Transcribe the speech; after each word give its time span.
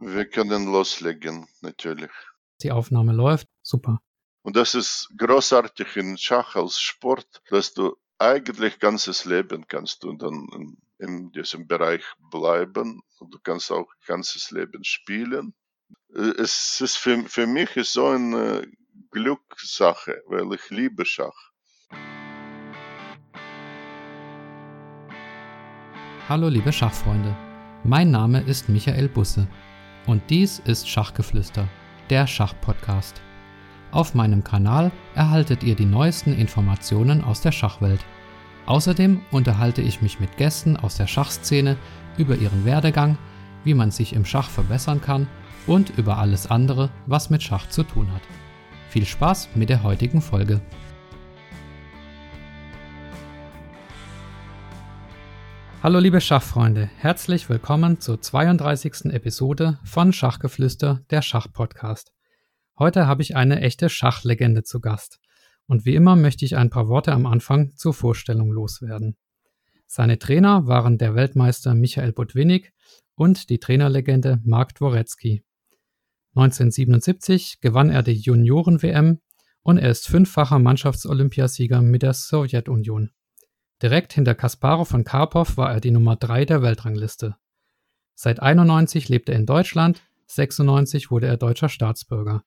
Wir 0.00 0.26
können 0.26 0.70
loslegen, 0.70 1.48
natürlich. 1.60 2.10
Die 2.62 2.70
Aufnahme 2.70 3.12
läuft. 3.12 3.48
Super. 3.62 4.00
Und 4.42 4.54
das 4.54 4.76
ist 4.76 5.08
großartig 5.18 5.96
in 5.96 6.16
Schach 6.16 6.54
als 6.54 6.80
Sport, 6.80 7.42
dass 7.50 7.74
du 7.74 7.96
eigentlich 8.16 8.78
ganzes 8.78 9.24
Leben 9.24 9.66
kannst 9.66 10.04
du 10.04 10.12
dann 10.12 10.46
in, 10.54 10.76
in 10.98 11.32
diesem 11.32 11.66
Bereich 11.66 12.04
bleiben 12.30 13.02
und 13.18 13.34
du 13.34 13.38
kannst 13.42 13.72
auch 13.72 13.88
ganzes 14.06 14.52
Leben 14.52 14.84
spielen. 14.84 15.52
Es 16.08 16.80
ist 16.80 16.96
für, 16.96 17.18
für 17.24 17.48
mich 17.48 17.76
ist 17.76 17.92
so 17.92 18.06
eine 18.06 18.68
Glückssache, 19.10 20.22
weil 20.28 20.52
ich 20.54 20.70
liebe 20.70 21.04
Schach. 21.04 21.50
Hallo 26.28 26.48
liebe 26.48 26.72
Schachfreunde, 26.72 27.34
mein 27.82 28.12
Name 28.12 28.42
ist 28.42 28.68
Michael 28.68 29.08
Busse 29.08 29.48
und 30.08 30.22
dies 30.30 30.58
ist 30.60 30.88
Schachgeflüster, 30.88 31.68
der 32.08 32.26
Schachpodcast. 32.26 33.20
Auf 33.90 34.14
meinem 34.14 34.42
Kanal 34.42 34.90
erhaltet 35.14 35.62
ihr 35.62 35.76
die 35.76 35.84
neuesten 35.84 36.32
Informationen 36.32 37.22
aus 37.22 37.42
der 37.42 37.52
Schachwelt. 37.52 38.00
Außerdem 38.66 39.20
unterhalte 39.30 39.82
ich 39.82 40.02
mich 40.02 40.18
mit 40.18 40.36
Gästen 40.36 40.76
aus 40.76 40.96
der 40.96 41.06
Schachszene 41.06 41.76
über 42.16 42.36
ihren 42.36 42.64
Werdegang, 42.64 43.18
wie 43.64 43.74
man 43.74 43.90
sich 43.90 44.14
im 44.14 44.24
Schach 44.24 44.48
verbessern 44.48 45.00
kann 45.00 45.26
und 45.66 45.90
über 45.98 46.18
alles 46.18 46.50
andere, 46.50 46.90
was 47.06 47.30
mit 47.30 47.42
Schach 47.42 47.68
zu 47.68 47.82
tun 47.82 48.10
hat. 48.12 48.22
Viel 48.88 49.04
Spaß 49.04 49.50
mit 49.54 49.68
der 49.68 49.82
heutigen 49.82 50.22
Folge. 50.22 50.60
Hallo 55.88 56.00
liebe 56.00 56.20
Schachfreunde, 56.20 56.90
herzlich 56.98 57.48
willkommen 57.48 57.98
zur 57.98 58.20
32. 58.20 59.06
Episode 59.06 59.78
von 59.84 60.12
Schachgeflüster, 60.12 61.00
der 61.08 61.22
Schachpodcast. 61.22 62.12
Heute 62.78 63.06
habe 63.06 63.22
ich 63.22 63.36
eine 63.36 63.62
echte 63.62 63.88
Schachlegende 63.88 64.64
zu 64.64 64.80
Gast. 64.80 65.18
Und 65.66 65.86
wie 65.86 65.94
immer 65.94 66.14
möchte 66.14 66.44
ich 66.44 66.58
ein 66.58 66.68
paar 66.68 66.88
Worte 66.88 67.12
am 67.12 67.24
Anfang 67.24 67.74
zur 67.74 67.94
Vorstellung 67.94 68.52
loswerden. 68.52 69.16
Seine 69.86 70.18
Trainer 70.18 70.66
waren 70.66 70.98
der 70.98 71.14
Weltmeister 71.14 71.74
Michael 71.74 72.12
Botwinnik 72.12 72.74
und 73.14 73.48
die 73.48 73.58
Trainerlegende 73.58 74.42
Mark 74.44 74.74
Dworetzky. 74.74 75.42
1977 76.34 77.60
gewann 77.62 77.88
er 77.88 78.02
die 78.02 78.12
Junioren-WM 78.12 79.20
und 79.62 79.78
er 79.78 79.88
ist 79.88 80.06
fünffacher 80.06 80.58
Mannschaftsolympiasieger 80.58 81.80
mit 81.80 82.02
der 82.02 82.12
Sowjetunion. 82.12 83.10
Direkt 83.80 84.12
hinter 84.12 84.34
Kasparow 84.34 84.88
von 84.88 85.04
Karpov 85.04 85.56
war 85.56 85.72
er 85.72 85.80
die 85.80 85.92
Nummer 85.92 86.16
3 86.16 86.44
der 86.44 86.62
Weltrangliste. 86.62 87.36
Seit 88.14 88.40
91 88.42 89.08
lebt 89.08 89.28
er 89.28 89.36
in 89.36 89.46
Deutschland, 89.46 90.02
96 90.26 91.10
wurde 91.12 91.28
er 91.28 91.36
deutscher 91.36 91.68
Staatsbürger. 91.68 92.42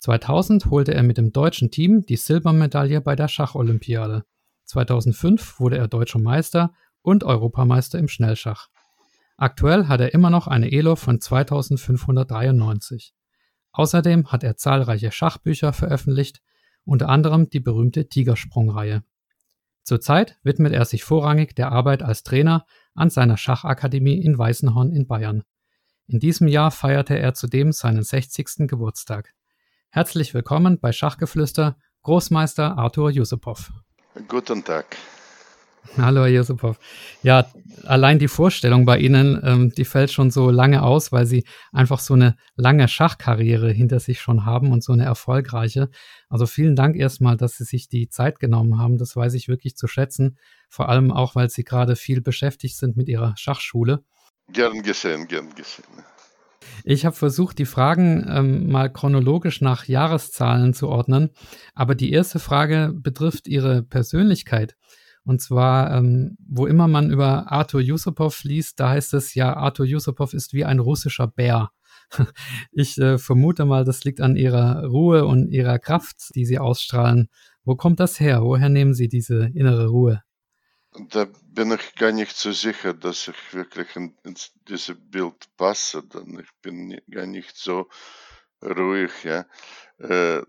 2000 0.00 0.66
holte 0.66 0.92
er 0.92 1.02
mit 1.02 1.16
dem 1.16 1.32
deutschen 1.32 1.70
Team 1.70 2.02
die 2.02 2.16
Silbermedaille 2.16 3.00
bei 3.00 3.16
der 3.16 3.28
Schacholympiade. 3.28 4.24
2005 4.66 5.58
wurde 5.58 5.78
er 5.78 5.88
deutscher 5.88 6.18
Meister 6.18 6.74
und 7.00 7.24
Europameister 7.24 7.98
im 7.98 8.08
Schnellschach. 8.08 8.68
Aktuell 9.38 9.88
hat 9.88 10.00
er 10.00 10.12
immer 10.12 10.28
noch 10.28 10.46
eine 10.46 10.70
Elo 10.70 10.96
von 10.96 11.20
2593. 11.20 13.14
Außerdem 13.72 14.30
hat 14.30 14.44
er 14.44 14.58
zahlreiche 14.58 15.10
Schachbücher 15.10 15.72
veröffentlicht, 15.72 16.42
unter 16.84 17.08
anderem 17.08 17.48
die 17.48 17.60
berühmte 17.60 18.06
Tigersprung-Reihe. 18.08 19.02
Zurzeit 19.84 20.38
widmet 20.42 20.72
er 20.72 20.86
sich 20.86 21.04
vorrangig 21.04 21.54
der 21.54 21.70
Arbeit 21.70 22.02
als 22.02 22.22
Trainer 22.22 22.66
an 22.94 23.10
seiner 23.10 23.36
Schachakademie 23.36 24.20
in 24.22 24.36
Weißenhorn 24.36 24.90
in 24.90 25.06
Bayern. 25.06 25.44
In 26.06 26.20
diesem 26.20 26.48
Jahr 26.48 26.70
feierte 26.70 27.18
er 27.18 27.34
zudem 27.34 27.72
seinen 27.72 28.02
60. 28.02 28.66
Geburtstag. 28.66 29.34
Herzlich 29.90 30.32
willkommen 30.32 30.80
bei 30.80 30.90
Schachgeflüster 30.90 31.76
Großmeister 32.02 32.78
Arthur 32.78 33.10
Yusupov. 33.10 33.72
Guten 34.26 34.64
Tag. 34.64 34.96
Hallo, 35.96 36.22
Herr 36.22 36.28
Josipov. 36.28 36.78
Ja, 37.22 37.46
allein 37.84 38.18
die 38.18 38.28
Vorstellung 38.28 38.84
bei 38.84 38.98
Ihnen, 38.98 39.40
ähm, 39.44 39.70
die 39.70 39.84
fällt 39.84 40.10
schon 40.10 40.30
so 40.30 40.50
lange 40.50 40.82
aus, 40.82 41.12
weil 41.12 41.26
Sie 41.26 41.44
einfach 41.72 42.00
so 42.00 42.14
eine 42.14 42.36
lange 42.56 42.88
Schachkarriere 42.88 43.70
hinter 43.70 44.00
sich 44.00 44.20
schon 44.20 44.44
haben 44.44 44.72
und 44.72 44.82
so 44.82 44.92
eine 44.92 45.04
erfolgreiche. 45.04 45.90
Also 46.28 46.46
vielen 46.46 46.74
Dank 46.74 46.96
erstmal, 46.96 47.36
dass 47.36 47.56
Sie 47.56 47.64
sich 47.64 47.88
die 47.88 48.08
Zeit 48.08 48.40
genommen 48.40 48.78
haben. 48.78 48.98
Das 48.98 49.14
weiß 49.14 49.34
ich 49.34 49.48
wirklich 49.48 49.76
zu 49.76 49.86
schätzen. 49.86 50.38
Vor 50.68 50.88
allem 50.88 51.12
auch, 51.12 51.34
weil 51.34 51.50
Sie 51.50 51.64
gerade 51.64 51.96
viel 51.96 52.20
beschäftigt 52.20 52.76
sind 52.76 52.96
mit 52.96 53.08
Ihrer 53.08 53.34
Schachschule. 53.36 54.02
Gern 54.52 54.82
gesehen, 54.82 55.28
gern 55.28 55.54
gesehen. 55.54 55.84
Ich 56.82 57.06
habe 57.06 57.14
versucht, 57.14 57.58
die 57.58 57.66
Fragen 57.66 58.26
ähm, 58.28 58.70
mal 58.70 58.92
chronologisch 58.92 59.60
nach 59.60 59.86
Jahreszahlen 59.86 60.74
zu 60.74 60.88
ordnen. 60.88 61.30
Aber 61.74 61.94
die 61.94 62.10
erste 62.10 62.38
Frage 62.38 62.92
betrifft 62.94 63.46
Ihre 63.46 63.82
Persönlichkeit. 63.82 64.76
Und 65.24 65.40
zwar, 65.40 65.96
ähm, 65.96 66.36
wo 66.46 66.66
immer 66.66 66.86
man 66.86 67.10
über 67.10 67.50
Arthur 67.50 67.80
Yusupov 67.80 68.44
liest, 68.44 68.78
da 68.78 68.90
heißt 68.90 69.14
es 69.14 69.34
ja, 69.34 69.56
Arthur 69.56 69.86
Yusupov 69.86 70.34
ist 70.34 70.52
wie 70.52 70.64
ein 70.64 70.78
russischer 70.78 71.26
Bär. 71.26 71.70
Ich 72.72 72.98
äh, 72.98 73.18
vermute 73.18 73.64
mal, 73.64 73.84
das 73.84 74.04
liegt 74.04 74.20
an 74.20 74.36
ihrer 74.36 74.84
Ruhe 74.84 75.24
und 75.24 75.50
ihrer 75.50 75.78
Kraft, 75.78 76.34
die 76.34 76.44
sie 76.44 76.58
ausstrahlen. 76.58 77.28
Wo 77.64 77.76
kommt 77.76 77.98
das 78.00 78.20
her? 78.20 78.42
Woher 78.42 78.68
nehmen 78.68 78.94
Sie 78.94 79.08
diese 79.08 79.50
innere 79.54 79.88
Ruhe? 79.88 80.22
Da 81.08 81.26
bin 81.42 81.72
ich 81.72 81.94
gar 81.96 82.12
nicht 82.12 82.36
so 82.36 82.52
sicher, 82.52 82.94
dass 82.94 83.28
ich 83.28 83.54
wirklich 83.54 83.96
in, 83.96 84.14
in 84.22 84.36
dieses 84.68 84.96
Bild 85.10 85.34
passe. 85.56 86.02
Denn 86.02 86.38
ich 86.38 86.50
bin 86.60 87.00
gar 87.10 87.26
nicht 87.26 87.56
so 87.56 87.88
ruhig. 88.62 89.10
Ja. 89.24 89.46
Äh, 89.98 90.42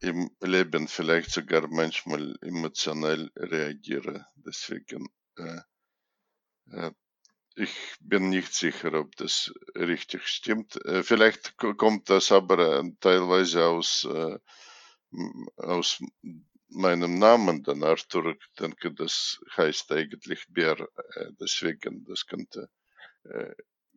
im 0.00 0.30
Leben 0.40 0.88
vielleicht 0.88 1.30
sogar 1.30 1.68
manchmal 1.68 2.36
emotional 2.42 3.30
reagiere. 3.36 4.26
Deswegen, 4.36 5.08
äh, 5.36 5.60
äh, 6.70 6.92
ich 7.56 7.96
bin 8.00 8.28
nicht 8.28 8.54
sicher, 8.54 8.92
ob 8.94 9.16
das 9.16 9.52
richtig 9.74 10.28
stimmt. 10.28 10.76
Äh, 10.84 11.02
vielleicht 11.02 11.56
kommt 11.56 12.08
das 12.10 12.30
aber 12.30 12.80
äh, 12.80 12.92
teilweise 13.00 13.64
aus, 13.66 14.04
äh, 14.04 14.38
aus 15.56 16.00
meinem 16.68 17.18
Namen, 17.18 17.64
dann 17.64 17.82
Arthur. 17.82 18.36
Ich 18.38 18.54
denke, 18.58 18.92
das 18.92 19.40
heißt 19.56 19.90
eigentlich 19.90 20.46
Bär. 20.48 20.78
Äh, 21.14 21.32
deswegen, 21.40 22.04
das 22.04 22.26
könnte, 22.26 22.68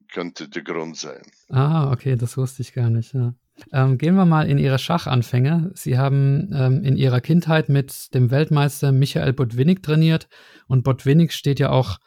könnte 0.09 0.49
der 0.49 0.63
Grund 0.63 0.97
sein. 0.97 1.21
Ah, 1.49 1.91
okay, 1.91 2.15
das 2.17 2.35
wusste 2.35 2.63
ich 2.63 2.73
gar 2.73 2.89
nicht. 2.89 3.13
Ja. 3.13 3.33
Ähm, 3.71 3.97
gehen 3.97 4.15
wir 4.15 4.25
mal 4.25 4.49
in 4.49 4.57
Ihre 4.57 4.79
Schachanfänge. 4.79 5.71
Sie 5.75 5.97
haben 5.97 6.49
ähm, 6.53 6.83
in 6.83 6.97
Ihrer 6.97 7.21
Kindheit 7.21 7.69
mit 7.69 8.13
dem 8.13 8.31
Weltmeister 8.31 8.91
Michael 8.91 9.33
Botwinnik 9.33 9.83
trainiert 9.83 10.27
und 10.67 10.83
Botwinnik 10.83 11.33
steht 11.33 11.59
ja 11.59 11.69
auch 11.69 11.97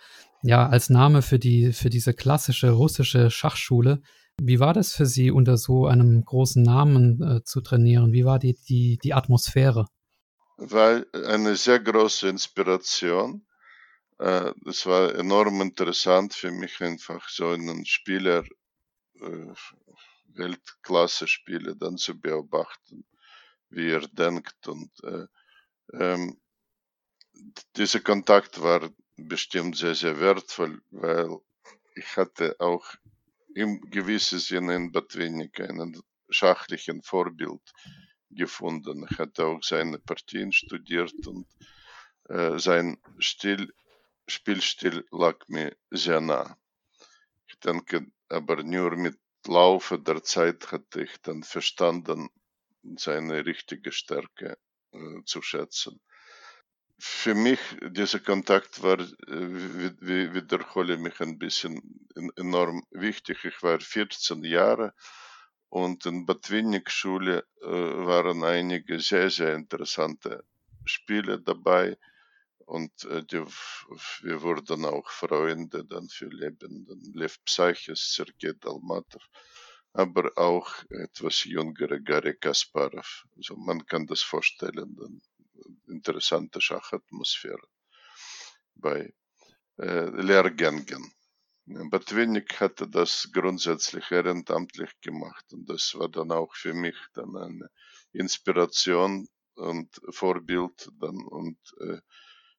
ja 0.43 0.69
als 0.69 0.91
Name 0.91 1.23
für 1.23 1.39
die 1.39 1.73
für 1.73 1.91
diese 1.91 2.15
klassische 2.15 2.71
russische 2.71 3.31
Schachschule. 3.31 4.03
Wie 4.41 4.59
war 4.59 4.73
das 4.73 4.93
für 4.93 5.07
Sie, 5.07 5.31
unter 5.31 5.57
so 5.57 5.87
einem 5.87 6.25
großen 6.25 6.63
Namen 6.63 7.23
äh, 7.23 7.45
zu 7.45 7.61
trainieren? 7.61 8.13
Wie 8.13 8.25
war 8.25 8.39
die, 8.39 8.59
die, 8.69 8.99
die 9.03 9.15
Atmosphäre? 9.15 9.87
War 10.57 11.05
eine 11.13 11.57
sehr 11.57 11.81
große 11.81 12.29
Inspiration. 12.29 13.47
Äh, 14.19 14.53
es 14.67 14.87
war 14.87 15.15
enorm 15.15 15.61
interessant 15.61 16.35
für 16.35 16.51
mich, 16.51 16.81
einfach 16.81 17.29
so 17.29 17.49
einen 17.49 17.85
Spieler 17.87 18.45
äh, 19.21 19.53
Weltklasse-Spiele 20.37 21.77
dann 21.77 21.97
zu 21.97 22.19
beobachten, 22.19 23.05
wie 23.69 23.91
er 23.91 24.07
denkt. 24.09 24.67
Und 24.67 24.91
äh, 25.05 25.27
ähm, 25.93 26.41
dieser 27.77 28.01
Kontakt 28.01 28.63
war 28.63 28.91
bestimmt 29.17 29.77
sehr, 29.77 29.95
sehr 29.95 30.19
wertvoll, 30.21 30.83
weil 30.91 31.29
ich 31.95 32.17
hatte 32.17 32.57
auch 32.59 32.85
im 33.55 33.81
gewissen 33.91 34.39
Sinne 34.39 34.75
in 34.75 34.93
Batwinik 34.93 35.61
einen 35.61 36.01
schachlichen 36.29 37.03
Vorbild 37.03 37.63
gefunden. 38.31 39.07
Ich 39.11 39.19
hatte 39.19 39.47
auch 39.47 39.63
seine 39.63 39.99
Partien 39.99 40.53
studiert 40.53 41.27
und 41.27 41.47
äh, 42.29 42.59
sein 42.59 42.99
Stil, 43.19 43.73
Spielstil 44.27 45.07
lag 45.11 45.37
mir 45.49 45.77
sehr 45.91 46.21
nah. 46.21 46.57
Ich 47.47 47.59
denke 47.61 48.07
aber 48.29 48.63
nur 48.63 48.97
mit 48.97 49.19
Laufe 49.47 49.99
der 49.99 50.23
Zeit 50.23 50.73
hatte 50.73 51.03
ich 51.03 51.21
dann 51.23 51.43
verstanden, 51.43 52.29
seine 52.97 53.45
richtige 53.47 53.93
Stärke 53.93 54.59
äh, 54.93 55.23
zu 55.25 55.43
schätzen. 55.43 56.01
Für 56.99 57.35
mich, 57.35 57.61
dieser 57.83 58.21
Kontakt 58.21 58.83
war, 58.83 58.99
äh, 59.01 59.07
wie, 59.29 60.35
wiederhole 60.35 60.97
mich 60.97 61.21
ein 61.21 61.39
bisschen, 61.39 62.07
enorm 62.37 62.85
wichtig. 62.91 63.45
Ich 63.45 63.63
war 63.63 63.81
14 63.81 64.45
Jahre 64.45 64.95
und 65.69 66.07
in 66.07 66.25
Bad 66.25 66.47
Schule 66.87 67.45
äh, 67.63 67.67
waren 67.67 68.45
einige 68.45 69.01
sehr, 69.01 69.31
sehr 69.31 69.55
interessante 69.55 70.45
Spiele 70.85 71.41
dabei. 71.41 71.97
Und 72.67 73.05
äh, 73.05 73.25
die, 73.25 73.45
wir 74.23 74.43
wurden 74.43 74.85
auch 74.85 75.09
Freunde 75.11 75.85
dann 75.85 76.09
für 76.09 76.29
Leben. 76.29 76.87
Dann 76.87 77.01
Lev 77.15 77.39
Psyches, 77.45 78.15
Sergei 78.15 78.53
Dalmatov, 78.59 79.23
aber 79.93 80.33
auch 80.37 80.71
etwas 80.91 81.45
jüngere 81.45 82.01
Gary 82.01 82.37
Kasparov. 82.37 83.27
Also 83.37 83.57
man 83.57 83.85
kann 83.87 84.07
das 84.07 84.23
vorstellen, 84.23 84.97
dann 84.97 85.23
interessante 85.89 86.61
Schachatmosphäre 86.61 87.69
bei 88.75 89.15
äh, 89.79 90.11
Lehrgängen. 90.11 91.13
Botwinnik 91.67 92.61
hatte 92.61 92.87
das 92.87 93.31
grundsätzlich 93.33 94.11
ehrenamtlich 94.11 94.91
gemacht 95.01 95.47
und 95.53 95.69
das 95.69 95.95
war 95.95 96.11
dann 96.11 96.31
auch 96.31 96.55
für 96.55 96.75
mich 96.75 96.97
dann 97.15 97.35
eine 97.37 97.71
Inspiration 98.13 99.27
und 99.55 99.89
Vorbild 100.11 100.91
dann 101.01 101.17
und 101.17 101.59
äh, 101.81 102.01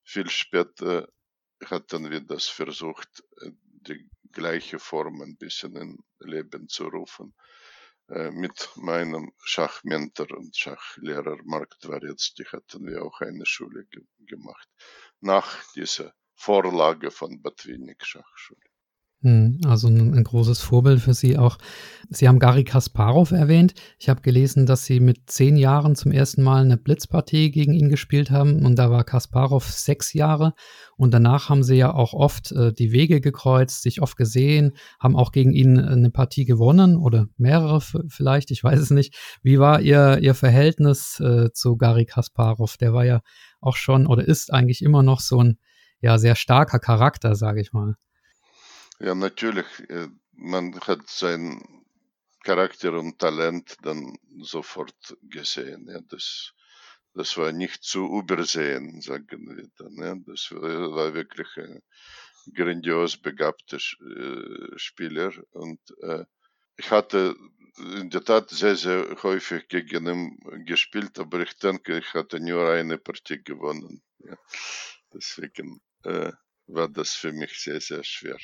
viel 0.06 0.30
später 0.30 1.10
hatten 1.66 2.10
wir 2.10 2.22
das 2.22 2.48
versucht, 2.48 3.24
äh, 3.42 3.52
die 3.88 4.10
gleiche 4.32 4.80
Form 4.80 5.22
ein 5.22 5.38
bisschen 5.38 5.76
in 5.76 5.98
Leben 6.20 6.68
zu 6.70 6.88
rufen. 6.88 7.34
Äh, 8.10 8.30
mit 8.32 8.70
meinem 8.76 9.34
Schachmentor 9.44 10.32
und 10.38 10.56
Schachlehrer 10.56 11.38
Mark 11.44 11.80
Dwarecki 11.80 12.44
hatten 12.46 12.86
wir 12.86 13.04
auch 13.04 13.20
eine 13.22 13.46
Schule 13.46 13.86
ge 13.86 14.04
gemacht. 14.20 14.70
Nach 15.22 15.64
dieser 15.74 16.14
Vorlage 16.36 17.10
von 17.10 17.42
Batwinik 17.42 18.06
Schachschule. 18.06 18.75
Hm, 19.26 19.60
also 19.66 19.88
ein, 19.88 20.14
ein, 20.14 20.24
großes 20.24 20.62
Vorbild 20.62 21.02
für 21.02 21.16
Sie 21.16 21.36
auch. 21.36 21.58
Sie 22.12 22.28
haben 22.28 22.38
Gary 22.38 22.64
Kasparov 22.64 23.32
erwähnt. 23.32 23.74
Ich 23.98 24.08
habe 24.08 24.22
gelesen, 24.22 24.68
dass 24.68 24.86
Sie 24.86 25.00
mit 25.00 25.32
zehn 25.32 25.58
Jahren 25.58 25.96
zum 25.96 26.12
ersten 26.12 26.44
Mal 26.44 26.62
eine 26.62 26.78
Blitzpartie 26.78 27.50
gegen 27.50 27.74
ihn 27.74 27.90
gespielt 27.90 28.30
haben 28.30 28.64
und 28.64 28.76
da 28.76 28.92
war 28.92 29.04
Kasparov 29.04 29.66
sechs 29.72 30.14
Jahre 30.14 30.54
und 30.96 31.12
danach 31.12 31.50
haben 31.50 31.64
Sie 31.64 31.74
ja 31.74 31.92
auch 31.92 32.14
oft 32.14 32.52
äh, 32.52 32.72
die 32.72 32.92
Wege 32.92 33.20
gekreuzt, 33.20 33.82
sich 33.82 34.00
oft 34.00 34.16
gesehen, 34.16 34.74
haben 35.00 35.16
auch 35.16 35.32
gegen 35.32 35.54
ihn 35.54 35.80
eine 35.80 36.12
Partie 36.12 36.46
gewonnen 36.46 36.96
oder 36.96 37.26
mehrere 37.36 37.82
vielleicht, 37.82 38.52
ich 38.52 38.64
weiß 38.64 38.80
es 38.80 38.92
nicht. 38.92 39.16
Wie 39.42 39.58
war 39.58 39.82
Ihr, 39.82 40.20
Ihr 40.20 40.36
Verhältnis 40.36 41.20
äh, 41.20 41.52
zu 41.52 41.78
Gary 41.78 42.06
Kasparov? 42.06 42.78
Der 42.78 42.94
war 42.94 43.06
ja 43.06 43.22
auch 43.60 43.76
schon 43.76 44.06
oder 44.06 44.28
ist 44.28 44.54
eigentlich 44.54 44.84
immer 44.84 45.02
noch 45.02 45.20
so 45.20 45.42
ein 45.42 45.58
ja 46.00 46.20
sehr 46.20 46.36
starker 46.36 46.78
Charakter, 46.78 47.34
sage 47.34 47.60
ich 47.60 47.74
mal. 47.74 47.96
Ja, 49.00 49.14
natürlich. 49.14 49.66
Äh, 49.90 50.08
man 50.32 50.80
hat 50.82 51.08
sein 51.10 51.62
Charakter 52.44 52.94
und 52.94 53.20
Talent 53.20 53.78
dann 53.82 54.18
sofort 54.40 55.18
gesehen. 55.24 55.88
Ja, 55.90 56.00
das, 56.02 56.54
das 57.14 57.38
war 57.38 57.52
nicht 57.52 57.84
zu 57.84 58.06
übersehen, 58.20 59.02
sagen 59.02 59.48
wir 59.48 59.68
dann. 59.78 59.96
Ja. 59.98 60.16
Das 60.26 60.52
war 60.52 61.14
wirklich 61.14 61.48
ein 61.58 61.82
grandios 62.54 63.18
begabter 63.18 63.78
äh, 63.78 64.78
Spieler 64.78 65.34
und 65.52 65.80
äh, 66.02 66.26
ich 66.78 66.92
hatte 66.92 67.36
in 67.78 68.10
der 68.10 68.24
Tat 68.24 68.50
sehr, 68.50 68.76
sehr 68.76 69.22
häufig 69.24 69.68
gegen 69.68 70.08
ihn 70.08 70.66
gespielt, 70.66 71.20
aber 71.20 71.42
ich 71.42 71.58
denke, 71.58 71.98
ich 71.98 72.14
hatte 72.14 72.40
nur 72.40 72.70
eine 72.70 72.98
Partie 72.98 73.44
gewonnen. 73.44 74.02
Ja. 74.20 74.38
Deswegen 75.14 75.82
äh, 76.04 76.32
war 76.68 76.88
das 76.88 77.12
für 77.14 77.34
mich 77.34 77.60
sehr, 77.62 77.82
sehr 77.82 78.04
schwer 78.04 78.38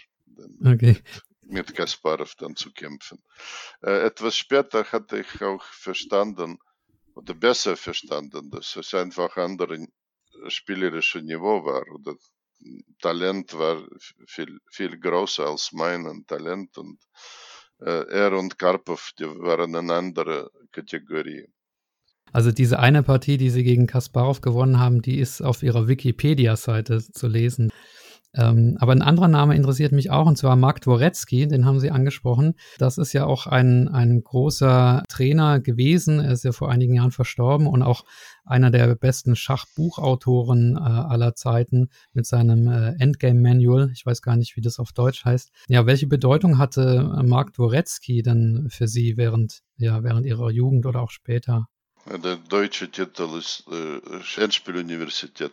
okay. 0.66 0.98
mit 1.44 1.76
Kasparov 1.76 2.36
dann 2.36 2.56
zu 2.56 2.72
kämpfen. 2.72 3.20
Äh, 3.82 4.06
etwas 4.06 4.36
später 4.36 4.86
hatte 4.86 5.20
ich 5.20 5.42
auch 5.42 5.64
verstanden, 5.64 6.58
oder 7.16 7.34
besser 7.34 7.76
verstanden, 7.76 8.50
dass 8.52 8.76
es 8.76 8.94
einfach 8.94 9.36
andere 9.38 9.86
spielerische 10.48 11.22
Niveau 11.22 11.66
war 11.66 11.84
oder 11.94 12.16
Talent 13.02 13.54
war 13.54 13.82
viel, 14.28 14.60
viel 14.70 15.00
größer 15.00 15.48
als 15.48 15.72
mein 15.72 16.26
Talent 16.28 16.78
und 16.78 17.00
äh, 17.80 18.06
er 18.10 18.34
und 18.38 18.60
Karpov, 18.60 19.12
die 19.18 19.26
waren 19.26 19.76
eine 19.76 19.94
andere 19.94 20.52
Kategorie. 20.72 21.48
Also 22.32 22.52
diese 22.52 22.80
eine 22.80 23.04
Partie, 23.04 23.38
die 23.38 23.50
sie 23.50 23.64
gegen 23.64 23.88
Kasparov 23.88 24.42
gewonnen 24.42 24.80
haben, 24.80 25.02
die 25.02 25.20
ist 25.20 25.42
auf 25.42 25.64
ihrer 25.64 25.88
Wikipedia-Seite 25.88 27.00
zu 27.00 27.28
lesen. 27.28 27.72
Ähm, 28.34 28.78
aber 28.80 28.94
ein 28.94 29.02
anderer 29.02 29.28
Name 29.28 29.56
interessiert 29.56 29.92
mich 29.92 30.10
auch, 30.10 30.26
und 30.26 30.38
zwar 30.38 30.56
Mark 30.56 30.82
Dworetzky, 30.82 31.48
den 31.48 31.66
haben 31.66 31.80
Sie 31.80 31.92
angesprochen. 31.92 32.54
Das 32.78 32.98
ist 32.98 33.12
ja 33.14 33.26
auch 33.26 33.48
ein, 33.48 33.90
ein 33.90 34.24
großer 34.24 35.04
Trainer 35.10 35.60
gewesen. 35.60 36.20
Er 36.20 36.32
ist 36.32 36.44
ja 36.44 36.54
vor 36.54 36.72
einigen 36.72 36.96
Jahren 36.96 37.12
verstorben 37.12 37.68
und 37.68 37.82
auch 37.82 38.06
einer 38.46 38.72
der 38.72 38.96
besten 38.96 39.36
Schachbuchautoren 39.36 40.78
äh, 40.78 40.80
aller 40.80 41.36
Zeiten 41.36 41.90
mit 42.14 42.26
seinem 42.26 42.68
äh, 42.68 42.96
Endgame 43.00 43.42
Manual. 43.42 43.92
Ich 43.94 44.06
weiß 44.06 44.22
gar 44.22 44.38
nicht, 44.38 44.56
wie 44.56 44.62
das 44.62 44.80
auf 44.80 44.94
Deutsch 44.94 45.26
heißt. 45.26 45.52
Ja, 45.68 45.86
welche 45.86 46.08
Bedeutung 46.08 46.58
hatte 46.58 47.12
äh, 47.18 47.24
Mark 47.24 47.54
Dworetzky 47.54 48.22
denn 48.24 48.68
für 48.70 48.88
Sie 48.88 49.18
während, 49.18 49.62
ja, 49.78 50.04
während 50.04 50.26
Ihrer 50.26 50.50
Jugend 50.52 50.86
oder 50.86 51.02
auch 51.02 51.12
später? 51.12 51.68
Der 52.08 52.38
deutsche 52.38 52.90
Titel 52.90 53.38
ist 53.38 53.66
äh, 53.70 54.42
Endspieluniversität. 54.42 55.52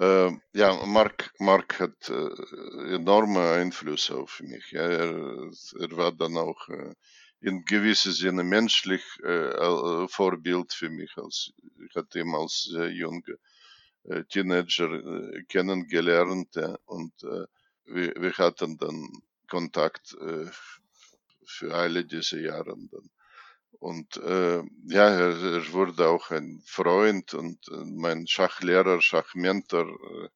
Äh, 0.00 0.32
ja, 0.54 0.86
Mark, 0.86 1.30
Mark 1.40 1.78
hat 1.78 2.08
äh, 2.08 2.94
enorme 2.94 3.50
Einfluss 3.50 4.10
auf 4.10 4.40
mich. 4.40 4.70
Ja. 4.70 4.80
Er, 4.80 5.50
er 5.78 5.96
war 5.96 6.12
dann 6.12 6.38
auch 6.38 6.68
äh, 6.70 6.94
in 7.40 7.66
gewissem 7.66 8.12
Sinne 8.12 8.42
menschlich 8.42 9.02
äh, 9.22 10.08
Vorbild 10.08 10.72
für 10.72 10.88
mich. 10.88 11.12
Als, 11.18 11.52
ich 11.86 11.94
hatte 11.94 12.20
ihn 12.20 12.34
als 12.34 12.62
sehr 12.62 12.90
junger 12.90 13.36
Teenager 14.30 14.88
kennengelernt 15.48 16.54
ja, 16.54 16.74
und 16.86 17.12
wir, 17.84 18.14
wir 18.16 18.32
hatten 18.38 18.78
dann 18.78 19.06
Kontakt 19.46 20.16
für 21.44 21.74
alle 21.74 22.06
diese 22.06 22.40
Jahre. 22.40 22.74
Dann. 22.90 23.10
Und 23.80 24.18
äh, 24.18 24.62
ja, 24.88 25.08
er, 25.08 25.72
wurde 25.72 26.06
auch 26.08 26.30
ein 26.30 26.62
Freund 26.66 27.32
und 27.32 27.66
äh, 27.68 27.84
mein 27.86 28.26
Schachlehrer, 28.26 29.00
Schachmentor. 29.00 29.88
Äh, 29.88 30.28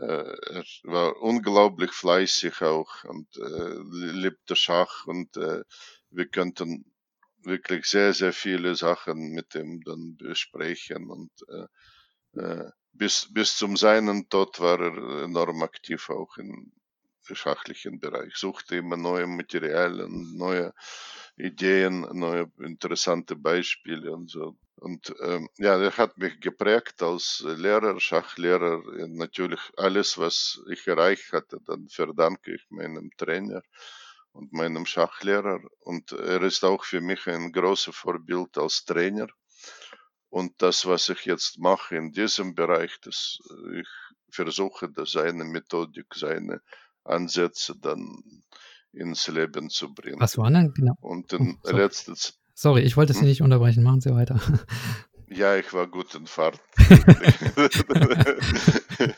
äh, 0.00 0.36
er 0.54 0.64
war 0.84 1.20
unglaublich 1.20 1.90
fleißig 1.90 2.62
auch 2.62 3.04
und 3.04 3.26
äh, 3.36 3.74
liebte 4.12 4.54
Schach 4.54 5.06
und 5.06 5.36
äh, 5.36 5.64
wir 6.10 6.26
könnten 6.28 6.84
wirklich 7.42 7.86
sehr, 7.86 8.14
sehr 8.14 8.32
viele 8.32 8.76
Sachen 8.76 9.32
mit 9.32 9.56
ihm 9.56 9.80
dann 9.82 10.16
besprechen 10.16 11.10
und 11.10 11.32
äh, 11.48 12.40
äh, 12.40 12.70
bis, 12.92 13.28
bis 13.32 13.56
zum 13.56 13.76
seinen 13.76 14.28
Tod 14.28 14.60
war 14.60 14.80
er 14.80 15.24
enorm 15.24 15.62
aktiv 15.62 16.10
auch 16.10 16.36
im 16.36 16.72
schachlichen 17.32 18.00
Bereich, 18.00 18.36
suchte 18.36 18.76
immer 18.76 18.96
neue 18.96 19.26
Materialien, 19.26 20.36
neue 20.36 20.72
Ideen, 21.36 22.00
neue 22.12 22.50
interessante 22.58 23.36
Beispiele 23.36 24.12
und 24.12 24.30
so. 24.30 24.56
Und 24.76 25.14
ähm, 25.20 25.48
ja, 25.58 25.80
er 25.80 25.96
hat 25.96 26.18
mich 26.18 26.40
geprägt 26.40 27.02
als 27.02 27.44
Lehrer, 27.46 28.00
Schachlehrer. 28.00 28.82
Natürlich 29.08 29.60
alles, 29.76 30.18
was 30.18 30.60
ich 30.70 30.86
erreicht 30.88 31.32
hatte, 31.32 31.58
dann 31.66 31.88
verdanke 31.88 32.54
ich 32.54 32.66
meinem 32.68 33.10
Trainer 33.16 33.62
und 34.32 34.52
meinem 34.52 34.84
Schachlehrer. 34.84 35.60
Und 35.80 36.12
er 36.12 36.42
ist 36.42 36.64
auch 36.64 36.84
für 36.84 37.00
mich 37.00 37.26
ein 37.28 37.52
großes 37.52 37.94
Vorbild 37.94 38.58
als 38.58 38.84
Trainer. 38.84 39.28
Und 40.30 40.60
das, 40.62 40.86
was 40.86 41.08
ich 41.10 41.26
jetzt 41.26 41.58
mache 41.58 41.94
in 41.94 42.10
diesem 42.10 42.54
Bereich, 42.54 42.98
das 43.02 43.38
ich 43.74 43.88
versuche, 44.30 44.88
dass 44.90 45.12
seine 45.12 45.44
Methodik, 45.44 46.06
seine 46.14 46.60
Ansätze 47.04 47.74
dann 47.80 48.22
ins 48.92 49.26
Leben 49.28 49.70
zu 49.70 49.92
bringen. 49.92 50.20
Was 50.20 50.36
war 50.36 50.50
denn 50.50 50.72
genau? 50.74 50.94
Und 51.00 51.32
den 51.32 51.58
oh, 51.64 51.70
letztes. 51.70 52.38
Sorry, 52.54 52.82
ich 52.82 52.96
wollte 52.96 53.14
Sie 53.14 53.20
hm? 53.20 53.28
nicht 53.28 53.42
unterbrechen. 53.42 53.82
Machen 53.82 54.00
Sie 54.00 54.14
weiter. 54.14 54.40
Ja, 55.34 55.56
ich 55.56 55.72
war 55.72 55.86
gut 55.86 56.14
in 56.14 56.26
Fahrt. 56.26 56.60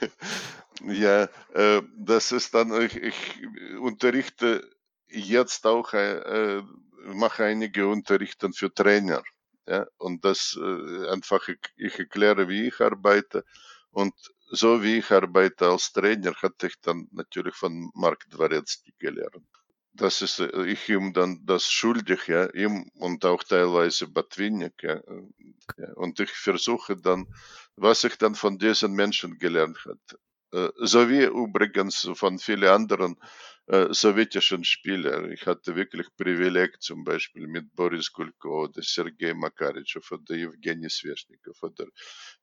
ja, 0.87 1.25
äh, 1.55 1.83
das 1.99 2.31
ist 2.31 2.55
dann, 2.55 2.71
ich, 2.83 2.97
ich 2.97 3.43
unterrichte 3.81 4.63
jetzt 5.09 5.67
auch, 5.67 5.93
äh, 5.93 6.63
mache 7.07 7.45
einige 7.45 7.89
Unterrichten 7.89 8.53
für 8.53 8.73
Trainer. 8.73 9.25
Ja, 9.67 9.87
und 9.97 10.25
das 10.25 10.57
äh, 10.61 11.09
einfach, 11.09 11.49
ich, 11.49 11.59
ich 11.77 11.99
erkläre, 11.99 12.49
wie 12.49 12.69
ich 12.69 12.81
arbeite 12.81 13.45
und 13.91 14.15
so 14.55 14.83
wie 14.83 14.99
ich 14.99 15.11
arbeite 15.11 15.67
als 15.69 15.93
Trainer, 15.93 16.35
hatte 16.43 16.69
ich 16.69 16.81
dann 16.81 17.09
natürlich 17.13 17.55
von 17.55 17.91
Mark 17.95 18.29
Dwarecki 18.31 18.95
gelernt 18.99 19.45
das 19.95 20.23
ist 20.23 20.41
äh, 20.41 20.67
ich 20.67 20.89
ihm 20.89 21.13
dann 21.13 21.41
das 21.47 21.71
schuldig, 21.71 22.27
ja, 22.27 22.51
ihm 22.53 22.91
und 22.97 23.25
auch 23.25 23.43
teilweise 23.43 24.09
Batwinnik, 24.09 24.83
ja, 24.83 25.01
ja. 25.79 25.93
Und 25.95 26.21
ich 26.21 26.31
versuche 26.31 26.97
dann, 26.97 27.27
was 27.77 28.05
ich 28.05 28.17
dann 28.19 28.35
von 28.35 28.59
diesen 28.59 28.93
Menschen 28.93 29.39
gelernt 29.39 29.79
habe, 29.85 29.99
äh, 30.53 30.87
sowie 30.87 31.25
übrigens 31.25 32.09
von 32.15 32.39
vielen 32.39 32.69
anderen 32.69 33.17
äh, 33.67 33.93
sowjetischen 33.93 34.63
Spielern. 34.65 35.31
Ich 35.33 35.47
hatte 35.47 35.75
wirklich 35.75 36.07
Privileg, 36.17 36.83
zum 36.83 37.05
Beispiel 37.05 37.47
mit 37.47 37.75
Boris 37.75 38.13
Gulko 38.13 38.65
oder 38.65 38.83
Sergei 38.83 39.33
Makaritschov 39.33 40.13
oder 40.13 40.35
Evgeny 40.35 40.91
Sveshnikov 40.91 41.63
oder 41.63 41.87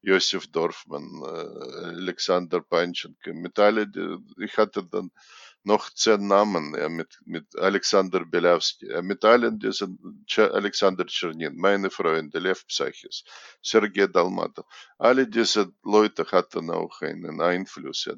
Josef 0.01 0.47
Dorfmann, 0.47 1.21
äh, 1.23 1.95
Alexander 1.95 2.61
Panchenko. 2.61 3.33
Mit 3.33 3.59
alle, 3.59 3.91
ich 4.37 4.57
hatte 4.57 4.83
dann 4.83 5.11
noch 5.63 5.91
zehn 5.91 6.27
Namen 6.27 6.73
ja, 6.75 6.89
mit, 6.89 7.19
mit 7.25 7.55
Alexander 7.55 8.25
Belявski, 8.25 8.87
ja, 8.87 9.01
mit 9.01 9.23
allen 9.23 9.59
diesen 9.59 10.25
Alexander 10.35 11.05
Czernin, 11.05 11.55
meine 11.55 11.91
Freunde, 11.91 12.39
Lev 12.39 12.65
Psychis, 12.67 13.23
Sergei 13.61 14.07
Dalmatov. 14.07 14.65
Alle 14.97 15.27
diese 15.27 15.71
Leute 15.83 16.25
hatten 16.31 16.71
auch 16.71 17.01
einen 17.01 17.41
Einfluss. 17.41 18.05
Ja. 18.05 18.15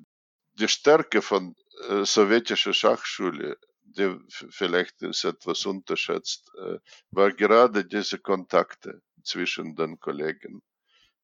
Die 0.53 0.67
Stärke 0.67 1.21
von 1.21 1.55
äh, 1.89 2.05
sowjetischer 2.05 2.73
Schachschule, 2.73 3.57
die 3.83 4.15
vielleicht 4.49 5.01
ist 5.01 5.23
etwas 5.23 5.65
unterschätzt, 5.65 6.51
äh, 6.57 6.79
war 7.11 7.31
gerade 7.31 7.85
diese 7.85 8.19
Kontakte 8.19 9.01
zwischen 9.23 9.75
den 9.75 9.99
Kollegen. 9.99 10.61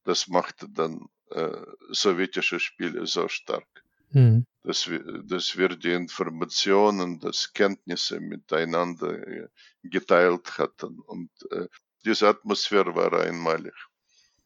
Das 0.04 0.28
machte 0.28 0.68
dann 0.70 1.08
äh, 1.30 1.62
sowjetische 1.90 2.60
Spiele 2.60 3.06
so 3.06 3.28
stark. 3.28 3.68
Mhm. 4.12 4.46
Dass, 4.64 4.90
wir, 4.90 5.00
dass 5.24 5.58
wir 5.58 5.70
die 5.70 5.92
Informationen, 5.94 7.20
das 7.20 7.54
Kenntnisse 7.54 8.20
miteinander 8.20 9.28
äh, 9.28 9.48
geteilt 9.84 10.58
hatten. 10.58 11.00
Und 11.00 11.30
äh, 11.52 11.68
diese 12.06 12.28
Atmosphäre 12.30 12.96
war 12.96 13.14
einmalig. 13.14 13.76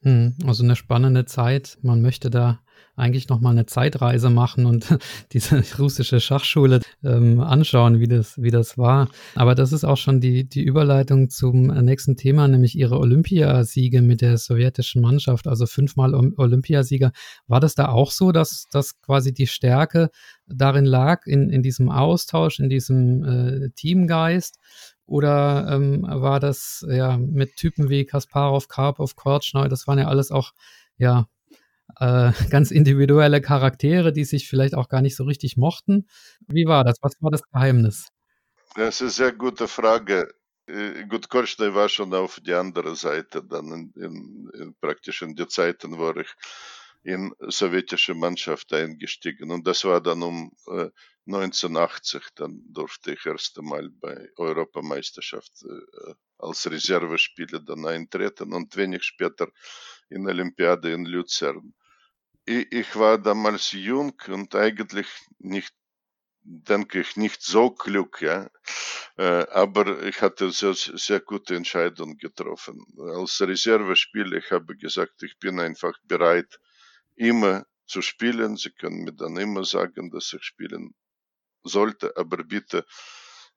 Mhm. 0.04 0.34
Also 0.46 0.62
eine 0.62 0.76
spannende 0.76 1.24
Zeit. 1.24 1.78
Man 1.82 2.00
möchte 2.00 2.30
da 2.30 2.60
eigentlich 2.96 3.28
noch 3.28 3.40
mal 3.40 3.50
eine 3.50 3.66
Zeitreise 3.66 4.30
machen 4.30 4.66
und 4.66 4.86
diese 5.32 5.64
russische 5.78 6.20
Schachschule 6.20 6.80
ähm, 7.02 7.40
anschauen, 7.40 7.98
wie 7.98 8.06
das, 8.06 8.40
wie 8.40 8.50
das 8.50 8.78
war. 8.78 9.08
Aber 9.34 9.54
das 9.54 9.72
ist 9.72 9.84
auch 9.84 9.96
schon 9.96 10.20
die, 10.20 10.48
die 10.48 10.62
Überleitung 10.62 11.28
zum 11.28 11.66
nächsten 11.66 12.16
Thema, 12.16 12.46
nämlich 12.46 12.76
ihre 12.76 12.98
Olympiasiege 12.98 14.00
mit 14.00 14.20
der 14.20 14.38
sowjetischen 14.38 15.02
Mannschaft, 15.02 15.48
also 15.48 15.66
fünfmal 15.66 16.14
Olympiasieger. 16.14 17.10
War 17.48 17.60
das 17.60 17.74
da 17.74 17.88
auch 17.88 18.10
so, 18.12 18.30
dass, 18.30 18.66
dass 18.70 19.00
quasi 19.00 19.32
die 19.32 19.48
Stärke 19.48 20.10
darin 20.46 20.84
lag, 20.84 21.26
in, 21.26 21.50
in 21.50 21.62
diesem 21.62 21.90
Austausch, 21.90 22.60
in 22.60 22.68
diesem 22.68 23.24
äh, 23.24 23.70
Teamgeist? 23.74 24.58
Oder 25.06 25.66
ähm, 25.70 26.02
war 26.08 26.40
das 26.40 26.84
ja 26.88 27.18
mit 27.18 27.56
Typen 27.56 27.90
wie 27.90 28.06
Kasparov, 28.06 28.68
Karpov, 28.68 29.16
Kortschneu, 29.16 29.68
das 29.68 29.86
waren 29.86 29.98
ja 29.98 30.08
alles 30.08 30.30
auch 30.30 30.52
ja 30.96 31.26
äh, 31.98 32.32
ganz 32.50 32.70
individuelle 32.70 33.40
Charaktere, 33.40 34.12
die 34.12 34.24
sich 34.24 34.48
vielleicht 34.48 34.74
auch 34.74 34.88
gar 34.88 35.02
nicht 35.02 35.16
so 35.16 35.24
richtig 35.24 35.56
mochten. 35.56 36.06
Wie 36.46 36.66
war 36.66 36.84
das? 36.84 36.96
Was 37.02 37.14
war 37.20 37.30
das 37.30 37.42
Geheimnis? 37.42 38.08
Das 38.76 38.96
ist 38.96 39.02
eine 39.02 39.10
sehr 39.10 39.32
gute 39.32 39.68
Frage. 39.68 40.34
Äh, 40.66 41.04
gut, 41.06 41.28
Korschney 41.28 41.74
war 41.74 41.88
schon 41.88 42.14
auf 42.14 42.40
die 42.40 42.54
andere 42.54 42.96
Seite, 42.96 43.44
dann 43.44 43.66
in, 43.66 44.02
in, 44.02 44.50
in 44.54 44.74
praktisch 44.80 45.22
in 45.22 45.34
die 45.34 45.46
Zeiten, 45.46 45.98
wo 45.98 46.10
ich 46.18 46.34
in 47.04 47.34
sowjetische 47.38 48.14
Mannschaft 48.14 48.72
eingestiegen. 48.72 49.50
Und 49.50 49.66
das 49.66 49.84
war 49.84 50.00
dann 50.00 50.22
um 50.22 50.50
äh, 50.66 50.90
1980, 51.26 52.22
dann 52.34 52.62
durfte 52.66 53.12
ich 53.12 53.24
erst 53.26 53.58
einmal 53.58 53.90
bei 53.90 54.28
Europameisterschaft 54.36 55.52
äh, 55.62 56.14
als 56.38 56.70
Reservespieler 56.70 57.60
dann 57.60 57.86
eintreten 57.86 58.52
und 58.52 58.74
wenig 58.76 59.04
später 59.04 59.48
in 60.08 60.26
Olympiade 60.26 60.92
in 60.92 61.04
Luzern. 61.04 61.74
Ich, 62.46 62.72
ich 62.72 62.96
war 62.96 63.18
damals 63.18 63.72
jung 63.72 64.14
und 64.28 64.54
eigentlich 64.54 65.08
nicht 65.38 65.72
denke 66.44 67.00
ich, 67.00 67.16
nicht 67.16 67.42
so 67.42 67.70
klug, 67.70 68.20
ja. 68.20 68.50
Äh, 69.16 69.46
aber 69.50 70.02
ich 70.02 70.20
hatte 70.20 70.50
sehr, 70.50 70.74
sehr 70.74 71.20
gute 71.20 71.56
Entscheidungen 71.56 72.18
getroffen. 72.18 72.84
Als 72.98 73.40
Reservespieler, 73.40 74.36
ich 74.36 74.50
habe 74.50 74.76
gesagt, 74.76 75.22
ich 75.22 75.38
bin 75.38 75.58
einfach 75.58 75.94
bereit, 76.04 76.58
immer 77.16 77.66
zu 77.86 78.02
spielen. 78.02 78.56
Sie 78.56 78.70
können 78.70 79.04
mir 79.04 79.12
dann 79.12 79.36
immer 79.36 79.64
sagen, 79.64 80.10
dass 80.10 80.32
ich 80.32 80.42
spielen 80.42 80.94
sollte, 81.62 82.16
aber 82.16 82.44
bitte 82.44 82.84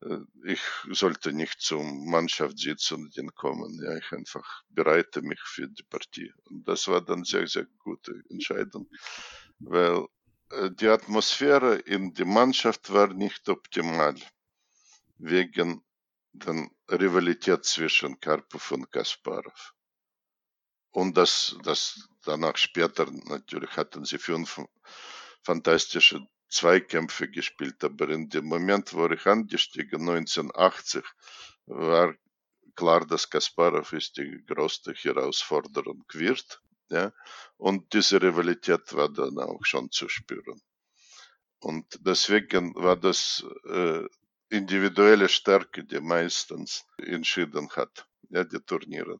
äh, 0.01 0.19
ich 0.45 0.61
sollte 0.91 1.33
nicht 1.33 1.59
zum 1.61 2.09
Mannschaftssitz 2.09 2.91
und 2.91 3.15
den 3.17 3.33
kommen. 3.33 3.79
Ja, 3.83 3.97
ich 3.97 4.11
einfach 4.11 4.63
bereite 4.69 5.21
mich 5.21 5.39
für 5.41 5.67
die 5.67 5.83
Partie. 5.83 6.31
Und 6.45 6.67
das 6.67 6.87
war 6.87 7.01
dann 7.01 7.23
sehr, 7.23 7.47
sehr 7.47 7.65
gute 7.79 8.13
Entscheidung, 8.29 8.89
weil 9.59 10.05
äh, 10.51 10.71
die 10.71 10.87
Atmosphäre 10.87 11.75
in 11.75 12.13
der 12.13 12.25
Mannschaft 12.25 12.91
war 12.93 13.13
nicht 13.13 13.49
optimal 13.49 14.15
wegen 15.17 15.83
der 16.33 16.69
Rivalität 16.91 17.65
zwischen 17.65 18.19
Karpov 18.19 18.71
und 18.71 18.91
Kasparov. 18.91 19.73
Und 20.91 21.17
das, 21.17 21.55
das 21.63 22.09
danach 22.23 22.57
später 22.57 23.07
natürlich 23.25 23.75
hatten 23.77 24.05
sie 24.05 24.17
fünf 24.17 24.61
fantastische 25.43 26.25
Zweikämpfe 26.49 27.29
gespielt, 27.29 27.83
aber 27.83 28.09
in 28.09 28.29
dem 28.29 28.45
Moment, 28.45 28.93
wo 28.93 29.07
ich 29.07 29.25
angestiegen, 29.25 30.01
1980, 30.01 31.03
war 31.65 32.15
klar, 32.75 33.05
dass 33.05 33.29
Kasparov 33.29 33.91
ist 33.93 34.17
die 34.17 34.43
größte 34.45 34.93
Herausforderung 34.93 36.05
wird. 36.13 36.61
Ja? 36.89 37.11
Und 37.57 37.93
diese 37.93 38.21
Rivalität 38.21 38.93
war 38.93 39.09
dann 39.09 39.37
auch 39.39 39.65
schon 39.65 39.91
zu 39.91 40.07
spüren. 40.07 40.61
Und 41.59 41.99
deswegen 42.01 42.75
war 42.75 42.95
das 42.95 43.43
äh, 43.65 44.05
individuelle 44.49 45.27
Stärke, 45.27 45.83
die 45.83 45.99
meistens 45.99 46.85
entschieden 46.97 47.69
hat, 47.71 48.07
ja, 48.29 48.43
die 48.43 48.59
Turniere. 48.59 49.19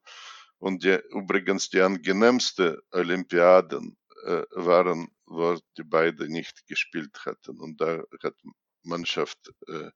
Und 0.60 0.84
die, 0.84 1.00
übrigens 1.12 1.70
die 1.70 1.82
angenehmste 1.82 2.82
Olympiaden 2.92 3.98
äh, 4.26 4.44
waren, 4.52 5.10
wo 5.26 5.58
die 5.78 5.84
beiden 5.84 6.30
nicht 6.30 6.66
gespielt 6.68 7.26
hatten. 7.26 7.60
Und 7.60 7.80
da 7.80 8.04
hat 8.24 8.36
Mannschaft 8.84 9.52
äh, 9.68 9.92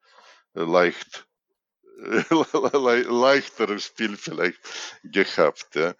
leicht 0.53 1.27
leichteres 2.01 3.85
Spiel 3.85 4.17
vielleicht 4.17 4.59
gehabt. 5.03 5.75
Ja. 5.75 5.93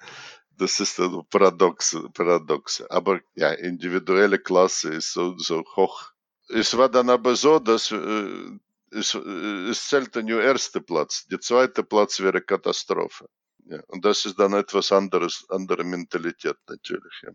Das 0.57 0.79
ist 0.79 0.99
ein 0.99 1.23
Paradox, 1.29 1.97
Paradox. 2.13 2.81
Aber 2.89 3.19
ja, 3.35 3.51
individuelle 3.51 4.39
Klasse 4.39 4.89
ist 4.93 5.13
so, 5.13 5.37
so 5.37 5.63
hoch. 5.75 6.11
Es 6.49 6.77
war 6.77 6.89
dann 6.89 7.09
aber 7.09 7.35
so, 7.35 7.59
dass 7.59 7.91
äh, 7.91 8.59
es, 8.91 9.15
äh, 9.15 9.69
es 9.69 9.87
zählte 9.87 10.23
nur 10.23 10.41
erster 10.41 10.81
Platz. 10.81 11.25
Der 11.27 11.39
zweite 11.39 11.83
Platz 11.83 12.19
wäre 12.19 12.41
Katastrophe. 12.41 13.27
Ja, 13.65 13.81
und 13.87 14.05
das 14.05 14.25
ist 14.25 14.39
dann 14.39 14.53
etwas 14.53 14.91
anderes, 14.91 15.45
andere 15.49 15.83
Mentalität 15.83 16.57
natürlich. 16.67 17.21
Ja. 17.23 17.31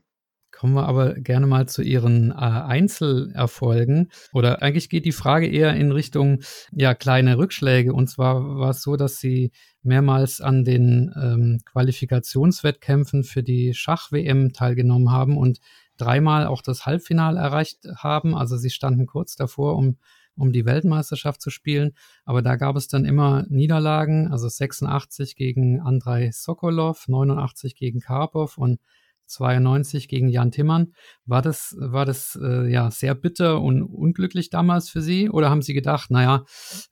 Kommen 0.57 0.73
wir 0.73 0.89
aber 0.89 1.13
gerne 1.15 1.47
mal 1.47 1.69
zu 1.69 1.83
Ihren 1.83 2.31
äh, 2.31 2.35
Einzelerfolgen. 2.35 4.11
Oder 4.33 4.63
eigentlich 4.63 4.89
geht 4.89 5.05
die 5.05 5.13
Frage 5.13 5.47
eher 5.47 5.75
in 5.75 5.93
Richtung 5.93 6.41
ja, 6.73 6.95
kleine 6.95 7.37
Rückschläge. 7.37 7.93
Und 7.93 8.09
zwar 8.09 8.43
war 8.59 8.71
es 8.71 8.81
so, 8.81 8.97
dass 8.97 9.19
Sie 9.19 9.53
mehrmals 9.83 10.41
an 10.41 10.65
den 10.65 11.13
ähm, 11.15 11.61
Qualifikationswettkämpfen 11.71 13.23
für 13.23 13.43
die 13.43 13.75
Schach-WM 13.75 14.55
teilgenommen 14.55 15.11
haben 15.11 15.37
und 15.37 15.59
dreimal 15.99 16.47
auch 16.47 16.63
das 16.63 16.87
Halbfinale 16.87 17.39
erreicht 17.39 17.81
haben. 17.99 18.35
Also 18.35 18.57
Sie 18.57 18.71
standen 18.71 19.05
kurz 19.07 19.37
davor, 19.37 19.77
um, 19.77 19.99
um 20.37 20.53
die 20.53 20.67
Weltmeisterschaft 20.67 21.41
zu 21.41 21.51
spielen. 21.51 21.93
Aber 22.25 22.43
da 22.43 22.57
gab 22.57 22.77
es 22.77 22.89
dann 22.89 23.05
immer 23.05 23.45
Niederlagen, 23.49 24.29
also 24.31 24.49
86 24.49 25.37
gegen 25.37 25.81
Andrei 25.81 26.31
Sokolov, 26.33 27.09
89 27.09 27.75
gegen 27.75 28.01
Karpov 28.01 28.59
und 28.59 28.79
92 29.27 30.09
gegen 30.09 30.29
Jan 30.29 30.51
Timmern. 30.51 30.93
War 31.25 31.43
das, 31.43 31.77
war 31.79 32.05
das 32.05 32.39
äh, 32.41 32.71
ja 32.71 32.91
sehr 32.91 33.15
bitter 33.15 33.61
und 33.61 33.83
unglücklich 33.83 34.51
damals 34.51 34.89
für 34.89 35.03
Sie? 35.03 35.29
Oder 35.29 35.51
haben 35.51 35.63
Sie 35.63 35.75
gedacht, 35.75 36.11
naja, 36.11 36.45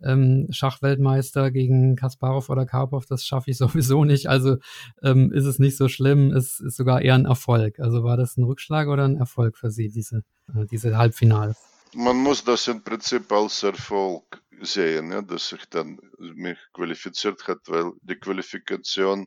ähm, 0.03 0.49
Schachweltmeister 0.51 1.51
gegen 1.51 1.97
Kasparov 1.97 2.51
oder 2.51 2.67
Karpov, 2.67 3.07
das 3.07 3.25
schaffe 3.25 3.51
ich 3.51 3.59
sowieso 3.59 4.05
nicht. 4.05 4.29
Also 4.29 4.57
ähm, 5.03 5.33
ist 5.33 5.45
es 5.47 5.59
nicht 5.59 5.77
so 5.77 5.89
schlimm, 5.89 6.33
es 6.33 6.61
ist 6.61 6.77
sogar 6.77 7.03
eher 7.03 7.15
ein 7.15 7.27
Erfolg. 7.27 7.79
Also 7.81 8.03
war 8.03 8.17
das 8.17 8.37
ein 8.37 8.45
Rückschlag 8.45 8.89
oder 8.89 9.05
ein 9.05 9.17
Erfolg 9.17 9.57
für 9.57 9.71
Sie, 9.71 9.89
diese, 9.89 10.23
äh, 10.49 10.67
diese 10.71 10.97
Halbfinale? 10.97 11.55
Man 11.97 12.17
muss 12.17 12.43
das 12.45 12.69
im 12.69 12.83
Prinzip 12.83 13.31
als 13.33 13.63
Erfolg 13.63 14.43
sehen, 14.61 15.13
ja, 15.13 15.23
dass 15.23 15.53
ich 15.53 15.65
dann 15.67 16.01
mich 16.19 16.59
qualifiziert 16.73 17.47
hat, 17.47 17.61
weil 17.67 17.93
die 18.03 18.17
Qualifikation 18.17 19.27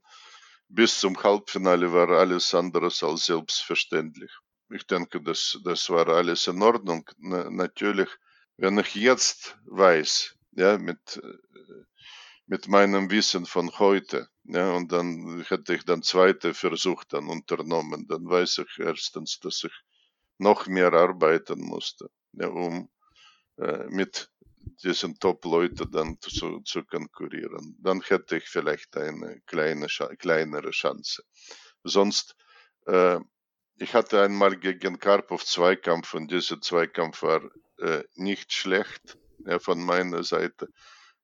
bis 0.67 0.99
zum 0.99 1.21
Halbfinale 1.21 1.93
war 1.93 2.09
alles 2.09 2.53
anderes 2.53 3.03
als 3.03 3.25
selbstverständlich. 3.25 4.31
Ich 4.69 4.85
denke, 4.85 5.21
das, 5.21 5.59
das 5.63 5.89
war 5.89 6.09
alles 6.09 6.47
in 6.47 6.61
Ordnung. 6.61 7.09
Na, 7.17 7.49
natürlich, 7.49 8.09
wenn 8.57 8.77
ich 8.79 8.95
jetzt 8.95 9.57
weiß, 9.65 10.35
ja, 10.51 10.77
mit, 10.77 11.21
mit 12.47 12.67
meinem 12.67 13.09
Wissen 13.11 13.45
von 13.45 13.79
heute, 13.79 14.27
ja, 14.43 14.71
und 14.71 14.91
dann 14.91 15.41
hätte 15.47 15.73
ich 15.73 15.85
dann 15.85 16.03
zweite 16.03 16.53
Versuch 16.53 17.03
dann 17.05 17.29
unternommen, 17.29 18.07
dann 18.07 18.27
weiß 18.27 18.59
ich 18.59 18.79
erstens, 18.79 19.39
dass 19.39 19.63
ich 19.63 19.73
noch 20.37 20.67
mehr 20.67 20.91
arbeiten 20.93 21.61
musste, 21.61 22.09
ja, 22.33 22.47
um 22.47 22.89
äh, 23.57 23.85
mit 23.89 24.29
diesen 24.83 25.17
Top-Leuten 25.19 25.91
dann 25.91 26.19
zu, 26.21 26.59
zu 26.61 26.83
konkurrieren. 26.83 27.77
Dann 27.81 28.01
hätte 28.01 28.37
ich 28.37 28.45
vielleicht 28.45 28.95
eine 28.97 29.41
kleine, 29.45 29.87
kleinere 30.17 30.71
Chance. 30.71 31.23
Sonst, 31.83 32.35
äh, 32.85 33.19
ich 33.77 33.93
hatte 33.93 34.21
einmal 34.21 34.57
gegen 34.57 34.99
Karpov 34.99 35.45
Zweikampf 35.45 36.13
und 36.13 36.31
dieser 36.31 36.59
Zweikampf 36.61 37.23
war 37.23 37.41
äh, 37.79 38.03
nicht 38.15 38.51
schlecht 38.53 39.17
ja, 39.45 39.59
von 39.59 39.83
meiner 39.83 40.23
Seite. 40.23 40.69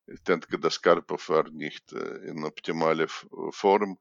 Ich 0.05 0.21
denke, 0.23 0.59
das 0.59 0.81
Karpov 0.81 1.29
war 1.29 1.49
nicht 1.49 1.93
äh, 1.93 2.17
in 2.27 2.43
optimaler 2.43 3.07
Form 3.07 3.97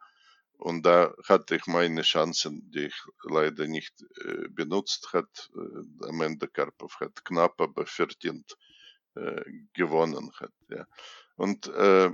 und 0.62 0.86
da 0.86 1.12
hatte 1.28 1.56
ich 1.56 1.66
meine 1.66 2.02
Chancen, 2.02 2.70
die 2.70 2.86
ich 2.86 3.02
leider 3.24 3.66
nicht 3.66 3.94
äh, 4.24 4.48
benutzt 4.48 5.12
hat. 5.12 5.50
Äh, 5.56 6.06
am 6.08 6.20
Ende 6.20 6.46
Karpov 6.46 7.00
hat 7.00 7.24
knapp, 7.24 7.60
aber 7.60 7.84
verdient 7.84 8.56
äh, 9.16 9.42
gewonnen 9.72 10.30
hat. 10.38 10.52
Ja. 10.68 10.86
Und 11.34 11.66
äh, 11.66 12.10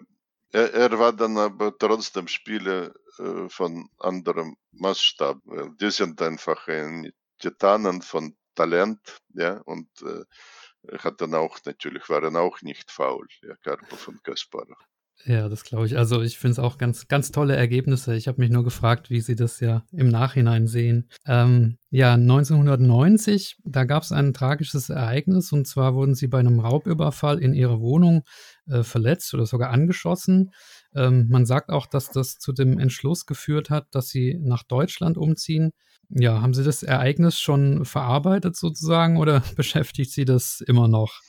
er, 0.53 0.73
er, 0.73 0.99
war 0.99 1.13
dann 1.13 1.37
aber 1.37 1.77
trotzdem 1.77 2.27
Spieler 2.27 2.95
äh, 3.19 3.51
von 3.51 3.91
anderem 3.99 4.57
Maßstab. 4.73 5.41
Weil 5.45 5.77
die 5.77 5.91
sind 5.91 6.23
einfach 6.23 6.67
ein 6.69 7.13
Titanen 7.39 8.01
von 8.01 8.35
Talent, 8.55 9.19
ja, 9.35 9.61
und 9.67 9.91
äh, 10.03 10.99
hat 10.99 11.21
dann 11.21 11.35
auch 11.35 11.59
natürlich, 11.67 12.09
waren 12.09 12.35
auch 12.35 12.63
nicht 12.63 12.91
faul, 12.91 13.29
ja, 13.43 13.55
Karpov 13.57 14.09
und 14.09 14.25
Kasparov. 14.25 14.79
Ja, 15.25 15.49
das 15.49 15.65
glaube 15.65 15.87
ich. 15.87 15.99
Also 15.99 16.23
ich 16.23 16.39
finde 16.39 16.53
es 16.53 16.59
auch 16.59 16.79
ganz, 16.79 17.09
ganz 17.09 17.33
tolle 17.33 17.57
Ergebnisse. 17.57 18.15
Ich 18.15 18.29
habe 18.29 18.41
mich 18.41 18.51
nur 18.51 18.63
gefragt, 18.63 19.11
wie 19.11 19.21
Sie 19.21 19.35
das 19.35 19.61
ja 19.61 19.85
im 19.93 20.09
Nachhinein 20.09 20.67
sehen. 20.67 21.09
Ähm, 21.27 21.79
ja, 21.91 22.15
1990, 22.15 23.59
da 23.65 23.85
gab 23.85 24.05
es 24.05 24.13
ein 24.13 24.33
tragisches 24.33 24.91
Ereignis 24.91 25.53
und 25.53 25.67
zwar 25.67 25.95
wurden 25.95 26.15
Sie 26.15 26.29
bei 26.29 26.39
einem 26.39 26.61
Raubüberfall 26.61 27.41
in 27.41 27.53
Ihrer 27.53 27.81
Wohnung 27.81 28.23
äh, 28.69 28.85
verletzt 28.85 29.35
oder 29.35 29.45
sogar 29.45 29.71
angeschossen. 29.71 30.53
Ähm, 30.95 31.27
man 31.29 31.47
sagt 31.47 31.71
auch, 31.71 31.87
dass 31.87 32.11
das 32.11 32.39
zu 32.39 32.53
dem 32.53 32.79
Entschluss 32.79 33.27
geführt 33.27 33.71
hat, 33.71 33.89
dass 33.91 34.09
Sie 34.09 34.39
nach 34.41 34.63
Deutschland 34.63 35.19
umziehen. 35.19 35.73
Ja, 36.11 36.41
haben 36.41 36.55
Sie 36.55 36.65
das 36.65 36.83
Ereignis 36.83 37.39
schon 37.39 37.85
verarbeitet 37.85 38.57
sozusagen 38.57 39.19
oder 39.19 39.43
beschäftigt 39.57 40.13
Sie 40.13 40.25
das 40.25 40.63
immer 40.67 40.87
noch? 40.89 41.21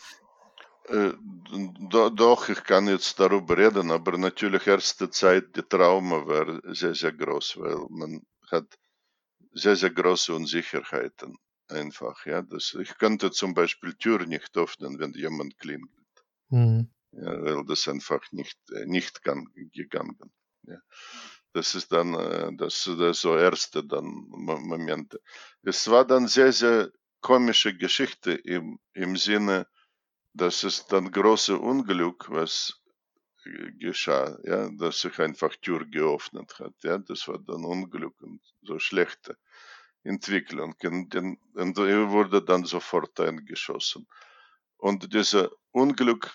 Äh, 0.90 1.14
doch, 1.90 2.50
ich 2.50 2.64
kann 2.64 2.88
jetzt 2.88 3.20
darüber 3.20 3.58
reden, 3.58 3.92
aber 3.92 4.18
natürlich 4.18 4.66
erste 4.68 5.10
Zeit, 5.10 5.56
die 5.56 5.62
Trauma 5.62 6.26
war 6.26 6.60
sehr, 6.74 6.96
sehr 6.96 7.14
groß, 7.14 7.58
weil 7.58 7.86
man 7.90 8.22
hat 8.52 8.66
sehr, 9.52 9.76
sehr 9.76 9.92
große 9.92 10.34
Unsicherheiten 10.34 11.38
einfach. 11.68 12.26
Ja, 12.26 12.42
das, 12.42 12.76
ich 12.80 12.98
könnte 12.98 13.32
zum 13.32 13.54
Beispiel 13.54 13.94
Tür 13.94 14.26
nicht 14.26 14.56
öffnen, 14.58 15.00
wenn 15.00 15.14
jemand 15.14 15.58
klingelt. 15.60 15.92
Mhm. 16.50 16.90
Ja, 17.12 17.42
weil 17.44 17.66
das 17.66 17.88
einfach 17.88 18.22
nicht, 18.32 18.58
nicht 18.86 19.24
kann, 19.24 19.48
gegangen. 19.74 20.32
Ja. 20.64 20.78
Das 21.54 21.74
ist 21.74 21.92
dann 21.92 22.58
das, 22.58 22.84
das 22.84 23.22
so 23.22 23.36
erste 23.36 23.84
dann 23.84 24.06
Momente. 24.06 25.20
Es 25.64 25.88
war 25.90 26.06
dann 26.06 26.28
sehr, 26.28 26.54
sehr 26.54 26.92
komische 27.22 27.76
Geschichte 27.76 28.34
im, 28.34 28.80
im 28.94 29.18
Sinne, 29.18 29.68
das 30.34 30.64
ist 30.64 30.92
dann 30.92 31.12
große 31.12 31.58
Unglück, 31.58 32.30
was 32.30 32.80
geschah, 33.80 34.38
ja, 34.44 34.70
dass 34.70 35.02
sich 35.02 35.18
einfach 35.20 35.56
Tür 35.62 35.86
geöffnet 35.86 36.60
hat, 36.60 36.74
ja, 36.84 36.98
das 36.98 37.28
war 37.28 37.40
dann 37.40 37.66
Unglück 37.66 38.22
und 38.22 38.42
so 38.62 38.80
schlechte 38.80 39.38
Entwicklung 40.04 40.76
und, 40.84 41.16
und 41.16 41.78
er 41.78 42.12
wurde 42.12 42.44
dann 42.44 42.66
sofort 42.66 43.20
eingeschossen. 43.20 44.08
Und 44.78 45.14
dieser 45.14 45.50
Unglück, 45.72 46.34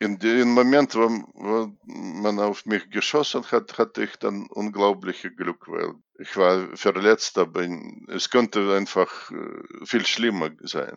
in 0.00 0.18
dem 0.18 0.48
Moment, 0.48 0.96
wo, 0.96 1.08
wo 1.34 1.76
man 1.84 2.40
auf 2.40 2.66
mich 2.66 2.90
geschossen 2.90 3.44
hat, 3.52 3.78
hatte 3.78 4.02
ich 4.02 4.16
dann 4.16 4.48
unglaubliche 4.48 5.30
Glück, 5.32 5.68
weil 5.68 5.94
ich 6.18 6.36
war 6.36 6.76
verletzt, 6.76 7.38
aber 7.38 7.68
es 8.08 8.30
konnte 8.30 8.74
einfach 8.74 9.30
äh, 9.30 9.86
viel 9.86 10.04
schlimmer 10.04 10.50
sein, 10.62 10.96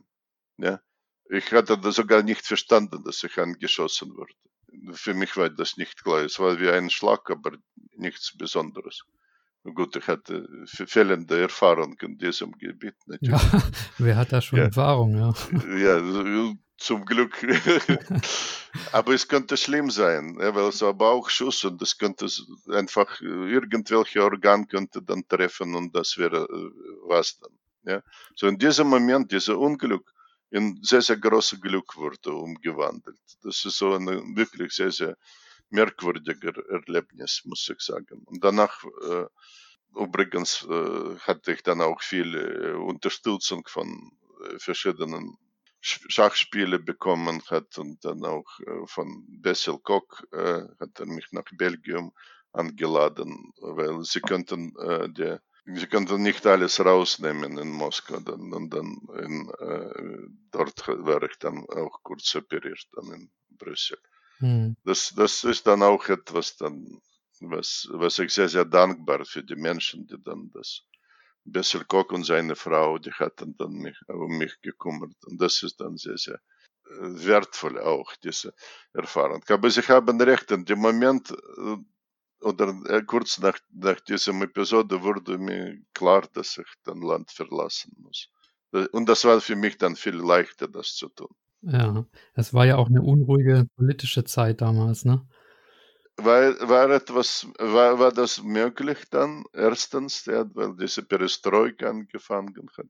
ja. 0.57 0.81
Ich 1.29 1.51
hatte 1.51 1.77
das 1.77 1.95
sogar 1.95 2.23
nicht 2.23 2.45
verstanden, 2.45 3.03
dass 3.03 3.23
ich 3.23 3.37
angeschossen 3.37 4.15
wurde. 4.15 4.33
Für 4.93 5.13
mich 5.13 5.35
war 5.37 5.49
das 5.49 5.77
nicht 5.77 6.03
klar. 6.03 6.23
Es 6.23 6.39
war 6.39 6.59
wie 6.59 6.69
ein 6.69 6.89
Schlag, 6.89 7.29
aber 7.29 7.57
nichts 7.95 8.35
Besonderes. 8.37 9.03
Gut, 9.63 9.95
ich 9.95 10.07
hatte 10.07 10.47
fehlende 10.65 11.41
Erfahrung 11.41 11.97
in 12.01 12.17
diesem 12.17 12.51
Gebiet. 12.51 12.95
Natürlich. 13.07 13.41
Ja, 13.41 13.63
wer 13.97 14.15
hat 14.15 14.31
da 14.31 14.41
schon 14.41 14.59
ja. 14.59 14.65
Erfahrung? 14.65 15.17
Ja, 15.17 15.33
ja 15.77 16.53
zum 16.77 17.05
Glück. 17.05 17.35
aber 18.91 19.13
es 19.13 19.27
könnte 19.27 19.57
schlimm 19.57 19.89
sein, 19.89 20.37
ja, 20.39 20.53
weil 20.53 20.67
es 20.67 20.81
war 20.81 20.93
Bauchschuss 20.93 21.63
und 21.63 21.81
es 21.81 21.97
könnte 21.97 22.27
einfach 22.69 23.19
irgendwelche 23.21 24.23
Organ 24.23 24.67
könnte 24.67 25.01
dann 25.01 25.27
treffen 25.27 25.73
und 25.73 25.95
das 25.95 26.17
wäre 26.17 26.43
äh, 26.43 27.07
was 27.07 27.39
dann. 27.39 27.93
Ja. 27.93 28.01
So 28.35 28.47
in 28.47 28.57
diesem 28.57 28.87
Moment, 28.87 29.31
dieser 29.31 29.57
Unglück, 29.57 30.11
in 30.51 30.79
sehr, 30.83 31.01
sehr 31.01 31.17
große 31.17 31.59
Glück 31.59 31.95
wurde 31.97 32.33
umgewandelt. 32.33 33.19
Das 33.43 33.65
ist 33.65 33.77
so 33.77 33.93
ein 33.93 34.35
wirklich 34.35 34.73
sehr, 34.73 34.91
sehr 34.91 35.17
merkwürdiger 35.69 36.53
Erlebnis, 36.69 37.41
muss 37.45 37.69
ich 37.69 37.81
sagen. 37.81 38.23
Und 38.25 38.43
danach, 38.43 38.83
äh, 38.83 39.25
übrigens, 39.95 40.65
äh, 40.69 41.17
hatte 41.19 41.53
ich 41.53 41.63
dann 41.63 41.81
auch 41.81 42.01
viel 42.01 42.35
äh, 42.35 42.73
Unterstützung 42.73 43.67
von 43.67 44.11
verschiedenen 44.57 45.37
Schachspiele 45.81 46.77
bekommen 46.77 47.41
hat 47.49 47.77
und 47.77 48.03
dann 48.03 48.25
auch 48.25 48.45
von 48.85 49.25
Bessel 49.41 49.79
Koch 49.79 50.21
hat 50.79 50.99
er 50.99 51.05
mich 51.05 51.31
nach 51.31 51.45
Belgien 51.53 52.11
angeladen, 52.51 53.53
weil 53.61 54.03
sie 54.03 54.19
könnten 54.19 54.73
der 55.13 55.41
Sie 55.65 55.87
konnten 55.87 56.21
nicht 56.21 56.45
alles 56.45 56.79
rausnehmen 56.79 57.57
in 57.57 57.71
Moskau 57.71 58.19
dann, 58.19 58.53
und 58.53 58.69
dann 58.69 59.01
in, 59.19 59.49
äh, 59.59 60.27
dort 60.51 60.87
war 60.87 61.23
ich 61.23 61.37
dann 61.39 61.65
auch 61.69 62.03
kurz 62.03 62.35
operiert, 62.35 62.87
dann 62.93 63.11
in 63.11 63.31
Brüssel. 63.49 63.97
Hm. 64.37 64.75
Das, 64.83 65.13
das 65.15 65.43
ist 65.43 65.65
dann 65.65 65.81
auch 65.81 66.07
etwas 66.07 66.57
dann, 66.57 67.01
was, 67.39 67.87
was 67.91 68.19
ich 68.19 68.31
sehr, 68.31 68.49
sehr 68.49 68.65
dankbar 68.65 69.25
für 69.25 69.43
die 69.43 69.55
Menschen, 69.55 70.05
die 70.05 70.21
dann 70.21 70.51
das 70.53 70.83
Bessel 71.45 71.85
Koch 71.85 72.11
und 72.11 72.25
seine 72.25 72.55
Frau, 72.55 72.97
die 72.97 73.11
hatten 73.11 73.55
dann 73.57 73.73
mich, 73.73 73.97
um 74.07 74.37
mich 74.37 74.59
gekümmert. 74.61 75.15
Und 75.25 75.41
das 75.41 75.63
ist 75.63 75.79
dann 75.79 75.97
sehr, 75.97 76.17
sehr 76.17 76.39
äh, 76.89 77.25
wertvoll 77.25 77.79
auch, 77.79 78.15
diese 78.17 78.53
Erfahrung. 78.93 79.43
Aber 79.49 79.69
Sie 79.69 79.81
haben 79.81 80.21
recht, 80.21 80.51
in 80.51 80.65
dem 80.65 80.79
Moment, 80.79 81.31
äh, 81.31 81.77
oder 82.41 82.75
äh, 82.87 83.01
kurz 83.03 83.39
nach, 83.39 83.57
nach 83.71 83.99
diesem 84.01 84.41
Episode 84.41 85.01
wurde 85.01 85.37
mir 85.37 85.77
klar, 85.93 86.23
dass 86.33 86.57
ich 86.57 86.67
das 86.83 86.97
Land 86.97 87.31
verlassen 87.31 87.95
muss. 87.97 88.29
Äh, 88.73 88.87
und 88.91 89.07
das 89.07 89.25
war 89.25 89.41
für 89.41 89.55
mich 89.55 89.77
dann 89.77 89.95
viel 89.95 90.15
leichter, 90.15 90.67
das 90.67 90.95
zu 90.95 91.09
tun. 91.09 91.33
Ja, 91.61 92.05
es 92.35 92.53
war 92.53 92.65
ja 92.65 92.77
auch 92.77 92.89
eine 92.89 93.01
unruhige 93.01 93.67
politische 93.75 94.23
Zeit 94.23 94.61
damals, 94.61 95.03
ne? 95.03 95.27
War, 96.17 96.53
war 96.69 96.89
etwas, 96.91 97.47
war, 97.57 97.99
war 97.99 98.11
das 98.11 98.41
möglich 98.41 98.99
dann, 99.09 99.43
erstens, 99.51 100.25
ja, 100.25 100.45
weil 100.53 100.75
diese 100.77 101.03
Perestroika 101.03 101.89
angefangen 101.89 102.69
hat. 102.77 102.87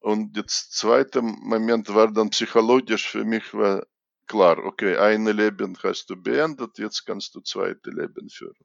Und 0.00 0.36
jetzt 0.36 0.72
zweiter 0.72 1.20
Moment 1.22 1.94
war 1.94 2.10
dann 2.10 2.30
psychologisch 2.30 3.08
für 3.08 3.24
mich 3.24 3.52
war 3.52 3.86
klar, 4.30 4.58
okay, 4.64 4.96
ein 4.96 5.26
Leben 5.26 5.76
hast 5.82 6.08
du 6.08 6.14
beendet, 6.14 6.78
jetzt 6.78 7.04
kannst 7.04 7.34
du 7.34 7.40
zweite 7.40 7.90
Leben 7.90 8.28
führen. 8.30 8.64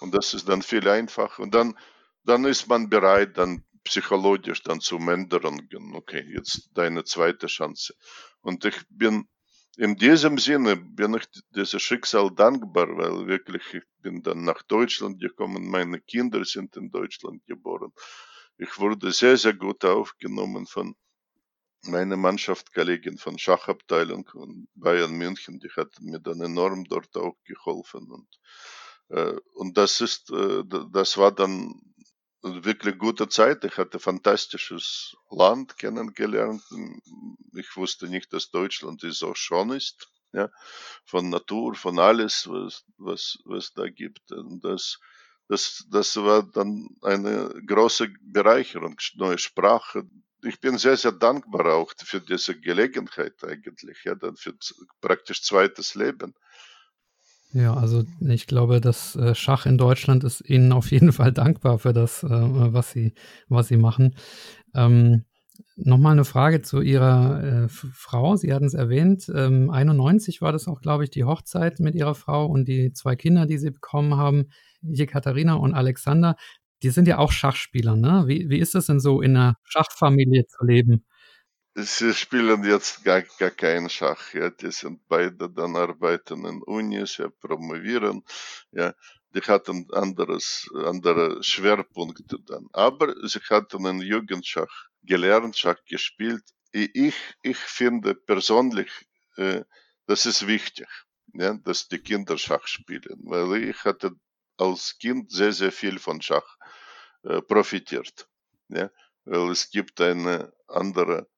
Und 0.00 0.14
das 0.14 0.34
ist 0.34 0.46
dann 0.46 0.60
viel 0.60 0.86
einfacher. 0.86 1.42
Und 1.42 1.54
dann, 1.54 1.74
dann 2.24 2.44
ist 2.44 2.68
man 2.68 2.90
bereit, 2.90 3.38
dann 3.38 3.64
psychologisch 3.84 4.62
dann 4.62 4.80
zu 4.80 4.96
Änderungen. 4.96 5.94
Okay, 5.94 6.22
jetzt 6.36 6.68
deine 6.74 7.04
zweite 7.04 7.46
Chance. 7.46 7.94
Und 8.42 8.66
ich 8.66 8.76
bin 8.90 9.26
in 9.78 9.96
diesem 9.96 10.36
Sinne 10.38 10.76
bin 10.76 11.14
ich 11.14 11.26
diesem 11.54 11.80
Schicksal 11.80 12.30
dankbar, 12.34 12.88
weil 12.96 13.26
wirklich 13.26 13.62
ich 13.72 13.84
bin 14.02 14.22
dann 14.22 14.44
nach 14.44 14.62
Deutschland 14.64 15.18
gekommen. 15.18 15.70
Meine 15.70 16.00
Kinder 16.00 16.44
sind 16.44 16.76
in 16.76 16.90
Deutschland 16.90 17.44
geboren. 17.46 17.92
Ich 18.58 18.78
wurde 18.78 19.12
sehr, 19.12 19.36
sehr 19.38 19.54
gut 19.54 19.82
aufgenommen 19.84 20.66
von 20.66 20.94
meine 21.88 22.16
Mannschaftskollegin 22.16 23.18
von 23.18 23.38
Schachabteilung 23.38 24.26
von 24.26 24.68
Bayern 24.74 25.12
München, 25.12 25.60
die 25.60 25.70
hat 25.76 26.00
mir 26.00 26.20
dann 26.20 26.40
enorm 26.40 26.84
dort 26.84 27.16
auch 27.16 27.36
geholfen 27.44 28.10
und 28.10 28.28
äh, 29.08 29.36
und 29.54 29.76
das 29.76 30.00
ist, 30.00 30.30
äh, 30.30 30.64
das 30.92 31.16
war 31.16 31.32
dann 31.32 31.80
wirklich 32.42 32.98
gute 32.98 33.28
Zeit. 33.28 33.64
Ich 33.64 33.76
hatte 33.76 33.98
fantastisches 33.98 35.16
Land 35.30 35.78
kennengelernt. 35.78 36.62
Ich 37.54 37.76
wusste 37.76 38.08
nicht, 38.08 38.32
dass 38.32 38.50
Deutschland 38.50 39.00
so 39.00 39.34
schön 39.34 39.70
ist, 39.70 40.08
ja, 40.32 40.50
von 41.04 41.28
Natur, 41.30 41.74
von 41.74 41.98
alles, 41.98 42.48
was, 42.48 42.84
was, 42.98 43.38
was 43.44 43.72
da 43.72 43.88
gibt. 43.88 44.30
Und 44.32 44.64
das, 44.64 44.98
das, 45.48 45.86
das 45.90 46.16
war 46.16 46.42
dann 46.42 46.88
eine 47.02 47.52
große 47.66 48.08
Bereicherung, 48.20 48.96
neue 49.14 49.38
Sprache, 49.38 50.08
ich 50.42 50.60
bin 50.60 50.78
sehr, 50.78 50.96
sehr 50.96 51.12
dankbar 51.12 51.74
auch 51.74 51.92
für 51.96 52.20
diese 52.20 52.58
Gelegenheit 52.58 53.42
eigentlich, 53.44 54.04
ja, 54.04 54.14
dann 54.14 54.36
für 54.36 54.54
praktisch 55.00 55.42
zweites 55.42 55.94
Leben. 55.94 56.34
Ja, 57.52 57.74
also 57.74 58.04
ich 58.20 58.46
glaube, 58.46 58.80
das 58.80 59.16
äh, 59.16 59.34
Schach 59.34 59.66
in 59.66 59.78
Deutschland 59.78 60.24
ist 60.24 60.42
Ihnen 60.42 60.72
auf 60.72 60.90
jeden 60.90 61.12
Fall 61.12 61.32
dankbar 61.32 61.78
für 61.78 61.92
das, 61.92 62.22
äh, 62.22 62.28
was 62.28 62.90
Sie, 62.90 63.14
was 63.48 63.68
Sie 63.68 63.76
machen. 63.76 64.16
Ähm, 64.74 65.24
Nochmal 65.76 66.12
eine 66.12 66.24
Frage 66.24 66.62
zu 66.62 66.80
Ihrer 66.80 67.64
äh, 67.64 67.68
Frau. 67.68 68.36
Sie 68.36 68.52
hatten 68.52 68.64
es 68.64 68.74
erwähnt. 68.74 69.30
Ähm, 69.34 69.70
91 69.70 70.40
war 70.40 70.52
das 70.52 70.68
auch, 70.68 70.80
glaube 70.80 71.04
ich, 71.04 71.10
die 71.10 71.24
Hochzeit 71.24 71.80
mit 71.80 71.94
Ihrer 71.94 72.14
Frau 72.14 72.46
und 72.46 72.66
die 72.66 72.92
zwei 72.92 73.14
Kinder, 73.14 73.46
die 73.46 73.58
Sie 73.58 73.70
bekommen 73.70 74.16
haben, 74.16 74.50
Jekaterina 74.80 75.54
und 75.54 75.74
Alexander. 75.74 76.36
Die 76.82 76.90
sind 76.90 77.08
ja 77.08 77.18
auch 77.18 77.32
Schachspieler, 77.32 77.96
ne? 77.96 78.24
Wie, 78.26 78.48
wie 78.50 78.58
ist 78.58 78.74
das 78.74 78.86
denn 78.86 79.00
so, 79.00 79.22
in 79.22 79.36
einer 79.36 79.56
Schachfamilie 79.64 80.46
zu 80.46 80.64
leben? 80.64 81.04
Sie 81.78 82.14
spielen 82.14 82.64
jetzt 82.64 83.04
gar, 83.04 83.22
gar 83.38 83.50
keinen 83.50 83.90
Schach. 83.90 84.32
Ja. 84.32 84.48
Die 84.48 84.72
sind 84.72 85.06
beide 85.08 85.50
dann 85.50 85.76
arbeiten 85.76 86.46
in 86.46 86.62
Unis, 86.62 87.18
ja, 87.18 87.28
promovieren. 87.28 88.24
Ja. 88.72 88.94
Die 89.34 89.42
hatten 89.42 89.86
anderes, 89.92 90.70
andere 90.74 91.42
Schwerpunkte 91.42 92.38
dann. 92.46 92.66
Aber 92.72 93.14
sie 93.28 93.40
hatten 93.50 93.86
einen 93.86 94.00
Jugendschach 94.00 94.88
gelernt, 95.02 95.58
Schach 95.58 95.84
gespielt. 95.84 96.44
Ich, 96.72 97.14
ich 97.42 97.58
finde 97.58 98.14
persönlich, 98.14 98.90
äh, 99.36 99.62
das 100.06 100.24
ist 100.24 100.46
wichtig, 100.46 100.88
ja, 101.34 101.54
dass 101.54 101.88
die 101.88 101.98
Kinder 101.98 102.38
Schach 102.38 102.66
spielen, 102.66 103.20
weil 103.24 103.64
ich 103.64 103.84
hatte 103.84 104.12
als 104.56 104.98
Kind 104.98 105.30
sehr, 105.30 105.52
sehr 105.52 105.72
viel 105.72 105.98
von 105.98 106.20
Schach 106.20 106.56
äh, 107.22 107.42
profitiert. 107.42 108.28
Ja, 108.68 108.90
weil 109.24 109.50
es 109.50 109.70
gibt 109.70 110.00
eine 110.00 110.52
andere 110.68 111.28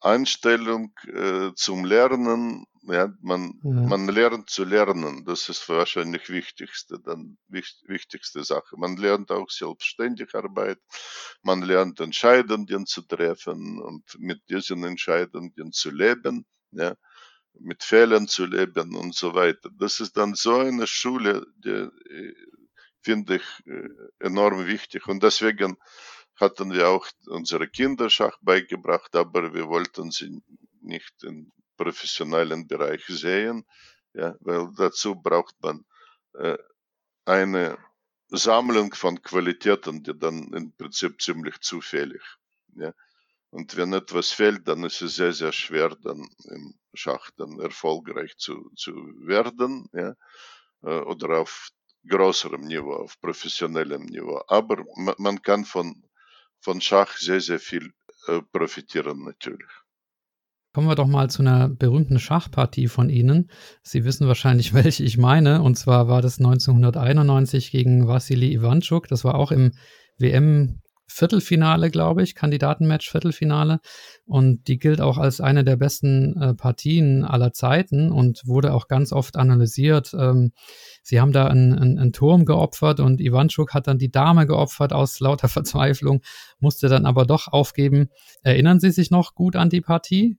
Einstellung 0.00 0.92
äh, 1.06 1.52
zum 1.54 1.84
Lernen. 1.84 2.66
Ja, 2.82 3.12
man, 3.20 3.58
ja. 3.64 3.70
man 3.70 4.06
lernt 4.06 4.48
zu 4.48 4.64
lernen. 4.64 5.24
Das 5.24 5.48
ist 5.48 5.68
wahrscheinlich 5.68 6.28
wichtigste, 6.28 7.00
dann 7.00 7.36
wichtigste 7.48 8.44
Sache. 8.44 8.76
Man 8.76 8.96
lernt 8.96 9.32
auch 9.32 9.50
selbstständig 9.50 10.34
Arbeit. 10.34 10.78
Man 11.42 11.62
lernt 11.62 11.98
Entscheidungen 11.98 12.86
zu 12.86 13.02
treffen 13.02 13.80
und 13.80 14.04
mit 14.18 14.40
diesen 14.48 14.84
Entscheidungen 14.84 15.72
zu 15.72 15.90
leben. 15.90 16.46
Ja, 16.70 16.94
mit 17.60 17.82
Fehlern 17.82 18.28
zu 18.28 18.46
leben 18.46 18.94
und 18.96 19.14
so 19.14 19.34
weiter. 19.34 19.70
Das 19.78 20.00
ist 20.00 20.16
dann 20.16 20.34
so 20.34 20.58
eine 20.58 20.86
Schule, 20.86 21.46
die 21.56 21.70
äh, 21.70 22.34
finde 23.06 23.36
ich 23.36 23.66
äh, 23.66 23.88
enorm 24.18 24.66
wichtig. 24.66 25.06
Und 25.06 25.22
deswegen 25.22 25.76
hatten 26.34 26.72
wir 26.72 26.88
auch 26.88 27.06
unsere 27.26 27.68
Kinder 27.68 28.10
Schach 28.10 28.36
beigebracht, 28.40 29.14
aber 29.14 29.54
wir 29.54 29.68
wollten 29.68 30.10
sie 30.10 30.42
nicht 30.80 31.14
im 31.22 31.52
professionellen 31.76 32.66
Bereich 32.66 33.04
sehen, 33.06 33.64
ja, 34.12 34.34
weil 34.40 34.72
dazu 34.76 35.14
braucht 35.14 35.54
man 35.60 35.84
äh, 36.34 36.58
eine 37.24 37.78
Sammlung 38.28 38.92
von 38.94 39.22
Qualitäten, 39.22 40.02
die 40.02 40.18
dann 40.18 40.52
im 40.52 40.72
Prinzip 40.72 41.22
ziemlich 41.22 41.60
zufällig. 41.60 42.22
Ja. 42.74 42.92
Und 43.50 43.76
wenn 43.76 43.92
etwas 43.92 44.32
fehlt, 44.32 44.66
dann 44.66 44.82
ist 44.82 45.00
es 45.00 45.14
sehr, 45.14 45.32
sehr 45.32 45.52
schwer, 45.52 45.90
dann 46.02 46.28
im 46.50 46.74
Schach 46.92 47.30
dann 47.36 47.60
erfolgreich 47.60 48.36
zu, 48.36 48.70
zu 48.74 48.92
werden, 49.20 49.88
ja, 49.92 50.14
äh, 50.82 51.00
oder 51.12 51.38
auf 51.38 51.70
größerem 52.08 52.62
Niveau, 52.62 52.94
auf 52.94 53.20
professionellem 53.20 54.06
Niveau. 54.06 54.40
Aber 54.48 54.84
man 55.18 55.42
kann 55.42 55.64
von 55.64 56.02
von 56.60 56.80
Schach 56.80 57.16
sehr, 57.16 57.40
sehr 57.40 57.60
viel 57.60 57.92
äh, 58.26 58.40
profitieren 58.52 59.24
natürlich. 59.24 59.70
Kommen 60.74 60.88
wir 60.88 60.94
doch 60.94 61.06
mal 61.06 61.30
zu 61.30 61.42
einer 61.42 61.68
berühmten 61.68 62.18
Schachpartie 62.18 62.88
von 62.88 63.08
Ihnen. 63.08 63.50
Sie 63.82 64.04
wissen 64.04 64.26
wahrscheinlich, 64.26 64.74
welche 64.80 65.04
ich 65.04 65.16
meine. 65.16 65.62
Und 65.62 65.76
zwar 65.76 66.08
war 66.08 66.22
das 66.22 66.38
1991 66.38 67.70
gegen 67.70 68.08
Wassili 68.08 68.52
Ivanchuk. 68.52 69.08
Das 69.08 69.24
war 69.24 69.36
auch 69.36 69.52
im 69.52 69.72
WM 70.18 70.82
Viertelfinale, 71.08 71.90
glaube 71.90 72.22
ich, 72.22 72.34
Kandidatenmatch 72.34 73.10
Viertelfinale. 73.10 73.80
Und 74.24 74.66
die 74.68 74.78
gilt 74.78 75.00
auch 75.00 75.18
als 75.18 75.40
eine 75.40 75.64
der 75.64 75.76
besten 75.76 76.40
äh, 76.40 76.54
Partien 76.54 77.24
aller 77.24 77.52
Zeiten 77.52 78.10
und 78.10 78.42
wurde 78.44 78.74
auch 78.74 78.88
ganz 78.88 79.12
oft 79.12 79.36
analysiert. 79.36 80.14
Ähm, 80.18 80.52
sie 81.02 81.20
haben 81.20 81.32
da 81.32 81.46
einen, 81.46 81.98
einen, 81.98 82.12
Turm 82.12 82.44
geopfert 82.44 83.00
und 83.00 83.20
Ivanchuk 83.20 83.72
hat 83.72 83.86
dann 83.86 83.98
die 83.98 84.10
Dame 84.10 84.46
geopfert 84.46 84.92
aus 84.92 85.20
lauter 85.20 85.48
Verzweiflung, 85.48 86.22
musste 86.58 86.88
dann 86.88 87.06
aber 87.06 87.24
doch 87.24 87.48
aufgeben. 87.48 88.08
Erinnern 88.42 88.80
Sie 88.80 88.90
sich 88.90 89.10
noch 89.10 89.34
gut 89.34 89.56
an 89.56 89.70
die 89.70 89.80
Partie? 89.80 90.38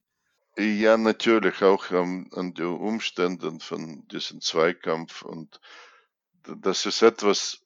Ja, 0.58 0.98
natürlich 0.98 1.62
auch 1.62 1.92
an, 1.92 2.30
an 2.34 2.54
die 2.54 2.64
Umstände 2.64 3.52
von 3.60 4.08
diesem 4.08 4.42
Zweikampf 4.42 5.22
und 5.22 5.60
das 6.62 6.86
ist 6.86 7.02
etwas, 7.02 7.62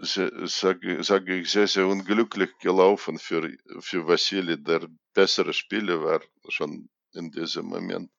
sage, 0.00 1.02
sage 1.02 1.36
ich, 1.36 1.50
sehr, 1.50 1.66
sehr 1.66 1.86
unglücklich 1.86 2.50
gelaufen 2.58 3.18
für, 3.18 3.50
für 3.80 4.06
Vassili, 4.06 4.62
der 4.62 4.88
bessere 5.14 5.52
Spieler 5.52 6.02
war 6.02 6.20
schon 6.48 6.88
in 7.12 7.30
diesem 7.30 7.66
Moment. 7.66 8.10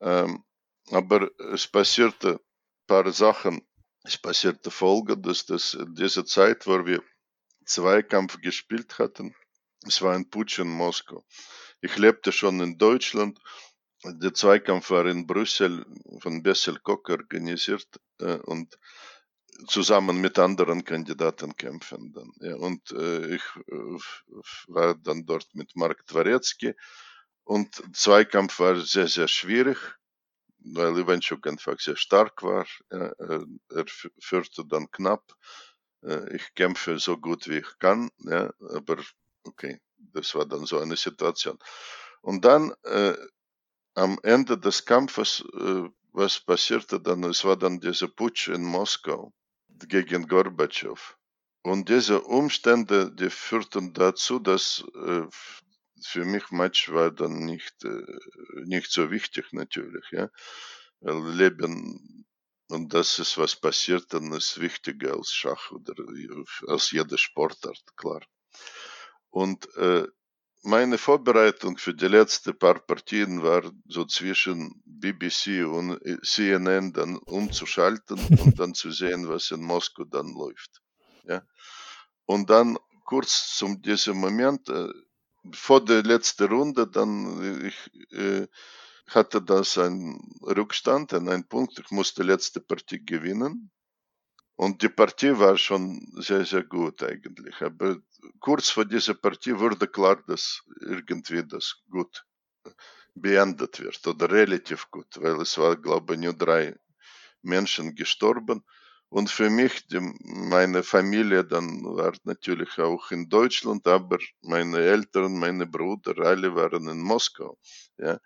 Ähm, 0.00 0.44
aber 0.90 1.30
es 1.52 1.66
passierte 1.66 2.34
ein 2.34 2.86
paar 2.86 3.12
Sachen. 3.12 3.62
Es 4.04 4.16
passierte 4.16 4.70
folgendes, 4.70 5.44
dass 5.44 5.74
in 5.74 5.94
dieser 5.94 6.24
Zeit, 6.24 6.66
wo 6.66 6.86
wir 6.86 7.02
Zweikampf 7.64 8.40
gespielt 8.40 8.98
hatten, 8.98 9.34
es 9.86 10.00
war 10.00 10.14
ein 10.14 10.30
Putsch 10.30 10.58
in 10.58 10.68
Moskau. 10.68 11.24
Ich 11.80 11.96
lebte 11.98 12.32
schon 12.32 12.60
in 12.60 12.78
Deutschland. 12.78 13.38
Der 14.04 14.32
Zweikampf 14.32 14.90
war 14.90 15.06
in 15.06 15.26
Brüssel 15.26 15.84
von 16.20 16.42
Bessel 16.42 16.78
Koch 16.80 17.08
organisiert 17.08 17.88
äh, 18.20 18.38
und 18.38 18.78
zusammen 19.66 20.20
mit 20.20 20.38
anderen 20.38 20.84
Kandidaten 20.84 21.56
kämpfen. 21.56 22.12
Dann, 22.12 22.32
ja. 22.40 22.56
Und 22.56 22.90
äh, 22.92 23.34
ich 23.34 23.42
äh, 23.66 23.98
war 24.68 24.94
dann 24.94 25.26
dort 25.26 25.48
mit 25.54 25.74
Mark 25.76 26.06
Dwarecki 26.06 26.74
und 27.44 27.82
Zweikampf 27.96 28.58
war 28.60 28.76
sehr, 28.76 29.08
sehr 29.08 29.28
schwierig, 29.28 29.78
weil 30.58 30.98
Ivanchuk 30.98 31.46
einfach 31.46 31.78
sehr 31.80 31.96
stark 31.96 32.42
war. 32.42 32.66
Ja, 32.90 33.06
äh, 33.18 33.44
er 33.70 33.84
führte 34.20 34.64
dann 34.66 34.90
knapp. 34.90 35.24
Äh, 36.02 36.36
ich 36.36 36.54
kämpfe 36.54 36.98
so 36.98 37.16
gut 37.16 37.48
wie 37.48 37.58
ich 37.58 37.78
kann, 37.78 38.10
ja, 38.18 38.52
aber 38.60 38.98
okay, 39.44 39.80
das 39.96 40.34
war 40.34 40.46
dann 40.46 40.66
so 40.66 40.78
eine 40.78 40.96
Situation. 40.96 41.58
Und 42.20 42.44
dann 42.44 42.74
äh, 42.84 43.14
am 43.94 44.18
Ende 44.22 44.58
des 44.58 44.84
Kampfes, 44.84 45.44
äh, 45.54 45.88
was 46.12 46.40
passierte 46.40 47.00
dann? 47.00 47.24
Es 47.24 47.44
war 47.44 47.56
dann 47.56 47.80
dieser 47.80 48.08
Putsch 48.08 48.48
in 48.48 48.62
Moskau 48.62 49.32
gegen 49.88 50.26
Gorbatschow. 50.26 51.16
Und 51.62 51.88
diese 51.88 52.22
Umstände, 52.22 53.12
die 53.12 53.30
führten 53.30 53.92
dazu, 53.92 54.38
dass 54.38 54.84
äh, 54.94 55.26
für 56.02 56.24
mich 56.24 56.50
Match 56.50 56.90
war 56.90 57.10
dann 57.10 57.44
nicht, 57.44 57.84
äh, 57.84 58.04
nicht 58.64 58.90
so 58.90 59.10
wichtig 59.10 59.52
natürlich. 59.52 60.04
Ja? 60.10 60.30
Weil 61.00 61.34
Leben 61.34 62.26
und 62.70 62.92
das 62.92 63.18
ist, 63.18 63.38
was 63.38 63.56
passiert, 63.56 64.12
dann 64.12 64.30
ist 64.32 64.60
wichtiger 64.60 65.14
als 65.14 65.32
Schach 65.32 65.70
oder 65.70 65.94
als 66.66 66.90
jede 66.90 67.16
Sportart, 67.16 67.82
klar. 67.96 68.20
Und 69.30 69.74
äh, 69.76 70.06
meine 70.68 70.98
Vorbereitung 70.98 71.78
für 71.78 71.94
die 71.94 72.08
letzten 72.08 72.56
paar 72.58 72.78
Partien 72.78 73.42
war 73.42 73.62
so 73.86 74.04
zwischen 74.04 74.82
BBC 74.84 75.64
und 75.66 75.98
CNN 76.22 76.92
dann 76.92 77.16
umzuschalten 77.16 78.18
und 78.44 78.60
dann 78.60 78.74
zu 78.74 78.90
sehen, 78.90 79.28
was 79.28 79.50
in 79.50 79.62
Moskau 79.62 80.04
dann 80.04 80.34
läuft. 80.34 80.82
Ja. 81.24 81.42
Und 82.26 82.50
dann 82.50 82.78
kurz 83.04 83.56
zum 83.56 83.80
diesem 83.80 84.18
Moment, 84.18 84.68
äh, 84.68 84.88
vor 85.52 85.82
der 85.82 86.02
letzten 86.02 86.48
Runde, 86.48 86.86
dann 86.86 87.64
ich 87.64 88.12
äh, 88.12 88.46
hatte 89.06 89.40
das 89.40 89.78
ein 89.78 90.20
Rückstand, 90.42 91.14
ein 91.14 91.48
Punkt, 91.48 91.78
ich 91.78 91.90
musste 91.90 92.22
letzte 92.22 92.60
Partie 92.60 93.02
gewinnen. 93.02 93.70
Und 94.58 94.82
die 94.82 94.88
Partie 94.88 95.38
war 95.38 95.56
schon 95.56 96.00
sehr, 96.16 96.44
sehr 96.44 96.64
gut 96.64 97.00
eigentlich. 97.04 97.62
Aber 97.62 97.98
kurz 98.40 98.70
vor 98.70 98.84
dieser 98.84 99.14
Partie 99.14 99.56
wurde 99.56 99.86
klar, 99.86 100.20
dass 100.26 100.64
irgendwie 100.80 101.46
das 101.46 101.76
gut 101.88 102.24
beendet 103.14 103.78
wird 103.78 104.04
oder 104.04 104.28
relativ 104.28 104.90
gut, 104.90 105.06
weil 105.20 105.40
es 105.40 105.56
war, 105.58 105.76
glaube 105.76 106.14
ich, 106.14 106.20
nur 106.20 106.32
drei 106.34 106.74
Menschen 107.40 107.94
gestorben. 107.94 108.64
Und 109.08 109.30
für 109.30 109.48
mich, 109.48 109.86
die, 109.86 110.00
meine 110.24 110.82
Familie 110.82 111.44
dann 111.44 111.84
war 111.84 112.14
natürlich 112.24 112.78
auch 112.80 113.12
in 113.12 113.28
Deutschland, 113.28 113.86
aber 113.86 114.18
meine 114.40 114.78
Eltern, 114.78 115.38
meine 115.38 115.68
Brüder, 115.68 116.18
alle 116.18 116.56
waren 116.56 116.88
in 116.88 117.00
Moskau. 117.00 117.56
Ja. 117.96 118.18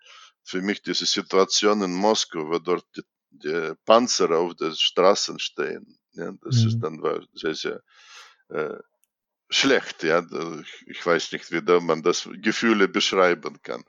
Für 0.43 0.63
mich 0.63 0.81
diese 0.81 1.05
Situation 1.05 1.83
in 1.83 1.93
Moskau, 1.93 2.49
wo 2.49 2.57
dort 2.57 2.87
die, 2.97 3.03
die 3.29 3.73
Panzer 3.85 4.31
auf 4.31 4.55
den 4.55 4.73
Straßen 4.73 5.37
stehen, 5.37 5.99
ja, 6.13 6.31
das 6.43 6.61
mhm. 6.61 6.67
ist 6.67 6.79
dann 6.79 7.01
war 7.01 7.21
sehr, 7.33 7.55
sehr 7.55 7.83
äh, 8.49 8.77
schlecht, 9.49 10.03
ja. 10.03 10.25
Ich 10.87 11.05
weiß 11.05 11.31
nicht, 11.31 11.51
wie 11.51 11.61
man 11.81 12.01
das 12.01 12.29
Gefühle 12.41 12.87
beschreiben 12.87 13.61
kann. 13.61 13.83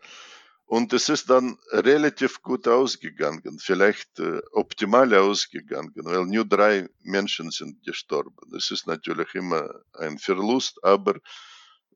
Und 0.67 0.93
es 0.95 1.09
ist 1.11 1.29
dann 1.29 1.59
relativ 1.71 2.41
gut 2.41 2.67
ausgegangen, 2.67 3.59
vielleicht 3.59 4.19
äh, 4.19 4.41
optimal 4.53 5.15
ausgegangen, 5.15 5.93
weil 5.97 6.25
nur 6.27 6.47
drei 6.47 6.89
Menschen 7.03 7.51
sind 7.51 7.83
gestorben. 7.85 8.55
Es 8.57 8.71
ist 8.71 8.87
natürlich 8.87 9.35
immer 9.35 9.69
ein 9.93 10.19
Verlust, 10.19 10.83
aber 10.83 11.21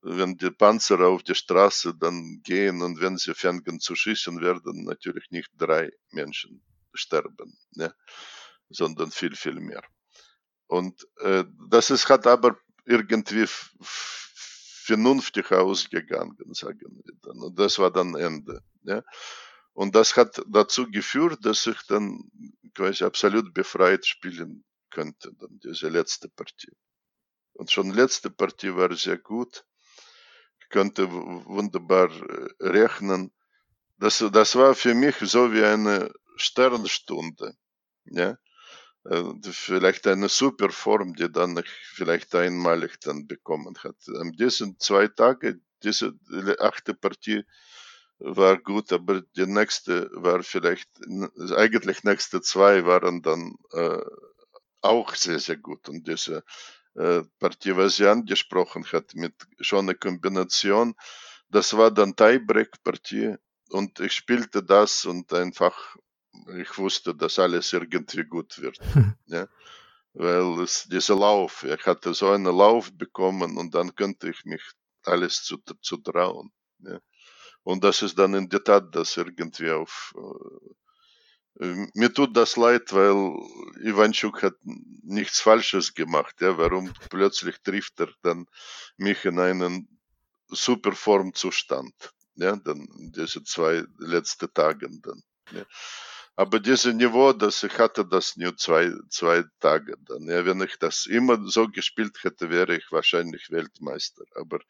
wenn 0.03 0.37
die 0.37 0.51
Panzer 0.51 1.01
auf 1.01 1.23
die 1.23 1.35
Straße 1.35 1.95
dann 1.95 2.41
gehen 2.43 2.83
und 2.83 3.01
wenn 3.01 3.17
sie 3.17 3.35
fangen 3.35 3.81
zu 3.81 3.95
schießen, 3.95 4.41
werden 4.41 4.85
natürlich 4.85 5.31
nicht 5.31 5.51
drei 5.57 5.91
Menschen 6.13 6.63
sterben, 6.93 7.59
ne? 7.73 7.95
sondern 8.69 9.11
viel, 9.11 9.35
viel 9.35 9.61
mehr. 9.61 9.83
Und 10.69 11.07
äh, 11.21 11.45
das 11.69 11.91
ist, 11.91 12.09
hat 12.09 12.27
aber 12.27 12.59
irgendwie 12.85 13.47
vernünftig 14.89 15.51
ausgegangen, 15.51 16.37
sagen 16.55 17.03
wir 17.05 17.15
dann. 17.23 17.43
Und 17.43 17.59
das 17.59 17.79
war 17.79 17.91
dann 17.91 18.15
Ende. 18.15 18.63
Ja. 18.85 19.03
Und 19.73 19.95
das 19.95 20.17
hat 20.17 20.43
dazu 20.47 20.91
geführt, 20.91 21.45
dass 21.45 21.67
ich 21.67 21.81
dann 21.89 22.31
quasi 22.75 23.05
absolut 23.05 23.53
befreit 23.55 24.07
spielen 24.07 24.65
könnte, 24.91 25.33
dann 25.39 25.59
diese 25.63 25.89
letzte 25.89 26.29
Partie. 26.29 26.73
Und 27.55 27.71
schon 27.71 27.91
letzte 27.91 28.31
Partie 28.31 28.75
war 28.75 28.95
sehr 28.95 29.19
gut. 29.19 29.65
Ich 30.61 30.69
konnte 30.69 31.11
wunderbar 31.11 32.11
äh, 32.11 32.49
rechnen. 32.61 33.33
Das, 33.99 34.25
das 34.33 34.55
war 34.55 34.75
für 34.75 34.95
mich 34.95 35.17
so 35.21 35.53
wie 35.53 35.65
eine 35.65 36.13
Sternstunde. 36.37 37.57
Ja? 38.05 38.37
Äh, 39.09 39.25
vielleicht 39.53 40.07
eine 40.07 40.29
super 40.29 40.71
Form, 40.71 41.15
die 41.15 41.31
dann 41.33 41.63
vielleicht 41.95 42.35
einmalig 42.35 43.01
dann 43.01 43.27
bekommen 43.27 43.75
hat. 43.83 43.97
An 44.21 44.33
diesen 44.33 44.79
zwei 44.79 45.09
Tage, 45.09 45.61
diese 45.83 46.15
achte 46.59 46.93
Partie 46.95 47.45
war 48.19 48.59
gut, 48.59 48.93
aber 48.93 49.23
die 49.37 49.47
nächste 49.47 50.11
war 50.13 50.43
vielleicht, 50.43 50.91
eigentlich 51.57 52.05
nächste 52.05 52.43
zwei 52.43 52.85
waren 52.85 53.23
dann 53.23 53.55
äh, 53.73 54.03
auch 54.83 55.15
sehr, 55.15 55.39
sehr 55.39 55.57
gut. 55.57 55.89
Und 55.89 56.07
diese 56.07 56.45
äh, 56.95 57.23
Partie, 57.39 57.77
was 57.77 57.97
sie 57.97 58.07
angesprochen 58.07 58.85
hat, 58.93 59.15
mit 59.15 59.35
schon 59.61 59.89
einer 59.89 59.95
Kombination, 59.95 60.95
das 61.49 61.75
war 61.77 61.91
dann 61.91 62.15
Tiebreak-Partie 62.15 63.37
und 63.71 64.01
ich 64.01 64.13
spielte 64.13 64.63
das 64.63 65.07
und 65.07 65.33
einfach 65.33 65.97
ich 66.59 66.79
wusste, 66.79 67.15
dass 67.15 67.39
alles 67.39 67.73
irgendwie 67.73 68.25
gut 68.25 68.59
wird. 68.61 68.79
ja? 69.27 69.47
Weil 70.15 70.61
es 70.63 70.89
dieser 70.89 71.17
Lauf, 71.17 71.65
ich 71.65 71.87
hatte 71.87 72.15
so 72.15 72.31
einen 72.31 72.57
Lauf 72.57 72.93
bekommen 72.93 73.57
und 73.57 73.75
dann 73.75 73.95
könnte 73.95 74.29
ich 74.29 74.45
mich 74.45 74.63
alles 75.05 75.43
zu, 75.45 75.59
zu 75.81 75.97
trauen. 75.99 76.51
Ja? 76.81 76.99
Und 77.63 77.85
das 77.85 78.03
ist 78.03 78.19
dann 78.19 78.35
in 78.35 78.49
der 78.49 78.65
Tat 78.65 78.95
das 78.95 79.17
irgendwie 79.17 79.71
auf. 79.71 80.15
Äh, 81.61 81.87
mir 81.95 82.13
tut 82.13 82.37
das 82.37 82.57
leid, 82.57 82.93
weil 82.93 83.35
Ivanchuk 83.83 84.43
hat 84.43 84.55
nichts 85.03 85.41
Falsches 85.41 85.95
gemacht. 85.95 86.41
Ja? 86.41 86.57
Warum 86.57 86.93
plötzlich 87.11 87.59
trifft 87.63 88.01
er 88.01 88.09
dann 88.23 88.47
mich 88.97 89.25
in 89.25 89.39
einen 89.39 90.01
super 90.49 90.93
Formzustand? 90.93 91.95
Ja, 92.39 92.55
dann 92.55 92.87
diese 93.17 93.43
zwei 93.43 93.85
letzten 93.99 94.53
Tage 94.55 94.89
dann. 95.03 95.23
Ja. 95.51 95.65
Aber 96.39 96.61
dieses 96.61 96.95
Niveau, 96.95 97.33
das 97.33 97.65
ich 97.65 97.77
hatte, 97.81 98.07
das 98.07 98.37
nur 98.37 98.57
zwei, 98.57 98.93
zwei 99.09 99.43
Tage 99.59 99.97
dann. 100.07 100.23
Ja, 100.29 100.47
wenn 100.47 100.61
ich 100.61 100.77
das 100.79 101.07
immer 101.07 101.37
so 101.49 101.67
gespielt 101.67 102.23
hätte, 102.23 102.49
wäre 102.49 102.77
ich 102.77 102.93
wahrscheinlich 102.93 103.51
Weltmeister. 103.51 104.23
Aber 104.37 104.61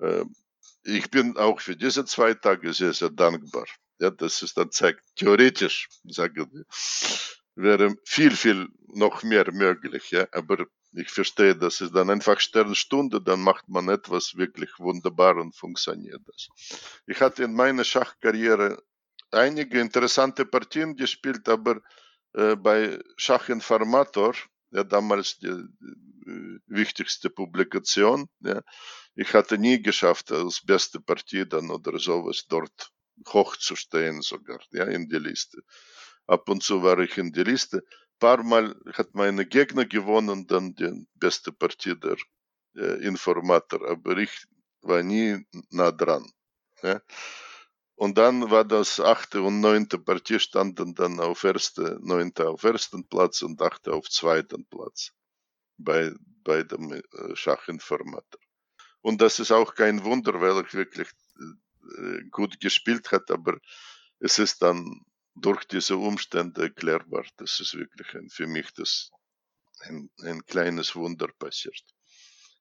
äh, 0.00 0.24
ich 0.82 1.08
bin 1.08 1.36
auch 1.36 1.60
für 1.60 1.76
diese 1.76 2.04
zwei 2.06 2.34
Tage 2.34 2.72
sehr, 2.72 2.92
sehr 2.92 3.10
dankbar. 3.10 3.66
Ja, 4.00 4.10
das 4.10 4.42
ist 4.42 4.58
dann 4.58 4.72
zeigt, 4.72 5.04
theoretisch, 5.14 5.88
sagen 6.08 6.48
wir, 6.52 6.64
wäre 7.54 7.94
viel, 8.04 8.32
viel 8.32 8.66
noch 8.88 9.22
mehr 9.22 9.52
möglich. 9.52 10.10
Ja, 10.10 10.26
aber 10.32 10.66
ich 10.90 11.10
verstehe, 11.10 11.54
das 11.54 11.80
ist 11.82 11.94
dann 11.94 12.10
einfach 12.10 12.40
Sternstunde, 12.40 13.22
dann 13.22 13.42
macht 13.42 13.68
man 13.68 13.88
etwas 13.90 14.34
wirklich 14.36 14.70
wunderbar 14.78 15.36
und 15.36 15.54
funktioniert 15.54 16.22
das. 16.26 16.48
Ich 17.06 17.20
hatte 17.20 17.44
in 17.44 17.54
meiner 17.54 17.84
Schachkarriere 17.84 18.82
einige 19.30 19.80
interessante 19.80 20.44
Partien 20.46 20.96
gespielt, 20.96 21.48
aber 21.48 21.80
äh, 22.34 22.56
bei 22.56 22.98
Schachinformator, 23.16 24.34
ja 24.70 24.84
damals 24.84 25.38
die, 25.38 25.54
die 25.80 26.58
wichtigste 26.66 27.30
Publikation, 27.30 28.28
ja, 28.40 28.62
ich 29.14 29.32
hatte 29.32 29.58
nie 29.58 29.80
geschafft, 29.82 30.32
als 30.32 30.60
beste 30.64 31.00
Partie 31.00 31.46
dann 31.46 31.70
oder 31.70 31.98
sowas 31.98 32.44
dort 32.48 32.90
hochzustehen 33.28 34.20
sogar, 34.20 34.60
ja, 34.70 34.84
in 34.84 35.08
die 35.08 35.18
Liste. 35.18 35.62
Ab 36.26 36.48
und 36.48 36.62
zu 36.62 36.82
war 36.82 36.98
ich 36.98 37.16
in 37.16 37.32
die 37.32 37.44
Liste. 37.44 37.78
Ein 37.78 38.18
paar 38.18 38.42
Mal 38.42 38.74
hat 38.92 39.14
meine 39.14 39.46
Gegner 39.46 39.86
gewonnen, 39.86 40.46
dann 40.46 40.74
die 40.74 41.06
beste 41.14 41.52
Partie 41.52 41.98
der 41.98 42.16
äh, 42.76 43.04
Informator, 43.06 43.88
aber 43.88 44.18
ich 44.18 44.46
war 44.82 45.02
nie 45.02 45.46
nah 45.70 45.92
dran. 45.92 46.30
Ja. 46.82 47.00
Und 47.96 48.18
dann 48.18 48.50
war 48.50 48.64
das 48.64 49.00
achte 49.00 49.40
und 49.40 49.60
neunte 49.60 49.98
Partie 49.98 50.38
standen 50.38 50.94
dann 50.94 51.18
auf 51.18 51.44
erste, 51.44 51.98
neunte 52.02 52.48
auf 52.48 52.62
ersten 52.62 53.08
Platz 53.08 53.40
und 53.40 53.60
achte 53.62 53.92
auf 53.92 54.10
zweiten 54.10 54.66
Platz 54.66 55.12
bei, 55.78 56.12
bei 56.44 56.62
dem 56.62 56.92
äh, 56.92 57.02
Schachinformator. 57.34 58.40
Und 59.00 59.22
das 59.22 59.38
ist 59.38 59.50
auch 59.50 59.74
kein 59.74 60.04
Wunder, 60.04 60.40
weil 60.40 60.58
er 60.58 60.72
wirklich 60.74 61.08
äh, 61.98 62.22
gut 62.30 62.60
gespielt 62.60 63.12
hat, 63.12 63.30
aber 63.30 63.58
es 64.18 64.38
ist 64.38 64.60
dann 64.60 65.00
durch 65.34 65.64
diese 65.64 65.96
Umstände 65.96 66.62
erklärbar. 66.62 67.24
Das 67.38 67.60
ist 67.60 67.74
wirklich 67.74 68.14
ein, 68.14 68.28
für 68.28 68.46
mich 68.46 68.72
das 68.74 69.10
ein, 69.80 70.10
ein 70.22 70.44
kleines 70.44 70.96
Wunder 70.96 71.28
passiert. 71.38 71.82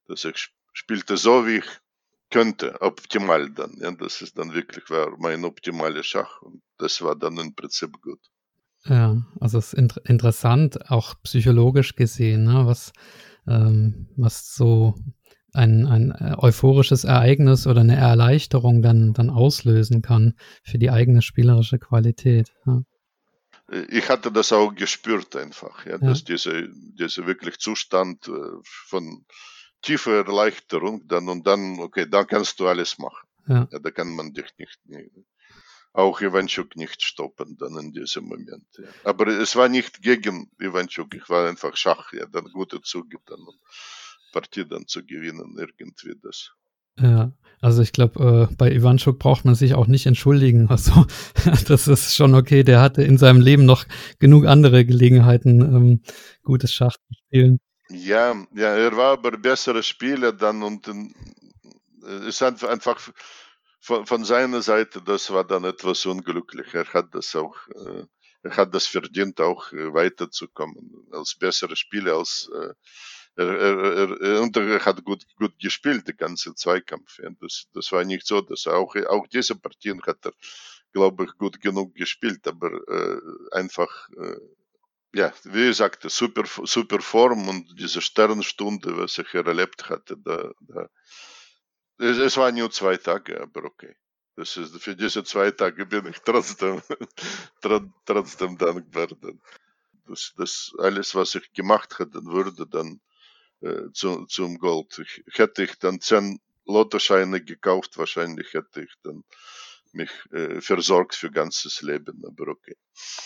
Dass 0.07 0.23
ich 0.23 0.49
spielte 0.71 1.17
so, 1.17 1.45
wie 1.45 1.57
ich 1.57 1.79
könnte, 2.29 2.81
optimal 2.81 3.49
dann. 3.49 3.77
Ja, 3.79 3.91
das 3.91 4.21
ist 4.21 4.37
dann 4.37 4.53
wirklich 4.53 4.89
war 4.89 5.15
mein 5.19 5.45
optimaler 5.45 6.03
Schach 6.03 6.41
und 6.41 6.61
das 6.77 7.01
war 7.01 7.15
dann 7.15 7.37
im 7.37 7.55
Prinzip 7.55 8.01
gut. 8.01 8.19
Ja, 8.85 9.25
also 9.39 9.57
es 9.57 9.73
ist 9.73 9.79
inter 9.79 10.01
interessant, 10.05 10.91
auch 10.91 11.15
psychologisch 11.23 11.95
gesehen, 11.95 12.43
ne, 12.43 12.65
was, 12.65 12.93
ähm, 13.47 14.09
was 14.15 14.53
so 14.53 14.95
ein, 15.53 15.87
ein 15.87 16.11
euphorisches 16.37 17.03
Ereignis 17.03 17.65
oder 17.65 17.81
eine 17.81 17.95
Erleichterung 17.95 18.81
dann, 18.81 19.13
dann 19.13 19.29
auslösen 19.29 20.01
kann 20.01 20.33
für 20.63 20.77
die 20.77 20.91
eigene 20.91 21.21
spielerische 21.21 21.79
Qualität. 21.79 22.53
Ja. 22.65 22.81
Ich 23.89 24.09
hatte 24.09 24.31
das 24.31 24.51
auch 24.51 24.75
gespürt 24.75 25.35
einfach, 25.35 25.85
ja, 25.85 25.93
ja. 25.93 25.97
dass 25.97 26.23
diese, 26.23 26.69
diese 26.99 27.25
wirklich 27.25 27.57
Zustand 27.57 28.27
äh, 28.27 28.31
von 28.63 29.25
tiefe 29.85 30.15
Erleichterung 30.15 31.07
dann 31.07 31.29
und 31.29 31.45
dann, 31.47 31.79
okay, 31.79 32.05
dann 32.09 32.27
kannst 32.27 32.59
du 32.59 32.67
alles 32.67 32.97
machen. 32.97 33.27
Ja. 33.47 33.67
ja 33.71 33.79
da 33.79 33.91
kann 33.91 34.15
man 34.15 34.33
dich 34.33 34.51
nicht, 34.57 34.79
nicht 34.85 35.11
auch 35.95 36.19
Ivanchuk 36.19 36.75
nicht 36.75 37.01
stoppen 37.01 37.57
dann 37.57 37.77
in 37.77 37.93
diesem 37.93 38.25
Moment. 38.25 38.65
Ja. 38.77 38.85
Aber 39.03 39.27
es 39.27 39.55
war 39.55 39.69
nicht 39.69 40.01
gegen 40.01 40.51
Ivanchuk, 40.59 41.15
ich 41.15 41.29
war 41.29 41.47
einfach 41.47 41.75
Schach, 41.77 42.11
ja, 42.13 42.25
dann 42.25 42.45
gute 42.51 42.81
Züge 42.81 43.17
dann 43.25 43.39
und 43.39 43.57
Partie 44.33 44.65
dann 44.65 44.87
zu 44.87 45.05
gewinnen, 45.05 45.55
irgendwie 45.57 46.19
das. 46.21 46.51
Ja, 46.99 47.31
also 47.61 47.81
ich 47.81 47.93
glaube, 47.93 48.49
äh, 48.51 48.55
bei 48.55 48.71
Ivanchuk 48.71 49.19
braucht 49.19 49.45
man 49.45 49.55
sich 49.55 49.73
auch 49.73 49.87
nicht 49.87 50.05
entschuldigen. 50.05 50.69
Also 50.69 51.05
das 51.67 51.87
ist 51.87 52.15
schon 52.15 52.35
okay. 52.35 52.63
Der 52.63 52.81
hatte 52.81 53.03
in 53.03 53.17
seinem 53.17 53.41
Leben 53.41 53.65
noch 53.65 53.85
genug 54.19 54.45
andere 54.45 54.85
Gelegenheiten, 54.85 55.61
ähm, 55.61 56.01
gutes 56.43 56.73
Schach 56.73 56.95
zu 56.97 57.13
spielen. 57.13 57.59
Ja, 57.89 58.33
ja, 58.55 58.75
er 58.75 58.95
war 58.97 59.13
aber 59.13 59.31
bessere 59.37 59.83
Spieler 59.83 60.31
dann 60.33 60.63
und 60.63 60.87
äh, 60.87 62.27
ist 62.27 62.41
einfach 62.41 62.99
von, 63.79 64.05
von 64.07 64.25
seiner 64.25 64.61
Seite, 64.61 65.01
das 65.01 65.31
war 65.31 65.43
dann 65.45 65.63
etwas 65.65 66.05
unglücklich. 66.05 66.73
Er 66.73 66.85
hat 66.93 67.13
das 67.13 67.35
auch, 67.35 67.55
äh, 67.69 68.05
er 68.43 68.57
hat 68.57 68.73
das 68.73 68.87
verdient, 68.87 69.39
auch 69.39 69.71
äh, 69.71 69.93
weiterzukommen 69.93 71.07
als 71.11 71.35
bessere 71.35 71.75
Spieler, 71.75 72.17
als 72.17 72.49
er, 73.35 73.45
er, 73.47 74.21
er, 74.21 74.41
und 74.41 74.57
er 74.57 74.83
hat 74.85 75.03
gut, 75.03 75.25
gut 75.35 75.59
gespielt, 75.59 76.07
der 76.07 76.15
ganze 76.15 76.55
Zweikampf. 76.55 77.19
Das, 77.41 77.67
das 77.73 77.91
war 77.91 78.03
nicht 78.03 78.25
so, 78.25 78.41
dass 78.41 78.65
auch, 78.67 78.95
auch 79.07 79.27
diese 79.27 79.55
Partien 79.55 80.01
hat 80.03 80.25
er, 80.25 80.33
glaube 80.93 81.25
ich, 81.25 81.37
gut 81.37 81.59
genug 81.61 81.93
gespielt, 81.95 82.47
aber 82.47 82.71
äh, 82.87 83.19
einfach 83.51 84.09
äh, 84.17 84.37
ja, 85.15 85.33
wie 85.45 85.67
gesagt, 85.67 86.09
super, 86.11 86.43
super 86.45 86.99
Form 86.99 87.47
und 87.47 87.79
diese 87.79 88.01
Sternstunde, 88.01 88.97
was 88.97 89.17
ich 89.17 89.33
erlebt 89.33 89.89
hatte, 89.89 90.17
da, 90.17 90.51
da, 90.59 90.89
es, 91.97 92.17
es 92.17 92.35
waren 92.35 92.55
nur 92.55 92.69
zwei 92.69 92.97
Tage, 92.97 93.39
aber 93.41 93.63
okay. 93.63 93.95
Das 94.35 94.57
ist, 94.57 94.75
für 94.83 94.97
diese 94.97 95.23
zwei 95.23 95.51
Tage 95.51 95.85
bin 95.85 96.05
ich 96.07 96.19
trotzdem, 96.19 96.81
trotzdem 98.05 98.57
dankbar. 98.57 99.07
Das, 100.05 100.33
das 100.35 100.73
alles, 100.77 101.15
was 101.15 101.35
ich 101.35 101.53
gemacht 101.53 101.97
hätte, 101.99 102.25
würde 102.25 102.67
dann 102.67 102.99
äh, 103.61 103.89
zu, 103.93 104.25
zum 104.25 104.59
Gold. 104.59 104.99
Ich, 104.99 105.23
hätte 105.37 105.63
ich 105.63 105.79
dann 105.79 106.01
zehn 106.01 106.41
Lottoscheine 106.65 107.41
gekauft, 107.41 107.97
wahrscheinlich 107.97 108.53
hätte 108.53 108.83
ich 108.83 108.93
dann 109.03 109.23
mich 109.95 110.11
äh, 110.31 110.61
versorgt 110.61 111.15
für 111.15 111.31
ganzes 111.31 111.81
Leben, 111.81 112.21
aber 112.25 112.51
okay. 112.51 112.75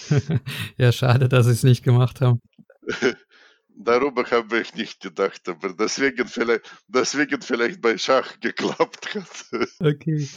ja, 0.77 0.91
schade, 0.91 1.27
dass 1.27 1.45
Sie 1.45 1.51
es 1.51 1.63
nicht 1.63 1.83
gemacht 1.83 2.21
haben. 2.21 2.39
Darüber 3.81 4.25
habe 4.29 4.59
ich 4.59 4.75
nicht 4.75 4.99
gedacht, 4.99 5.47
aber 5.47 5.73
deswegen 5.73 6.27
vielleicht, 6.27 6.69
deswegen 6.89 7.41
vielleicht 7.41 7.79
bei 7.79 7.97
Schach 7.97 8.37
geklappt 8.41 9.15
hat. 9.15 9.45
Okay. 9.81 10.27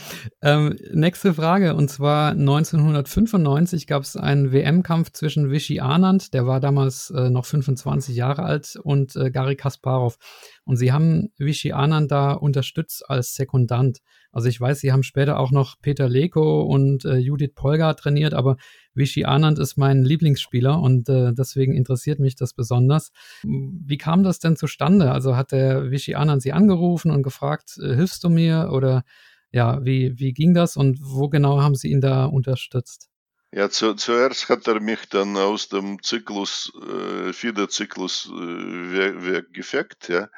Ähm, 0.41 0.79
nächste 0.93 1.35
Frage, 1.35 1.75
und 1.75 1.89
zwar 1.89 2.31
1995 2.31 3.89
gab 3.89 4.05
es 4.05 4.17
einen 4.17 4.53
WM-Kampf 4.53 5.11
zwischen 5.11 5.51
Vichy 5.51 5.81
Anand, 5.81 6.33
der 6.35 6.47
war 6.47 6.61
damals 6.61 7.11
äh, 7.11 7.31
noch 7.31 7.45
25 7.45 8.15
Jahre 8.15 8.45
alt, 8.45 8.77
und 8.81 9.17
äh, 9.17 9.33
Gary 9.33 9.57
Kasparov. 9.57 10.19
Und 10.65 10.77
sie 10.77 10.93
haben 10.93 11.33
Vichy 11.37 11.73
Anand 11.73 12.13
da 12.13 12.33
unterstützt 12.33 13.11
als 13.11 13.35
Sekundant. 13.35 13.99
Also 14.33 14.49
ich 14.49 14.59
weiß, 14.59 14.81
sie 14.81 14.93
haben 14.93 15.03
später 15.03 15.39
auch 15.39 15.51
noch 15.51 15.77
Peter 15.81 16.09
Leko 16.09 16.63
und 16.63 17.05
äh, 17.05 17.17
Judith 17.17 17.53
Polgar 17.55 17.95
trainiert, 17.97 18.33
aber 18.33 18.57
Vichy 18.95 19.25
Anand 19.25 19.59
ist 19.59 19.77
mein 19.77 20.03
Lieblingsspieler 20.03 20.81
und 20.81 21.09
äh, 21.11 21.33
deswegen 21.33 21.75
interessiert 21.75 22.19
mich 22.19 22.35
das 22.35 22.55
besonders. 22.55 23.13
Wie 23.43 23.99
kam 23.99 24.23
das 24.23 24.39
denn 24.39 24.57
zustande? 24.57 25.13
Also 25.13 25.37
hat 25.37 25.53
der 25.53 25.91
Vichy 25.91 26.15
Anand 26.15 26.41
Sie 26.43 26.53
angerufen 26.53 27.11
und 27.11 27.23
gefragt, 27.23 27.79
äh, 27.79 27.95
hilfst 27.95 28.25
du 28.25 28.31
mir 28.31 28.71
oder 28.73 29.05
ja, 29.51 29.85
wie, 29.85 30.19
wie 30.19 30.33
ging 30.33 30.55
das 30.55 30.79
und 30.79 30.99
wo 31.03 31.29
genau 31.29 31.61
haben 31.61 31.75
Sie 31.75 31.91
ihn 31.91 32.01
da 32.01 32.25
unterstützt? 32.25 33.11
Ja, 33.55 33.69
zu, 33.69 33.93
zuerst 33.93 34.49
hat 34.49 34.67
er 34.67 34.81
mich 34.81 35.11
dann 35.11 35.37
aus 35.37 35.69
dem 35.69 36.03
Zyklus, 36.03 36.73
äh, 36.89 37.35
FIDE-Zyklus 37.35 38.31
äh, 38.33 38.33
weggefegt, 38.33 40.09
ja 40.09 40.29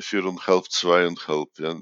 viereinhalb, 0.00 0.70
zweieinhalb. 0.70 1.48
Ja, 1.58 1.74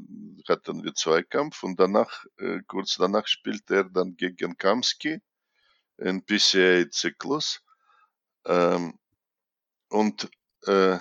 hatten 0.49 0.85
wir 0.85 0.95
Zweikampf 0.95 1.63
und 1.63 1.79
danach, 1.81 2.25
äh, 2.39 2.61
kurz 2.67 2.97
danach 2.97 3.27
spielt 3.27 3.71
er 3.71 3.85
dann 3.85 4.17
gegen 4.17 4.57
Kamski 4.57 5.21
in 5.99 6.25
PCA-Zyklus. 6.25 7.63
Ähm, 8.47 8.99
und 9.91 10.31
äh, 10.67 10.99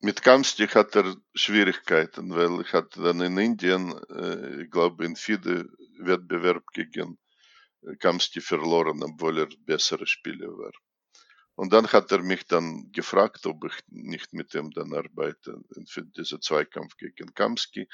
mit 0.00 0.22
Kamski 0.22 0.66
hat 0.68 0.94
er 0.96 1.16
Schwierigkeiten, 1.34 2.34
weil 2.34 2.60
ich 2.60 2.72
hatte 2.72 3.02
dann 3.02 3.20
in 3.20 3.38
Indien, 3.38 3.92
äh, 4.10 4.62
ich 4.62 4.70
glaube, 4.70 5.04
in 5.04 5.16
FIDE-Wettbewerb 5.16 6.64
gegen 6.72 7.18
Kamski 8.00 8.40
verloren, 8.40 9.02
obwohl 9.02 9.38
er 9.38 9.48
bessere 9.66 10.06
Spieler 10.06 10.48
war. 10.48 10.72
Und 11.56 11.72
dann 11.72 11.86
hat 11.92 12.10
er 12.10 12.22
mich 12.22 12.46
dann 12.46 12.90
gefragt, 12.90 13.46
ob 13.46 13.64
ich 13.64 13.74
nicht 13.88 14.32
mit 14.32 14.54
ihm 14.54 14.70
dann 14.72 14.92
arbeite 14.92 15.56
für 15.86 16.02
diesen 16.02 16.40
Zweikampf 16.42 16.96
gegen 16.96 17.32
Kamski. 17.34 17.88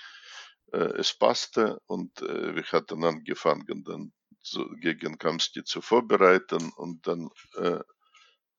Äh, 0.72 0.98
es 0.98 1.12
passte 1.12 1.80
und 1.86 2.22
äh, 2.22 2.54
wir 2.54 2.64
hatten 2.64 3.04
angefangen 3.04 3.84
dann 3.84 4.12
gegen 4.80 5.18
Kamski 5.18 5.64
zu 5.64 5.82
vorbereiten 5.82 6.72
und 6.76 7.06
dann 7.06 7.28
äh, 7.56 7.80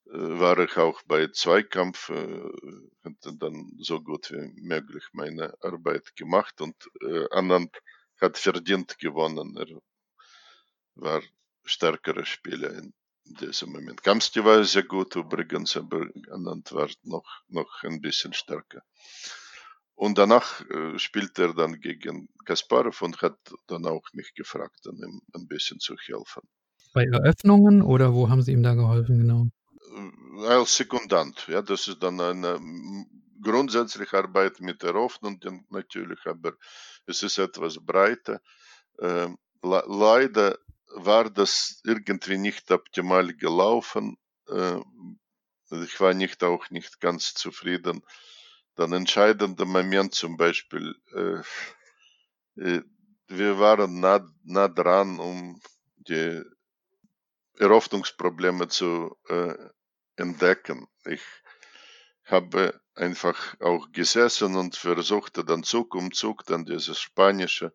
war 0.06 0.60
ich 0.60 0.78
auch 0.78 1.02
bei 1.08 1.28
Zweikampf, 1.28 2.10
äh, 2.10 2.42
hatte 3.04 3.36
dann 3.38 3.72
so 3.80 4.02
gut 4.02 4.30
wie 4.32 4.52
möglich 4.62 5.06
meine 5.14 5.56
Arbeit 5.62 6.16
gemacht 6.16 6.62
und 6.62 6.76
Anand 7.32 7.76
hat 8.20 8.38
verdient 8.38 9.00
gewonnen. 9.00 9.58
Er 9.58 9.82
war 10.96 11.22
stärkerer 11.64 12.26
Spieler 12.26 12.74
in, 12.74 12.94
diesem 13.26 13.72
Moment. 13.72 14.04
Kamsti 14.04 14.44
war 14.44 14.64
sehr 14.64 14.84
gut 14.84 15.16
übrigens, 15.16 15.78
aber 15.78 16.08
Anand 16.32 16.72
war 16.72 16.90
noch, 17.04 17.26
noch 17.48 17.84
ein 17.84 18.02
bisschen 18.02 18.34
stärker. 18.34 18.82
Und 19.96 20.18
danach 20.18 20.62
äh, 20.70 20.98
spielt 20.98 21.38
er 21.38 21.54
dann 21.54 21.80
gegen 21.80 22.30
Kasparov 22.46 23.02
und 23.02 23.22
hat 23.22 23.38
dann 23.68 23.86
auch 23.86 24.04
mich 24.14 24.34
gefragt, 24.34 24.80
dann 24.84 24.98
ihm 24.98 25.22
ein 25.34 25.48
bisschen 25.48 25.80
zu 25.80 25.96
helfen. 25.96 26.42
Bei 26.94 27.06
Eröffnungen 27.06 27.82
oder 27.82 28.14
wo 28.14 28.30
haben 28.30 28.42
Sie 28.42 28.52
ihm 28.52 28.64
da 28.64 28.74
geholfen, 28.74 29.20
genau? 29.20 29.48
Äh, 29.96 30.48
als 30.48 30.76
Sekundant, 30.76 31.48
ja, 31.48 31.62
das 31.62 31.88
ist 31.88 32.02
dann 32.02 32.20
eine 32.20 32.60
grundsätzliche 33.42 34.18
Arbeit 34.18 34.60
mit 34.60 34.84
Eröffnung 34.84 35.40
natürlich, 35.70 36.26
aber 36.26 36.54
es 37.06 37.24
ist 37.24 37.38
etwas 37.38 37.78
breiter. 37.78 38.42
Ähm, 39.00 39.38
leider 39.62 40.58
war 40.96 41.30
das 41.30 41.82
irgendwie 41.84 42.38
nicht 42.38 42.72
optimal 42.72 43.34
gelaufen. 43.34 44.18
Äh, 44.48 44.80
ich 45.84 46.00
war 46.00 46.14
nicht 46.14 46.44
auch 46.44 46.70
nicht 46.70 47.00
ganz 47.00 47.34
zufrieden. 47.34 48.04
Dann 48.76 48.94
entscheidender 48.94 49.66
Moment 49.66 50.14
zum 50.16 50.38
Beispiel, 50.38 50.96
äh, 51.14 52.62
äh, 52.62 52.82
wir 53.28 53.60
waren 53.60 54.00
nah, 54.00 54.28
nah 54.44 54.68
dran, 54.68 55.20
um 55.20 55.62
die 55.96 56.42
Eröffnungsprobleme 57.58 58.68
zu 58.68 59.16
entdecken. 60.16 60.88
Ich 61.06 61.22
habe 62.26 62.82
einfach 62.96 63.56
auch 63.62 63.92
gesessen 63.92 64.56
und 64.56 64.76
versuchte 64.76 65.46
dann 65.46 65.64
Zug 65.64 65.96
um 65.96 66.12
Zug 66.12 66.46
dann 66.46 66.66
diese 66.66 66.96
spanische 66.96 67.72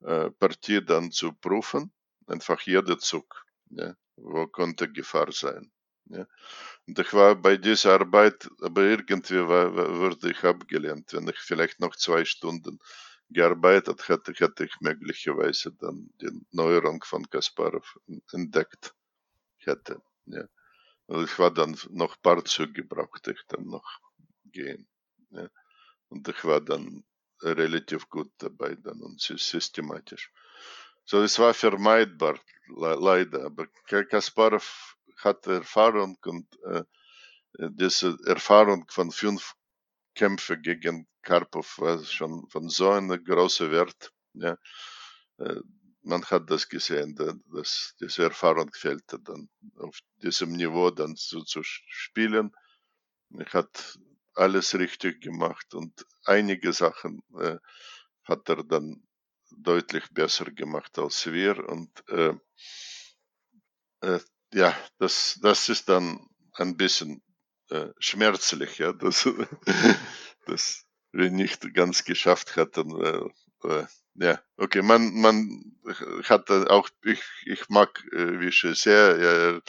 Partie 0.00 0.84
dann 0.84 1.12
zu 1.12 1.32
prüfen 1.32 1.92
einfach 2.30 2.60
jeder 2.62 2.98
Zug, 2.98 3.44
ja, 3.70 3.94
wo 4.16 4.46
konnte 4.46 4.90
Gefahr 4.90 5.32
sein. 5.32 5.72
Ja. 6.06 6.26
Und 6.86 6.98
ich 6.98 7.12
war 7.12 7.36
bei 7.36 7.56
dieser 7.56 7.94
Arbeit, 7.94 8.48
aber 8.60 8.82
irgendwie 8.82 9.46
war, 9.46 9.74
wurde 9.74 10.30
ich 10.30 10.42
abgelehnt. 10.42 11.12
Wenn 11.12 11.28
ich 11.28 11.38
vielleicht 11.38 11.78
noch 11.80 11.94
zwei 11.94 12.24
Stunden 12.24 12.78
gearbeitet 13.28 14.08
hätte, 14.08 14.32
hätte 14.32 14.64
ich 14.64 14.74
möglicherweise 14.80 15.72
dann 15.72 16.10
die 16.20 16.30
Neuerung 16.50 17.02
von 17.04 17.28
Kasparov 17.30 17.96
entdeckt 18.32 18.94
hätte. 19.58 20.02
Ja. 20.26 20.44
Und 21.06 21.24
ich 21.24 21.38
war 21.38 21.52
dann 21.52 21.76
noch 21.90 22.16
ein 22.16 22.22
paar 22.22 22.44
Züge 22.44 22.84
brauchte 22.84 23.32
ich 23.32 23.42
dann 23.48 23.66
noch 23.66 24.00
gehen. 24.44 24.88
Ja. 25.30 25.48
Und 26.08 26.28
ich 26.28 26.44
war 26.44 26.60
dann 26.60 27.04
relativ 27.42 28.08
gut 28.08 28.32
dabei 28.38 28.74
dann 28.74 29.00
und 29.00 29.20
systematisch. 29.20 30.32
So, 31.10 31.22
es 31.24 31.40
war 31.40 31.54
vermeidbar, 31.54 32.38
leider. 32.68 33.46
Aber 33.46 33.66
Kasparov 33.88 34.96
hatte 35.16 35.54
Erfahrung 35.54 36.16
und 36.24 36.46
äh, 36.62 36.84
diese 37.70 38.16
Erfahrung 38.26 38.84
von 38.88 39.10
fünf 39.10 39.54
Kämpfen 40.14 40.62
gegen 40.62 41.08
Karpov 41.22 41.80
war 41.80 41.98
schon 42.04 42.48
von 42.48 42.68
so 42.68 42.90
einem 42.90 43.24
großen 43.24 43.72
Wert. 43.72 44.12
Ja. 44.34 44.56
Äh, 45.38 45.56
man 46.02 46.24
hat 46.26 46.48
das 46.48 46.68
gesehen, 46.68 47.16
dass 47.16 47.96
diese 48.00 48.22
Erfahrung 48.22 48.70
fehlte 48.72 49.18
dann 49.18 49.48
auf 49.78 49.98
diesem 50.22 50.52
Niveau 50.52 50.92
dann 50.92 51.16
zu, 51.16 51.42
zu 51.42 51.62
spielen. 51.64 52.52
Er 53.36 53.52
hat 53.52 53.98
alles 54.34 54.78
richtig 54.78 55.22
gemacht 55.22 55.74
und 55.74 56.06
einige 56.24 56.72
Sachen 56.72 57.20
äh, 57.36 57.58
hat 58.22 58.48
er 58.48 58.62
dann 58.62 59.02
deutlich 59.56 60.04
besser 60.10 60.46
gemacht 60.46 60.98
als 60.98 61.26
wir. 61.26 61.68
Und 61.68 61.90
äh, 62.08 62.34
äh, 64.00 64.20
ja, 64.52 64.76
das, 64.98 65.38
das 65.42 65.68
ist 65.68 65.88
dann 65.88 66.28
ein 66.54 66.76
bisschen 66.76 67.22
äh, 67.70 67.88
schmerzlich, 67.98 68.78
ja, 68.78 68.92
dass, 68.92 69.28
dass 70.46 70.84
wir 71.12 71.30
nicht 71.30 71.74
ganz 71.74 72.04
geschafft 72.04 72.56
hatten. 72.56 73.30
Ja, 74.14 74.42
okay, 74.56 74.82
man, 74.82 75.14
man 75.14 75.76
hatte 76.24 76.70
auch, 76.70 76.88
ich, 77.04 77.22
ich 77.44 77.68
mag 77.68 78.02
äh, 78.12 78.40
Wische 78.40 78.74
sehr, 78.74 79.62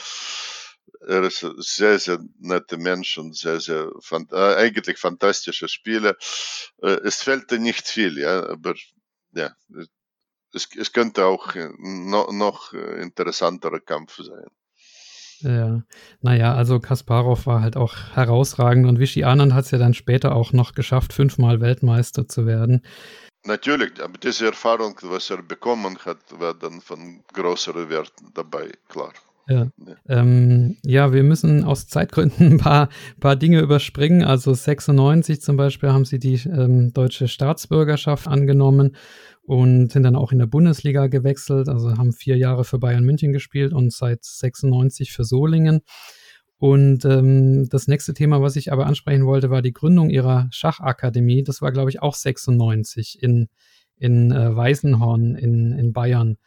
er 1.07 1.23
ist 1.23 1.43
ein 1.43 1.55
sehr, 1.57 1.99
sehr 1.99 2.19
netter 2.39 2.77
Mensch 2.77 3.17
und 3.17 3.35
sehr, 3.35 3.59
sehr, 3.59 3.91
äh, 4.11 4.55
eigentlich 4.55 4.97
fantastischer 4.97 5.67
Spieler. 5.67 6.15
Äh, 6.81 6.99
es 7.03 7.23
fehlte 7.23 7.59
nicht 7.59 7.87
viel, 7.87 8.17
ja, 8.17 8.45
aber 8.47 8.75
ja, 9.33 9.51
es, 10.53 10.69
es 10.75 10.91
könnte 10.91 11.25
auch 11.25 11.55
äh, 11.55 11.69
noch, 11.77 12.31
noch 12.31 12.73
äh, 12.73 13.01
interessanterer 13.01 13.79
Kampf 13.79 14.17
sein. 14.17 14.47
Ja, 15.41 15.81
naja, 16.21 16.53
also 16.53 16.79
Kasparov 16.79 17.47
war 17.47 17.61
halt 17.61 17.75
auch 17.75 17.95
herausragend 18.13 18.85
und 18.85 18.99
Vichy 18.99 19.23
Anand 19.23 19.53
hat 19.53 19.65
es 19.65 19.71
ja 19.71 19.79
dann 19.79 19.95
später 19.95 20.35
auch 20.35 20.53
noch 20.53 20.73
geschafft, 20.75 21.13
fünfmal 21.13 21.61
Weltmeister 21.61 22.27
zu 22.27 22.45
werden. 22.45 22.85
Natürlich, 23.43 23.99
aber 24.03 24.19
diese 24.19 24.45
Erfahrung, 24.45 24.95
was 25.01 25.31
er 25.31 25.41
bekommen 25.41 25.97
hat, 26.05 26.19
war 26.39 26.53
dann 26.53 26.79
von 26.79 27.23
größerem 27.33 27.89
Wert 27.89 28.13
dabei, 28.35 28.71
klar. 28.87 29.13
Ja. 29.47 29.67
Ähm, 30.07 30.77
ja, 30.83 31.13
wir 31.13 31.23
müssen 31.23 31.63
aus 31.63 31.87
Zeitgründen 31.87 32.47
ein 32.53 32.57
paar, 32.57 32.89
paar 33.19 33.35
Dinge 33.35 33.59
überspringen. 33.59 34.23
Also 34.23 34.53
96 34.53 35.41
zum 35.41 35.57
Beispiel 35.57 35.89
haben 35.89 36.05
sie 36.05 36.19
die 36.19 36.35
ähm, 36.47 36.93
deutsche 36.93 37.27
Staatsbürgerschaft 37.27 38.27
angenommen 38.27 38.95
und 39.43 39.91
sind 39.91 40.03
dann 40.03 40.15
auch 40.15 40.31
in 40.31 40.39
der 40.39 40.45
Bundesliga 40.45 41.07
gewechselt. 41.07 41.67
Also 41.67 41.97
haben 41.97 42.13
vier 42.13 42.37
Jahre 42.37 42.63
für 42.63 42.79
Bayern 42.79 43.03
München 43.03 43.33
gespielt 43.33 43.73
und 43.73 43.91
seit 43.91 44.23
96 44.23 45.11
für 45.11 45.23
Solingen. 45.23 45.81
Und 46.57 47.05
ähm, 47.05 47.67
das 47.69 47.87
nächste 47.87 48.13
Thema, 48.13 48.43
was 48.43 48.55
ich 48.55 48.71
aber 48.71 48.85
ansprechen 48.85 49.25
wollte, 49.25 49.49
war 49.49 49.63
die 49.63 49.73
Gründung 49.73 50.11
ihrer 50.11 50.47
Schachakademie. 50.51 51.43
Das 51.43 51.59
war, 51.63 51.71
glaube 51.71 51.89
ich, 51.89 52.03
auch 52.03 52.13
96 52.13 53.17
in, 53.23 53.49
in 53.97 54.31
äh, 54.31 54.55
Weißenhorn 54.55 55.33
in, 55.33 55.71
in 55.71 55.91
Bayern. 55.91 56.37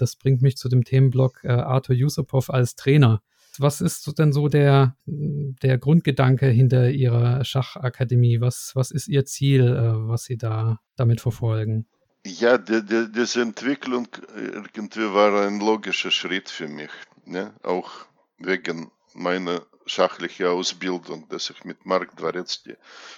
Das 0.00 0.16
bringt 0.16 0.42
mich 0.42 0.56
zu 0.56 0.68
dem 0.68 0.84
Themenblock 0.84 1.44
äh, 1.44 1.48
Arthur 1.48 1.94
Yusupov 1.94 2.50
als 2.50 2.76
Trainer. 2.76 3.22
Was 3.58 3.80
ist 3.80 4.18
denn 4.18 4.32
so 4.32 4.48
der, 4.48 4.96
der 5.06 5.78
Grundgedanke 5.78 6.46
hinter 6.46 6.90
Ihrer 6.90 7.44
Schachakademie? 7.44 8.40
Was, 8.40 8.72
was 8.74 8.90
ist 8.90 9.08
Ihr 9.08 9.24
Ziel, 9.26 9.66
äh, 9.66 10.08
was 10.08 10.24
Sie 10.24 10.38
da 10.38 10.80
damit 10.96 11.20
verfolgen? 11.20 11.86
Ja, 12.24 12.58
die, 12.58 12.84
die, 12.84 13.10
diese 13.12 13.42
Entwicklung 13.42 14.08
äh, 14.36 14.60
irgendwie 14.74 15.12
war 15.12 15.46
ein 15.46 15.58
logischer 15.58 16.10
Schritt 16.10 16.48
für 16.48 16.68
mich. 16.68 16.90
Ne? 17.24 17.54
Auch 17.62 17.90
wegen 18.38 18.90
meiner 19.14 19.62
schachlichen 19.86 20.46
Ausbildung, 20.46 21.28
dass 21.28 21.50
ich 21.50 21.64
mit 21.64 21.84
Mark 21.84 22.16
Dwarecki 22.16 22.76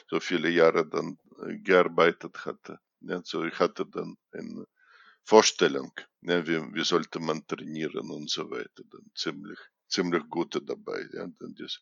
so 0.08 0.20
viele 0.20 0.48
Jahre 0.48 0.86
dann 0.86 1.18
äh, 1.46 1.58
gearbeitet 1.58 2.46
hatte. 2.46 2.78
Ja, 3.00 3.20
so 3.24 3.44
ich 3.44 3.58
hatte 3.58 3.84
dann 3.86 4.16
eine 4.32 4.66
Vorstellung, 5.24 5.92
ne? 6.20 6.46
wie, 6.46 6.74
wie 6.74 6.84
sollte 6.84 7.20
man 7.20 7.46
trainieren 7.46 8.10
und 8.10 8.30
so 8.30 8.50
weiter. 8.50 8.82
Dann 8.90 9.10
ziemlich 9.14 9.58
ziemlich 9.92 10.28
gute 10.28 10.60
dabei. 10.62 11.06
Ja. 11.12 11.28
Das, 11.38 11.80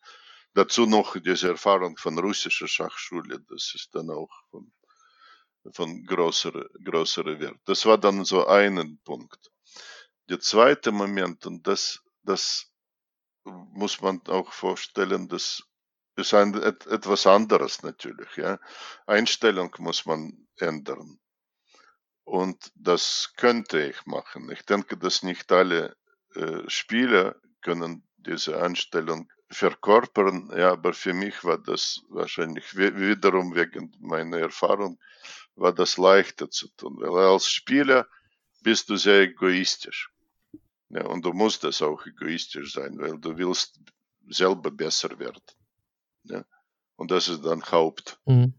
dazu 0.53 0.86
noch 0.86 1.16
diese 1.16 1.49
Erfahrung 1.49 1.97
von 1.97 2.18
russischer 2.18 2.68
Schachschule, 2.68 3.41
das 3.49 3.72
ist 3.74 3.95
dann 3.95 4.11
auch 4.11 4.30
von, 4.51 4.70
von 5.72 6.05
größerer, 6.05 6.66
größerer 6.84 7.38
Wert. 7.41 7.61
Das 7.64 7.86
war 7.86 7.99
dann 7.99 8.24
so 8.24 8.47
ein 8.47 8.99
Punkt. 9.05 9.51
Der 10.28 10.41
zweite 10.41 10.93
Moment, 10.93 11.47
und 11.47 11.66
das, 11.66 12.01
das 12.22 12.70
muss 13.45 14.01
man 14.01 14.20
auch 14.26 14.53
vorstellen, 14.53 15.28
das 15.28 15.62
ist 16.16 16.34
ein, 16.34 16.55
etwas 16.55 17.26
anderes 17.26 17.82
natürlich. 17.82 18.36
Ja. 18.36 18.59
Einstellung 19.07 19.74
muss 19.78 20.05
man 20.05 20.47
ändern. 20.57 21.18
Und 22.31 22.70
das 22.76 23.33
könnte 23.37 23.85
ich 23.89 24.07
machen. 24.07 24.53
Ich 24.53 24.62
denke, 24.64 24.97
dass 24.97 25.24
nicht 25.24 25.51
alle 25.51 25.97
äh, 26.37 26.62
Spieler 26.68 27.35
können 27.61 28.05
diese 28.18 28.62
Anstellung 28.62 29.28
verkörpern. 29.51 30.49
Ja, 30.57 30.70
aber 30.70 30.93
für 30.93 31.12
mich 31.12 31.43
war 31.43 31.59
das 31.59 32.03
wahrscheinlich 32.09 32.76
wiederum 32.76 33.57
wegen 33.57 33.93
meiner 33.99 34.39
Erfahrung 34.39 35.01
war 35.57 35.72
das 35.72 35.99
leichter 35.99 36.49
zu 36.49 36.68
tun, 36.76 36.99
weil 37.01 37.26
als 37.26 37.49
Spieler 37.49 38.07
bist 38.62 38.89
du 38.91 38.97
sehr 38.97 39.22
egoistisch. 39.22 40.09
Ja, 40.89 41.07
und 41.07 41.24
du 41.24 41.33
musst 41.33 41.64
das 41.64 41.83
auch 41.83 42.07
egoistisch 42.07 42.74
sein, 42.74 42.97
weil 43.01 43.18
du 43.18 43.37
willst 43.37 43.81
selber 44.28 44.70
besser 44.70 45.18
werden. 45.18 45.43
Ja, 46.22 46.45
und 46.95 47.11
das 47.11 47.26
ist 47.26 47.45
dann 47.45 47.64
Haupt, 47.64 48.20
mhm. 48.24 48.55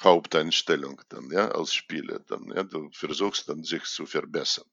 Haupteinstellung 0.00 1.00
dann, 1.08 1.30
ja, 1.30 1.50
als 1.50 1.74
Spieler 1.74 2.20
dann, 2.20 2.50
ja, 2.54 2.62
du 2.62 2.90
versuchst 2.92 3.48
dann 3.48 3.64
sich 3.64 3.84
zu 3.84 4.06
verbessern. 4.06 4.66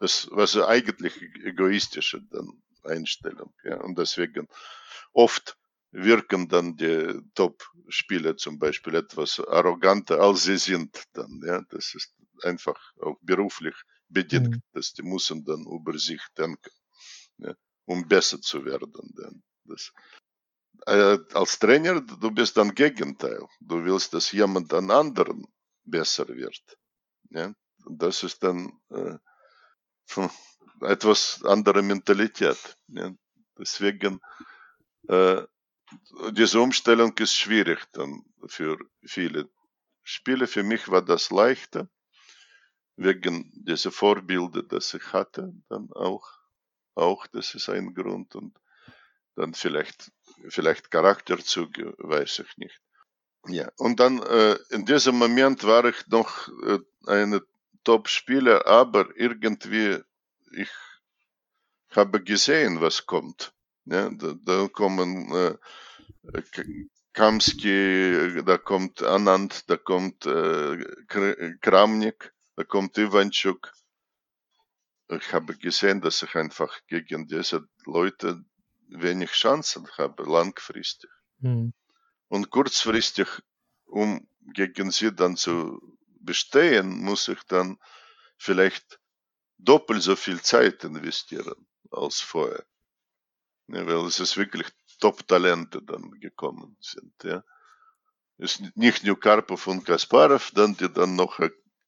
Das, 0.00 0.28
was 0.32 0.56
eigentlich 0.56 1.20
egoistische 1.44 2.20
dann 2.30 2.62
Einstellung. 2.82 3.52
Ja. 3.64 3.80
Und 3.80 3.98
deswegen 3.98 4.48
oft 5.12 5.56
wirken 5.92 6.48
dann 6.48 6.76
die 6.76 7.20
Top-Spieler 7.34 8.36
zum 8.36 8.58
Beispiel 8.58 8.96
etwas 8.96 9.40
arroganter, 9.40 10.20
als 10.20 10.44
sie 10.44 10.58
sind 10.58 11.02
dann. 11.12 11.40
Ja. 11.44 11.62
Das 11.70 11.94
ist 11.94 12.12
einfach 12.42 12.78
auch 13.00 13.16
beruflich 13.22 13.74
bedingt, 14.08 14.56
mhm. 14.56 14.62
dass 14.72 14.92
die 14.92 15.02
müssen 15.02 15.44
dann 15.44 15.64
über 15.66 15.98
sich 15.98 16.22
denken, 16.36 16.70
ja, 17.38 17.54
um 17.84 18.06
besser 18.06 18.40
zu 18.40 18.64
werden. 18.64 18.92
Denn 19.16 19.42
das, 19.64 19.92
äh, 20.86 21.18
als 21.32 21.58
Trainer, 21.58 22.00
du 22.00 22.30
bist 22.30 22.56
dann 22.56 22.74
Gegenteil. 22.74 23.40
Du 23.60 23.84
willst, 23.84 24.14
dass 24.14 24.32
jemand 24.32 24.72
an 24.72 24.90
anderen 24.90 25.46
besser 25.84 26.28
wird. 26.28 26.78
Ja. 27.30 27.54
Und 27.84 28.02
das 28.02 28.22
ist 28.22 28.42
dann 28.42 28.72
äh, 28.90 29.16
etwas 30.80 31.42
andere 31.44 31.82
Mentalität. 31.82 32.76
Ja. 32.88 33.12
Deswegen, 33.58 34.20
äh, 35.08 35.42
diese 36.32 36.60
Umstellung 36.60 37.16
ist 37.18 37.34
schwierig 37.34 37.84
dann 37.92 38.24
für 38.46 38.78
viele 39.04 39.48
Spiele. 40.02 40.46
Für 40.46 40.62
mich 40.62 40.88
war 40.88 41.02
das 41.02 41.30
leichter, 41.30 41.88
wegen 42.96 43.52
dieser 43.54 43.92
Vorbilder, 43.92 44.62
das 44.62 44.94
ich 44.94 45.12
hatte, 45.12 45.52
dann 45.68 45.92
auch, 45.92 46.26
auch, 46.94 47.26
das 47.26 47.54
ist 47.54 47.68
ein 47.68 47.94
Grund 47.94 48.34
und 48.34 48.58
dann 49.34 49.52
vielleicht, 49.54 50.10
vielleicht 50.48 50.90
Charakterzüge, 50.90 51.94
weiß 51.98 52.40
ich 52.40 52.56
nicht. 52.56 52.80
Ja, 53.48 53.70
und 53.76 54.00
dann 54.00 54.22
äh, 54.22 54.56
in 54.70 54.84
diesem 54.84 55.16
Moment 55.16 55.62
war 55.64 55.84
ich 55.84 56.06
noch 56.08 56.48
äh, 56.64 56.78
eine 57.06 57.42
Top-Spieler, 57.84 58.66
aber 58.66 59.08
irgendwie 59.14 59.98
ich 60.52 60.70
habe 61.90 62.22
gesehen, 62.22 62.80
was 62.80 63.06
kommt. 63.06 63.52
Ja, 63.84 64.10
da, 64.10 64.34
da 64.42 64.68
kommen 64.68 65.32
äh, 65.32 65.54
Kamski, 67.12 68.42
da 68.44 68.58
kommt 68.58 69.02
Anand, 69.02 69.70
da 69.70 69.76
kommt 69.76 70.26
äh, 70.26 70.84
Kramnik, 71.60 72.32
da 72.56 72.64
kommt 72.64 72.98
Ivanchuk. 72.98 73.72
Ich 75.08 75.32
habe 75.32 75.56
gesehen, 75.56 76.00
dass 76.00 76.22
ich 76.22 76.34
einfach 76.34 76.80
gegen 76.88 77.28
diese 77.28 77.68
Leute 77.84 78.44
wenig 78.88 79.30
Chancen 79.30 79.88
habe, 79.98 80.22
langfristig. 80.24 81.10
Mhm. 81.38 81.72
Und 82.28 82.50
kurzfristig, 82.50 83.28
um 83.86 84.28
gegen 84.40 84.90
sie 84.90 85.12
dann 85.12 85.36
zu 85.36 85.80
bestehen, 86.20 86.98
muss 86.98 87.28
ich 87.28 87.42
dann 87.44 87.78
vielleicht 88.36 89.00
doppelt 89.58 90.02
so 90.02 90.16
viel 90.16 90.40
Zeit 90.42 90.84
investieren 90.84 91.66
als 91.90 92.20
vorher. 92.20 92.64
Ja, 93.68 93.86
weil 93.86 94.06
es 94.06 94.20
ist 94.20 94.36
wirklich 94.36 94.68
Top-Talente 95.00 95.82
dann 95.82 96.10
gekommen 96.20 96.76
sind. 96.80 97.12
Ja. 97.22 97.44
Es 98.38 98.60
ist 98.60 98.76
nicht 98.76 99.04
nur 99.04 99.18
Karpov 99.18 99.66
und 99.66 99.84
Kasparov, 99.84 100.50
dann, 100.52 100.76
die 100.76 100.92
dann 100.92 101.16
noch 101.16 101.40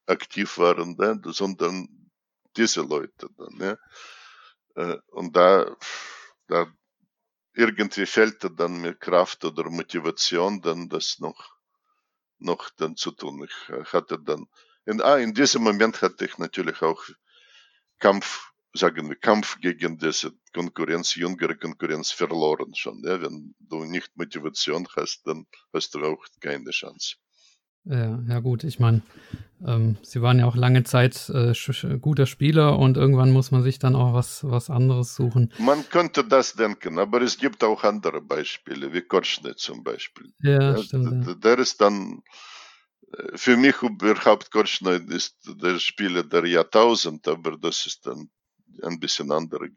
aktiv 0.05 0.57
waren, 0.57 0.97
dann, 0.97 1.21
sondern 1.25 2.11
diese 2.57 2.81
Leute 2.81 3.29
dann. 3.37 3.57
Ja. 3.59 3.77
Äh, 4.75 4.97
und 5.07 5.35
da, 5.35 5.75
da 6.47 6.71
irgendwie 7.59 8.05
fehlt 8.05 8.37
dann 8.57 8.81
mir 8.81 8.95
Kraft 8.95 9.43
oder 9.43 9.69
Motivation, 9.69 10.61
dann 10.61 10.87
das 10.87 11.19
noch, 11.19 11.57
noch 12.39 12.69
dann 12.77 12.95
zu 12.95 13.11
tun. 13.11 13.45
Ich 13.45 13.93
hatte 13.93 14.17
dann, 14.17 14.47
in, 14.85 15.01
ah, 15.01 15.17
in 15.17 15.33
diesem 15.33 15.63
Moment 15.63 16.01
hatte 16.01 16.25
ich 16.25 16.37
natürlich 16.37 16.81
auch 16.81 17.03
Kampf, 17.99 18.53
sagen 18.73 19.09
wir, 19.09 19.17
Kampf 19.17 19.59
gegen 19.59 19.97
diese 19.97 20.31
Konkurrenz, 20.53 21.15
jüngere 21.15 21.55
Konkurrenz 21.55 22.11
verloren 22.11 22.73
schon. 22.75 23.03
Ja? 23.03 23.21
Wenn 23.21 23.53
du 23.59 23.83
nicht 23.83 24.15
Motivation 24.15 24.87
hast, 24.95 25.27
dann 25.27 25.45
hast 25.73 25.93
du 25.95 26.05
auch 26.05 26.25
keine 26.39 26.71
Chance. 26.71 27.17
Ja, 27.85 28.19
ja 28.27 28.39
gut, 28.39 28.63
ich 28.63 28.79
meine, 28.79 29.01
ähm, 29.65 29.97
sie 30.03 30.21
waren 30.21 30.39
ja 30.39 30.45
auch 30.45 30.55
lange 30.55 30.83
Zeit 30.83 31.29
äh, 31.29 31.53
guter 31.99 32.25
Spieler 32.25 32.77
und 32.77 32.97
irgendwann 32.97 33.31
muss 33.31 33.51
man 33.51 33.63
sich 33.63 33.79
dann 33.79 33.95
auch 33.95 34.13
was, 34.13 34.43
was 34.43 34.69
anderes 34.69 35.15
suchen. 35.15 35.51
Man 35.57 35.87
könnte 35.89 36.23
das 36.23 36.53
denken, 36.53 36.99
aber 36.99 37.21
es 37.21 37.37
gibt 37.37 37.63
auch 37.63 37.83
andere 37.83 38.21
Beispiele, 38.21 38.93
wie 38.93 39.01
Korschne 39.01 39.55
zum 39.55 39.83
Beispiel. 39.83 40.31
Ja, 40.41 40.75
ja 40.75 40.77
stimmt. 40.77 41.25
Ja. 41.25 41.33
Der 41.35 41.57
ist 41.59 41.81
dann 41.81 42.21
für 43.35 43.57
mich 43.57 43.81
überhaupt 43.81 44.51
Korschner 44.51 45.01
ist 45.09 45.37
der 45.45 45.79
Spieler 45.79 46.23
der 46.23 46.45
Jahrtausend, 46.45 47.27
aber 47.27 47.57
das 47.57 47.85
ist 47.85 48.05
dann 48.05 48.29
ein 48.83 48.99
bisschen 48.99 49.31
andere 49.31 49.69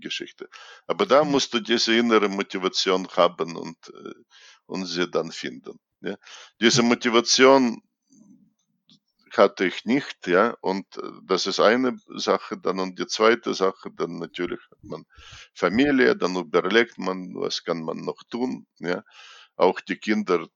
Geschichte. 0.00 0.48
Aber 0.86 1.06
da 1.06 1.24
musst 1.24 1.54
du 1.54 1.60
diese 1.60 1.94
innere 1.94 2.28
Motivation 2.28 3.06
haben 3.16 3.56
und, 3.56 3.76
und 4.66 4.86
sie 4.86 5.08
dann 5.08 5.30
finden. 5.30 5.78
Ja. 6.02 6.16
Diese 6.60 6.82
Motivation 6.82 7.82
hatte 9.36 9.64
ich 9.64 9.84
nicht, 9.86 10.26
ja, 10.26 10.56
und 10.60 10.84
das 11.24 11.46
ist 11.46 11.60
eine 11.60 11.96
Sache 12.08 12.58
dann 12.58 12.80
und 12.80 12.98
die 12.98 13.06
zweite 13.06 13.54
Sache, 13.54 13.90
dann 13.90 14.18
natürlich 14.18 14.60
hat 14.70 14.82
man 14.84 15.06
Familie, 15.54 16.14
dann 16.16 16.36
überlegt 16.36 16.98
man, 16.98 17.34
was 17.34 17.64
kann 17.64 17.82
man 17.82 17.98
noch 18.04 18.22
tun, 18.30 18.66
ja, 18.78 19.02
auch 19.56 19.80
die 19.80 19.96
Kinder, 19.96 20.48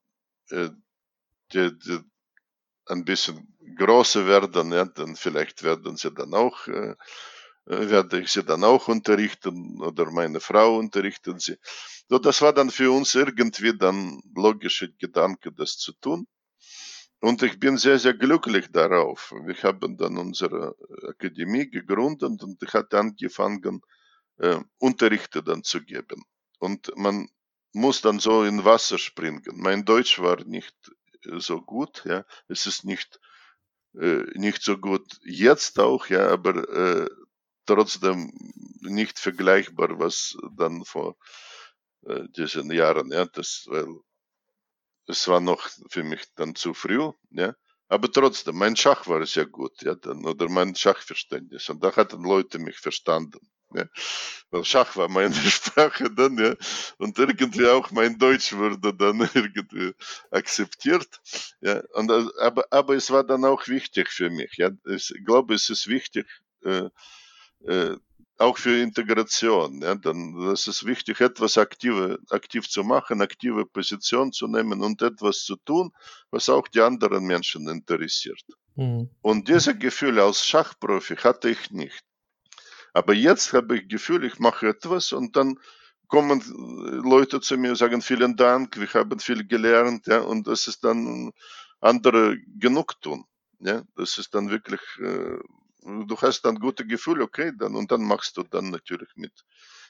die, 0.50 1.78
die 1.78 2.00
ein 2.86 3.04
bisschen 3.04 3.56
größer 3.76 4.26
werden, 4.26 4.72
ja, 4.72 4.84
dann 4.84 5.16
vielleicht 5.16 5.62
werden 5.62 5.96
sie 5.96 6.12
dann 6.12 6.34
auch, 6.34 6.66
äh, 6.68 6.90
äh, 6.90 6.96
werde 7.66 8.20
ich 8.20 8.32
sie 8.32 8.44
dann 8.44 8.64
auch 8.64 8.88
unterrichten 8.88 9.80
oder 9.82 10.10
meine 10.10 10.40
Frau 10.40 10.78
unterrichten 10.78 11.38
sie. 11.38 11.56
So, 12.08 12.18
das 12.18 12.40
war 12.42 12.52
dann 12.52 12.70
für 12.70 12.90
uns 12.92 13.14
irgendwie 13.14 13.76
dann 13.76 14.20
logische 14.34 14.92
Gedanke, 14.92 15.52
das 15.52 15.76
zu 15.76 15.92
tun. 15.94 16.26
Und 17.20 17.42
ich 17.42 17.58
bin 17.58 17.76
sehr, 17.78 17.98
sehr 17.98 18.14
glücklich 18.14 18.70
darauf. 18.70 19.32
Wir 19.44 19.56
haben 19.62 19.96
dann 19.96 20.16
unsere 20.18 20.76
Akademie 21.08 21.68
gegründet 21.68 22.42
und 22.42 22.62
ich 22.62 22.72
hatte 22.74 22.98
angefangen, 22.98 23.80
äh, 24.38 24.60
Unterrichte 24.78 25.42
dann 25.42 25.64
zu 25.64 25.82
geben. 25.82 26.22
Und 26.58 26.92
man 26.96 27.28
muss 27.72 28.00
dann 28.00 28.18
so 28.20 28.44
in 28.44 28.64
Wasser 28.64 28.98
springen. 28.98 29.42
Mein 29.54 29.84
Deutsch 29.84 30.18
war 30.20 30.44
nicht 30.44 30.74
äh, 31.24 31.40
so 31.40 31.62
gut, 31.62 32.04
ja. 32.04 32.24
Es 32.48 32.66
ist 32.66 32.84
nicht, 32.84 33.18
äh, 33.94 34.24
nicht 34.34 34.62
so 34.62 34.78
gut 34.78 35.18
jetzt 35.24 35.78
auch, 35.80 36.06
ja, 36.08 36.28
aber 36.28 36.68
äh, 36.68 37.08
trotzdem 37.66 38.32
nicht 38.80 39.18
vergleichbar, 39.18 39.98
was 39.98 40.36
dann 40.56 40.84
vor 40.84 41.16
äh, 42.06 42.24
diesen 42.36 42.70
Jahren, 42.70 43.10
ja, 43.12 43.26
das, 43.26 43.64
weil 43.68 43.88
es 45.06 45.28
war 45.28 45.40
noch 45.40 45.68
für 45.90 46.02
mich 46.02 46.22
dann 46.34 46.54
zu 46.54 46.74
früh, 46.74 47.10
ja. 47.30 47.54
Aber 47.88 48.10
trotzdem, 48.10 48.56
mein 48.56 48.74
Schach 48.74 49.06
war 49.06 49.24
sehr 49.26 49.46
gut, 49.46 49.82
ja, 49.82 49.94
dann, 49.94 50.24
oder 50.26 50.48
mein 50.48 50.74
Schachverständnis. 50.74 51.68
Und 51.68 51.84
da 51.84 51.94
hatten 51.94 52.22
Leute 52.24 52.58
mich 52.58 52.78
verstanden. 52.78 53.38
Ja. 53.72 53.86
Weil 54.50 54.64
Schach 54.64 54.96
war 54.96 55.08
meine 55.08 55.34
Sprache 55.50 56.10
dann, 56.10 56.36
ja. 56.38 56.54
Und 56.98 57.18
irgendwie 57.18 57.66
auch 57.68 57.90
mein 57.92 58.18
Deutsch 58.18 58.52
wurde 58.54 58.92
dann 58.92 59.20
irgendwie 59.34 59.94
akzeptiert. 60.30 61.20
Ja. 61.60 61.82
Und, 61.94 62.10
äh, 62.10 62.24
aber, 62.40 62.66
aber 62.70 62.96
es 62.96 63.10
war 63.10 63.22
dann 63.22 63.44
auch 63.44 63.68
wichtig 63.68 64.08
für 64.10 64.30
mich. 64.30 64.56
Ja. 64.56 64.70
Ich 64.86 65.14
glaube, 65.24 65.54
es 65.54 65.70
ist 65.70 65.86
wichtig, 65.86 66.26
äh, 66.62 66.90
äh, 67.64 67.96
auch 68.38 68.58
für 68.58 68.76
Integration. 68.82 69.80
Ja, 69.82 69.94
dann 69.94 70.34
das 70.46 70.66
ist 70.66 70.84
wichtig, 70.84 71.20
etwas 71.20 71.56
aktive, 71.56 72.18
aktiv 72.30 72.68
zu 72.68 72.84
machen, 72.84 73.22
aktive 73.22 73.64
Position 73.64 74.32
zu 74.32 74.46
nehmen 74.46 74.82
und 74.82 75.00
etwas 75.02 75.44
zu 75.44 75.56
tun, 75.56 75.90
was 76.30 76.48
auch 76.48 76.68
die 76.68 76.80
anderen 76.80 77.24
Menschen 77.24 77.68
interessiert. 77.68 78.44
Mhm. 78.74 79.08
Und 79.22 79.48
diese 79.48 79.76
Gefühle 79.76 80.22
als 80.22 80.44
Schachprofi 80.44 81.16
hatte 81.16 81.48
ich 81.48 81.70
nicht. 81.70 82.04
Aber 82.92 83.14
jetzt 83.14 83.52
habe 83.52 83.78
ich 83.78 83.88
Gefühl, 83.88 84.24
ich 84.24 84.38
mache 84.38 84.68
etwas 84.68 85.12
und 85.12 85.36
dann 85.36 85.58
kommen 86.08 86.42
Leute 87.04 87.40
zu 87.40 87.56
mir 87.58 87.70
und 87.70 87.76
sagen 87.76 88.00
vielen 88.00 88.36
Dank, 88.36 88.78
wir 88.78 88.88
haben 88.94 89.18
viel 89.18 89.46
gelernt, 89.46 90.06
ja, 90.06 90.20
und 90.20 90.46
das 90.46 90.68
ist 90.68 90.84
dann 90.84 91.32
andere 91.80 92.38
Genugtun. 92.58 93.24
Ja, 93.58 93.82
das 93.96 94.18
ist 94.18 94.34
dann 94.34 94.50
wirklich 94.50 94.80
äh, 95.00 95.38
du 95.86 96.16
hast 96.20 96.42
dann 96.42 96.58
gute 96.58 96.86
Gefühl, 96.86 97.22
okay, 97.22 97.52
dann, 97.56 97.74
und 97.76 97.90
dann 97.90 98.02
machst 98.02 98.36
du 98.36 98.42
dann 98.42 98.70
natürlich 98.70 99.10
mit 99.16 99.32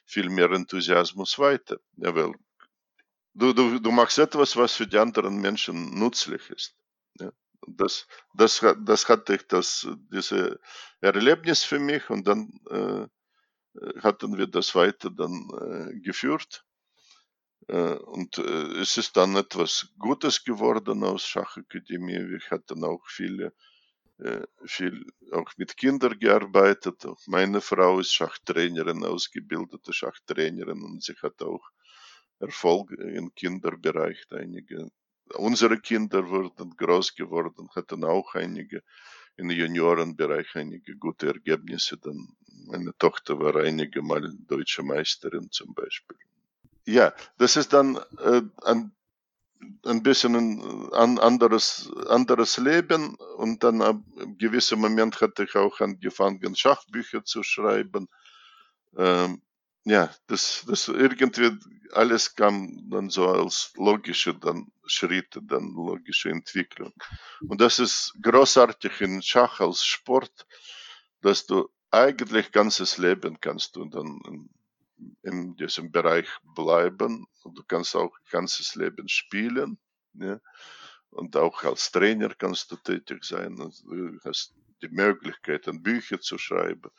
viel 0.05 0.29
mehr 0.29 0.51
Enthusiasmus 0.51 1.39
weiter. 1.39 1.79
Ja, 1.97 2.15
weil 2.15 2.33
du, 3.35 3.53
du, 3.53 3.79
du 3.81 3.91
machst 3.91 4.19
etwas, 4.19 4.57
was 4.57 4.75
für 4.75 4.87
die 4.87 4.99
anderen 4.99 5.41
Menschen 5.41 5.99
nützlich 5.99 6.51
ist. 6.51 6.75
Ja. 7.19 7.33
Das, 7.67 8.07
das, 8.35 8.65
das 8.85 9.09
hatte 9.09 9.35
ich 9.37 9.47
das, 9.49 9.89
diese 10.13 10.61
Erlebnis 11.01 11.65
für 11.65 11.79
mich 11.79 12.09
und 12.11 12.27
dann 12.27 12.61
äh, 12.71 13.07
hatten 14.01 14.37
wir 14.39 14.47
das 14.47 14.75
weiter 14.75 15.11
dann 15.11 15.49
äh, 15.61 16.01
geführt. 16.01 16.65
Äh, 17.69 17.95
und 17.95 18.39
äh, 18.39 18.81
es 18.81 18.97
ist 18.97 19.17
dann 19.17 19.35
etwas 19.37 19.89
Gutes 19.99 20.45
geworden 20.45 21.03
aus 21.03 21.27
Schachakademie. 21.27 22.29
Wir 22.29 22.41
hatten 22.51 22.85
auch 22.85 23.05
viele 23.07 23.53
viel 24.65 25.05
auch 25.33 25.53
mit 25.57 25.77
Kindern 25.77 26.19
gearbeitet. 26.19 27.05
Auch 27.07 27.21
meine 27.27 27.61
Frau 27.61 28.01
ist 28.01 28.15
Schachtrainerin, 28.15 29.05
ausgebildete 29.05 29.93
Schachtrainerin 29.93 30.83
und 30.83 31.03
sie 31.03 31.15
hat 31.23 31.43
auch 31.43 31.69
Erfolg 32.39 32.91
im 32.93 33.35
Kinderbereich. 33.35 34.27
Einige 34.31 34.91
unsere 35.35 35.79
Kinder 35.79 36.29
wurden 36.29 36.77
groß 36.77 37.15
geworden, 37.15 37.69
hatten 37.75 38.05
auch 38.05 38.35
einige 38.35 38.83
im 39.37 39.51
Juniorenbereich 39.51 40.55
einige 40.55 40.97
gute 40.97 41.29
Ergebnisse. 41.29 41.99
Dann 41.99 42.37
meine 42.67 42.97
Tochter 42.99 43.39
war 43.39 43.57
einige 43.57 44.03
Mal 44.03 44.33
deutsche 44.47 44.83
Meisterin 44.83 45.51
zum 45.51 45.75
Beispiel. 45.75 46.17
Ja, 46.87 47.13
das 47.39 47.57
ist 47.57 47.73
dann 47.73 47.97
äh, 48.19 48.43
an 48.63 48.93
ein 49.85 50.03
bisschen 50.03 50.91
ein 50.93 51.19
anderes, 51.19 51.91
anderes 52.09 52.57
Leben 52.59 53.17
und 53.37 53.63
dann 53.65 53.83
ab 53.83 54.01
gewissem 54.39 54.81
Moment 54.81 55.21
hatte 55.21 55.45
ich 55.45 55.55
auch 55.55 55.81
angefangen, 55.81 56.55
Schachbücher 56.55 57.25
zu 57.25 57.43
schreiben. 57.43 58.09
Ähm, 58.97 59.43
ja, 59.85 60.11
das, 60.27 60.65
das 60.67 60.89
irgendwie 60.89 61.59
alles 61.93 62.35
kam 62.35 62.91
dann 62.91 63.09
so 63.09 63.29
als 63.29 63.73
logische 63.77 64.35
dann 64.35 64.73
Schritte, 64.85 65.41
dann 65.43 65.73
logische 65.75 66.31
Entwicklung. 66.31 66.93
Und 67.49 67.61
das 67.61 67.79
ist 67.79 68.13
großartig 68.21 69.01
in 69.01 69.23
Schach 69.23 69.61
als 69.61 69.85
Sport, 69.85 70.47
dass 71.23 71.47
du 71.47 71.69
eigentlich 71.91 72.53
ganzes 72.53 72.99
Leben 72.99 73.41
kannst 73.41 73.77
du 73.77 73.85
dann 73.85 74.49
in 75.27 75.57
diesem 75.57 75.91
Bereich 75.91 76.29
bleiben 76.55 77.27
und 77.43 77.59
du 77.59 77.65
kannst 77.65 77.97
auch 77.97 78.17
ganzes 78.31 78.77
Leben 78.77 79.09
spielen. 79.09 79.79
Ja? 80.15 80.41
Und 81.11 81.37
auch 81.37 81.65
als 81.65 81.91
Trainer 81.91 82.33
kannst 82.35 82.71
du 82.71 82.77
tätig 82.77 83.25
sein. 83.25 83.57
Du 83.57 84.19
hast 84.25 84.55
die 84.83 84.89
Möglichkeit, 84.89 85.69
Bücher 85.83 86.21
zu 86.21 86.39
schreiben. 86.39 86.91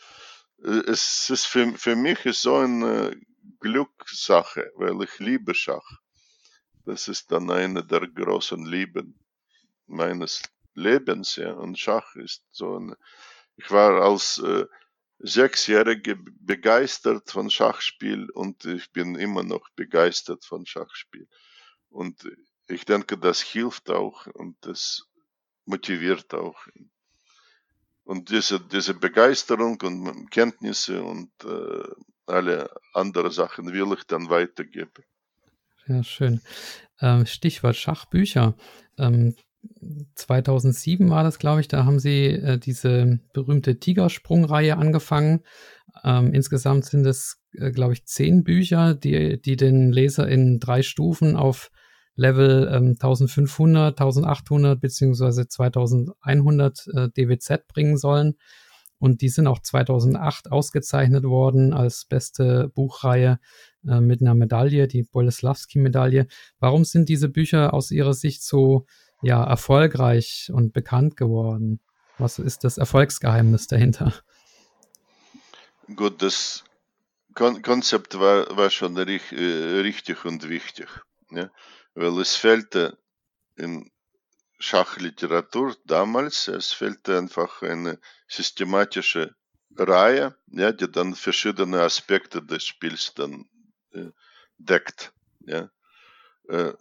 Es 0.58 1.30
ist 1.30 1.46
für, 1.46 1.72
für 1.78 1.96
mich 1.96 2.26
ist 2.26 2.42
so 2.42 2.58
eine 2.58 3.16
Glückssache, 3.60 4.72
weil 4.76 5.02
ich 5.04 5.20
liebe 5.20 5.54
Schach. 5.54 5.90
Das 6.86 7.08
ist 7.08 7.32
dann 7.32 7.50
eine 7.52 7.86
der 7.86 8.08
großen 8.08 8.66
Lieben 8.66 9.20
meines 9.86 10.42
Lebens, 10.74 11.36
ja. 11.36 11.54
Und 11.54 11.78
Schach 11.78 12.16
ist 12.16 12.44
so 12.52 12.78
eine, 12.78 12.98
ich 13.56 13.70
war 13.72 14.02
als 14.02 14.40
äh, 14.40 14.66
Sechsjährige 15.20 16.16
begeistert 16.16 17.32
von 17.32 17.50
Schachspiel 17.50 18.30
und 18.30 18.66
ich 18.66 18.92
bin 18.92 19.16
immer 19.16 19.44
noch 19.44 19.70
begeistert 19.76 20.46
von 20.46 20.66
Schachspiel. 20.66 21.28
Und 21.90 22.30
ich 22.68 22.86
denke, 22.86 23.18
das 23.18 23.42
hilft 23.42 23.90
auch 23.90 24.28
und 24.28 24.58
das 24.62 25.08
motiviert 25.66 26.34
auch. 26.34 26.60
Und 28.04 28.30
diese, 28.30 28.60
diese 28.60 28.94
Begeisterung 28.94 29.82
und 29.82 30.30
Kenntnisse 30.32 31.04
und 31.04 31.32
äh, 31.44 31.84
alle 32.26 32.70
anderen 32.94 33.32
Sachen 33.32 33.74
will 33.74 33.94
ich 33.98 34.04
dann 34.06 34.30
weitergeben. 34.30 35.04
Ja, 35.88 36.04
schön. 36.04 36.42
Ähm, 37.02 37.26
Stichwort 37.26 37.76
Schachbücher. 37.76 38.56
Ähm, 38.98 39.36
2007 40.16 41.10
war 41.10 41.24
das, 41.24 41.40
glaube 41.40 41.62
ich, 41.62 41.68
da 41.68 41.86
haben 41.86 42.00
sie 42.00 42.26
äh, 42.26 42.58
diese 42.58 43.20
berühmte 43.34 43.80
Tigersprung-Reihe 43.80 44.78
angefangen. 44.78 45.42
Ähm, 46.04 46.34
insgesamt 46.34 46.86
sind 46.86 47.06
es, 47.06 47.42
äh, 47.54 47.72
glaube 47.72 47.94
ich, 47.94 48.06
zehn 48.06 48.44
Bücher, 48.44 48.94
die, 48.94 49.42
die 49.42 49.56
den 49.56 49.92
Leser 49.92 50.28
in 50.28 50.60
drei 50.60 50.82
Stufen 50.82 51.36
auf 51.36 51.72
Level 52.16 52.70
ähm, 52.74 52.90
1500, 53.00 54.00
1800 54.00 54.82
beziehungsweise 54.82 55.48
2100 55.48 56.88
äh, 56.94 57.10
DWZ 57.10 57.68
bringen 57.68 57.98
sollen. 57.98 58.36
Und 59.00 59.22
die 59.22 59.30
sind 59.30 59.46
auch 59.46 59.60
2008 59.60 60.52
ausgezeichnet 60.52 61.24
worden 61.24 61.74
als 61.74 62.06
beste 62.06 62.72
Buchreihe 62.74 63.40
äh, 63.88 64.02
mit 64.02 64.22
einer 64.22 64.34
Medaille, 64.34 64.88
die 64.88 65.04
Boleslavski-Medaille. 65.04 66.26
Warum 66.60 66.84
sind 66.84 67.08
diese 67.08 67.30
Bücher 67.30 67.76
aus 67.76 67.92
Ihrer 67.92 68.16
Sicht 68.16 68.44
so 68.44 68.86
ja 69.22 69.44
erfolgreich 69.44 70.52
und 70.54 70.74
bekannt 70.74 71.18
geworden? 71.18 71.80
Was 72.18 72.40
ist 72.40 72.64
das 72.64 72.78
Erfolgsgeheimnis 72.78 73.68
dahinter? 73.68 74.14
Gut, 75.96 76.22
das 76.22 76.64
Kon 77.34 77.62
Konzept 77.62 78.20
war, 78.20 78.58
war 78.58 78.70
schon 78.70 78.98
richtig, 78.98 79.40
äh, 79.40 79.80
richtig 79.82 80.26
und 80.26 80.50
wichtig, 80.50 80.88
ja? 81.30 81.52
weil 81.94 82.20
es 82.20 82.36
fehlte 82.36 82.98
in 83.56 83.92
Schachliteratur 84.60 85.76
damals, 85.86 86.48
es 86.48 86.74
fehlte 86.74 87.18
einfach 87.18 87.62
eine 87.62 88.00
systematische 88.28 89.36
Reihe, 89.78 90.36
ja, 90.48 90.72
die 90.72 90.92
dann 90.92 91.14
verschiedene 91.14 91.82
Aspekte 91.82 92.42
des 92.42 92.66
Spiels 92.66 93.14
dann 93.14 93.48
äh, 93.92 94.10
deckt. 94.58 95.14
Ja. 95.42 95.70
Äh, 96.50 96.74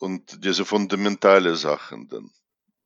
und 0.00 0.44
diese 0.44 0.64
fundamentale 0.64 1.54
Sachen 1.56 2.08
dann. 2.08 2.30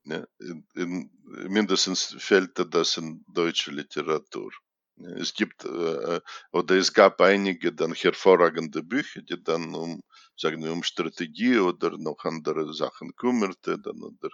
Ja, 0.05 0.25
in, 0.39 0.67
in, 0.75 1.09
mindestens 1.49 2.15
fehlt 2.19 2.59
das 2.75 2.97
in 2.97 3.23
deutscher 3.27 3.71
Literatur. 3.71 4.51
Ja, 4.97 5.09
es 5.17 5.33
gibt 5.33 5.65
äh, 5.65 6.21
oder 6.51 6.75
es 6.75 6.93
gab 6.93 7.19
einige 7.21 7.73
dann 7.73 7.93
hervorragende 7.93 8.83
Bücher, 8.83 9.21
die 9.23 9.41
dann 9.43 9.73
um 9.73 10.03
sagen 10.37 10.63
wir 10.63 10.71
um 10.73 10.83
Strategie 10.83 11.57
oder 11.59 11.97
noch 11.97 12.23
andere 12.25 12.73
Sachen 12.73 13.15
kümmerte, 13.15 13.79
dann 13.79 14.01
oder 14.03 14.29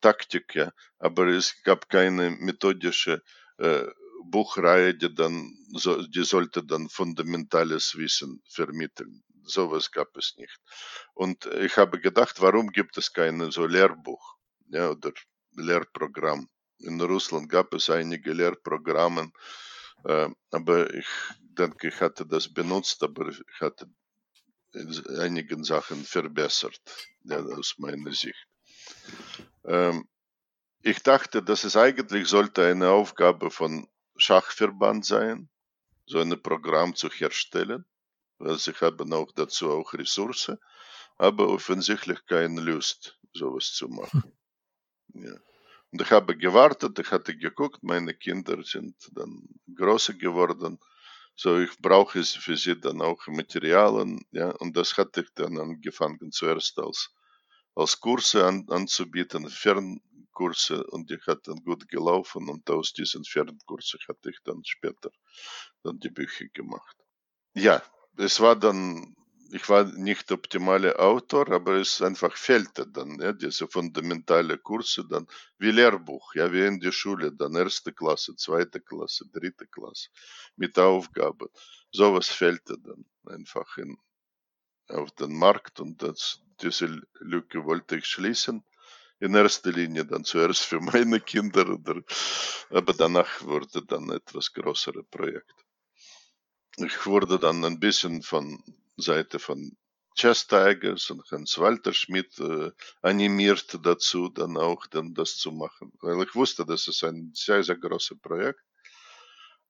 Taktik, 0.00 0.54
ja. 0.54 0.72
Aber 0.98 1.28
es 1.28 1.62
gab 1.64 1.88
keine 1.88 2.30
methodische 2.30 3.22
äh, 3.58 3.86
Buchreihe, 4.24 4.94
die 4.94 5.14
dann 5.14 5.56
so, 5.74 6.02
die 6.06 6.24
sollte 6.24 6.64
dann 6.64 6.88
fundamentales 6.88 7.96
Wissen 7.96 8.42
vermitteln 8.48 9.22
sowas 9.50 9.90
gab 9.90 10.16
es 10.16 10.34
nicht. 10.36 10.58
Und 11.14 11.46
ich 11.46 11.76
habe 11.76 12.00
gedacht, 12.00 12.40
warum 12.40 12.70
gibt 12.70 12.96
es 12.98 13.12
kein 13.12 13.50
so 13.50 13.66
Lehrbuch 13.66 14.36
ja, 14.68 14.90
oder 14.90 15.12
Lehrprogramm? 15.56 16.48
In 16.78 17.00
Russland 17.00 17.48
gab 17.48 17.74
es 17.74 17.90
einige 17.90 18.32
Lehrprogramme, 18.32 19.30
äh, 20.04 20.28
aber 20.50 20.94
ich 20.94 21.08
denke, 21.38 21.88
ich 21.88 22.00
hatte 22.00 22.24
das 22.26 22.52
benutzt, 22.52 23.02
aber 23.02 23.28
ich 23.28 23.60
hatte 23.60 23.86
einigen 25.18 25.64
Sachen 25.64 26.04
verbessert, 26.04 26.80
ja, 27.24 27.38
aus 27.38 27.74
meiner 27.78 28.12
Sicht. 28.12 28.46
Ähm, 29.64 30.08
ich 30.82 31.02
dachte, 31.02 31.42
dass 31.42 31.64
es 31.64 31.76
eigentlich 31.76 32.28
sollte 32.28 32.64
eine 32.64 32.90
Aufgabe 32.90 33.50
von 33.50 33.88
Schachverband 34.16 35.04
sein, 35.04 35.48
so 36.06 36.20
ein 36.20 36.42
Programm 36.42 36.94
zu 36.94 37.08
herstellen. 37.08 37.84
Sie 38.40 38.72
haben 38.72 39.12
auch 39.12 39.32
dazu 39.32 39.70
auch 39.70 39.92
Ressourcen, 39.92 40.58
aber 41.16 41.48
offensichtlich 41.48 42.24
keine 42.26 42.60
Lust, 42.60 43.18
sowas 43.32 43.72
zu 43.72 43.88
machen. 43.88 44.32
Ja. 45.14 45.34
Und 45.92 46.02
ich 46.02 46.10
habe 46.10 46.36
gewartet, 46.36 46.98
ich 46.98 47.10
hatte 47.10 47.36
geguckt, 47.36 47.82
meine 47.82 48.14
Kinder 48.14 48.62
sind 48.62 48.96
dann 49.12 49.48
größer 49.74 50.14
geworden. 50.14 50.78
So, 51.34 51.58
ich 51.58 51.76
brauche 51.78 52.22
für 52.22 52.56
sie 52.56 52.78
dann 52.78 53.02
auch 53.02 53.26
Materialien, 53.26 54.24
ja, 54.30 54.50
und 54.50 54.76
das 54.76 54.96
hatte 54.96 55.22
ich 55.22 55.28
dann 55.34 55.58
angefangen 55.58 56.30
zuerst 56.32 56.78
als, 56.78 57.10
als 57.74 57.98
Kurse 57.98 58.46
an, 58.46 58.66
anzubieten, 58.68 59.48
Fernkurse, 59.48 60.86
und 60.88 61.10
die 61.10 61.18
hat 61.26 61.48
dann 61.48 61.64
gut 61.64 61.88
gelaufen, 61.88 62.48
und 62.48 62.68
aus 62.70 62.92
diesen 62.92 63.24
Fernkursen 63.24 64.00
hatte 64.06 64.30
ich 64.30 64.38
dann 64.44 64.62
später 64.64 65.10
dann 65.82 65.98
die 65.98 66.10
Bücher 66.10 66.46
gemacht. 66.52 66.96
Ja, 67.54 67.82
es 68.16 68.40
war 68.40 68.56
dann 68.56 69.14
ich 69.52 69.68
war 69.68 69.84
nicht 69.84 70.30
optimaler 70.30 70.98
Autor, 71.00 71.50
aber 71.50 71.74
es 71.74 72.00
einfach 72.02 72.36
fehlte 72.36 72.86
dann, 72.86 73.20
ja, 73.20 73.32
diese 73.32 73.66
fundamentale 73.66 74.58
Kurse 74.58 75.06
dann, 75.08 75.26
wie 75.58 75.70
Lehrbuch, 75.72 76.34
ja, 76.34 76.52
wie 76.52 76.64
in 76.64 76.80
der 76.80 76.92
Schule, 76.92 77.32
dann 77.32 77.56
erste 77.56 77.92
Klasse, 77.92 78.36
zweite 78.36 78.80
Klasse, 78.80 79.26
dritte 79.32 79.66
Klasse, 79.66 80.08
mit 80.56 80.78
Aufgabe. 80.78 81.50
Sowas 81.90 82.28
fehlte 82.28 82.76
dann 82.78 83.04
einfach 83.26 83.76
in, 83.76 83.96
auf 84.88 85.10
den 85.12 85.36
Markt 85.36 85.80
und 85.80 86.02
das, 86.02 86.42
diese 86.62 87.02
Lücke 87.18 87.64
wollte 87.64 87.96
ich 87.96 88.06
schließen. 88.06 88.64
In 89.18 89.34
erster 89.34 89.72
Linie 89.72 90.06
dann 90.06 90.24
zuerst 90.24 90.62
für 90.62 90.80
meine 90.80 91.20
Kinder, 91.20 91.68
oder, 91.68 92.02
aber 92.70 92.94
danach 92.94 93.42
wurde 93.42 93.84
dann 93.84 94.10
etwas 94.10 94.52
größere 94.52 95.02
Projekt. 95.04 95.54
Ich 96.76 97.06
wurde 97.06 97.38
dann 97.38 97.64
ein 97.64 97.80
bisschen 97.80 98.22
von 98.22 98.62
Seite 98.96 99.38
von 99.38 99.76
Chess 100.14 100.46
Tigers 100.46 101.10
und 101.10 101.30
Hans 101.30 101.58
Walter 101.58 101.92
Schmidt 101.92 102.38
äh, 102.40 102.72
animiert 103.00 103.78
dazu, 103.82 104.28
dann 104.28 104.56
auch 104.56 104.86
dann 104.86 105.14
das 105.14 105.36
zu 105.36 105.52
machen. 105.52 105.92
Weil 106.00 106.22
ich 106.22 106.34
wusste, 106.34 106.66
das 106.66 106.88
ist 106.88 107.04
ein 107.04 107.32
sehr, 107.34 107.62
sehr 107.62 107.76
großes 107.76 108.18
Projekt. 108.20 108.60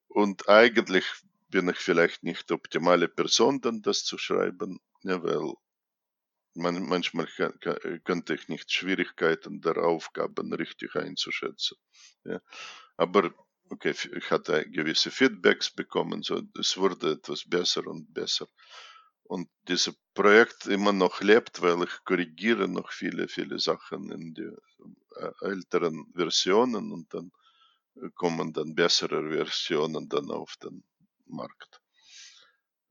Und 0.09 0.49
eigentlich 0.49 1.05
bin 1.49 1.69
ich 1.69 1.79
vielleicht 1.79 2.23
nicht 2.23 2.51
optimale 2.51 3.09
Person, 3.09 3.61
dann 3.61 3.83
das 3.83 4.05
zu 4.05 4.19
schreiben, 4.19 4.81
ja, 5.03 5.23
weil 5.23 5.55
man, 6.55 6.83
manchmal 6.87 7.27
könnte 8.05 8.35
ich 8.35 8.49
nicht 8.49 8.73
Schwierigkeiten 8.73 9.61
der 9.61 9.79
Aufgaben 9.79 10.53
richtig 10.53 10.97
einzuschätzen. 10.97 11.77
Ja. 12.25 12.41
Aber 12.97 13.33
okay, 13.71 13.95
ich 14.15 14.31
hatte 14.31 14.69
gewisse 14.71 15.11
Feedbacks 15.11 15.71
bekommen, 15.71 16.23
so 16.23 16.43
es 16.59 16.77
wurde 16.77 17.13
etwas 17.13 17.45
besser 17.45 17.87
und 17.87 18.13
besser 18.13 18.47
und 19.31 19.49
dieses 19.69 19.95
Projekt 20.13 20.67
immer 20.67 20.93
noch 20.93 21.21
lebt, 21.21 21.63
weil 21.63 21.85
ich 21.85 22.05
korrigiere 22.05 22.67
noch 22.67 22.91
viele, 22.91 23.29
viele 23.29 23.61
Sachen 23.61 24.11
in 24.11 24.35
die 24.35 24.51
äh, 25.17 25.31
älteren 25.43 26.13
Versionen 26.15 26.91
und 26.93 27.15
dann 27.15 27.31
äh, 27.95 28.11
kommen 28.17 28.53
dann 28.53 28.75
bessere 28.75 29.31
Versionen 29.31 30.09
dann 30.09 30.33
auf 30.33 30.57
den 30.57 30.83
Markt. 31.27 31.81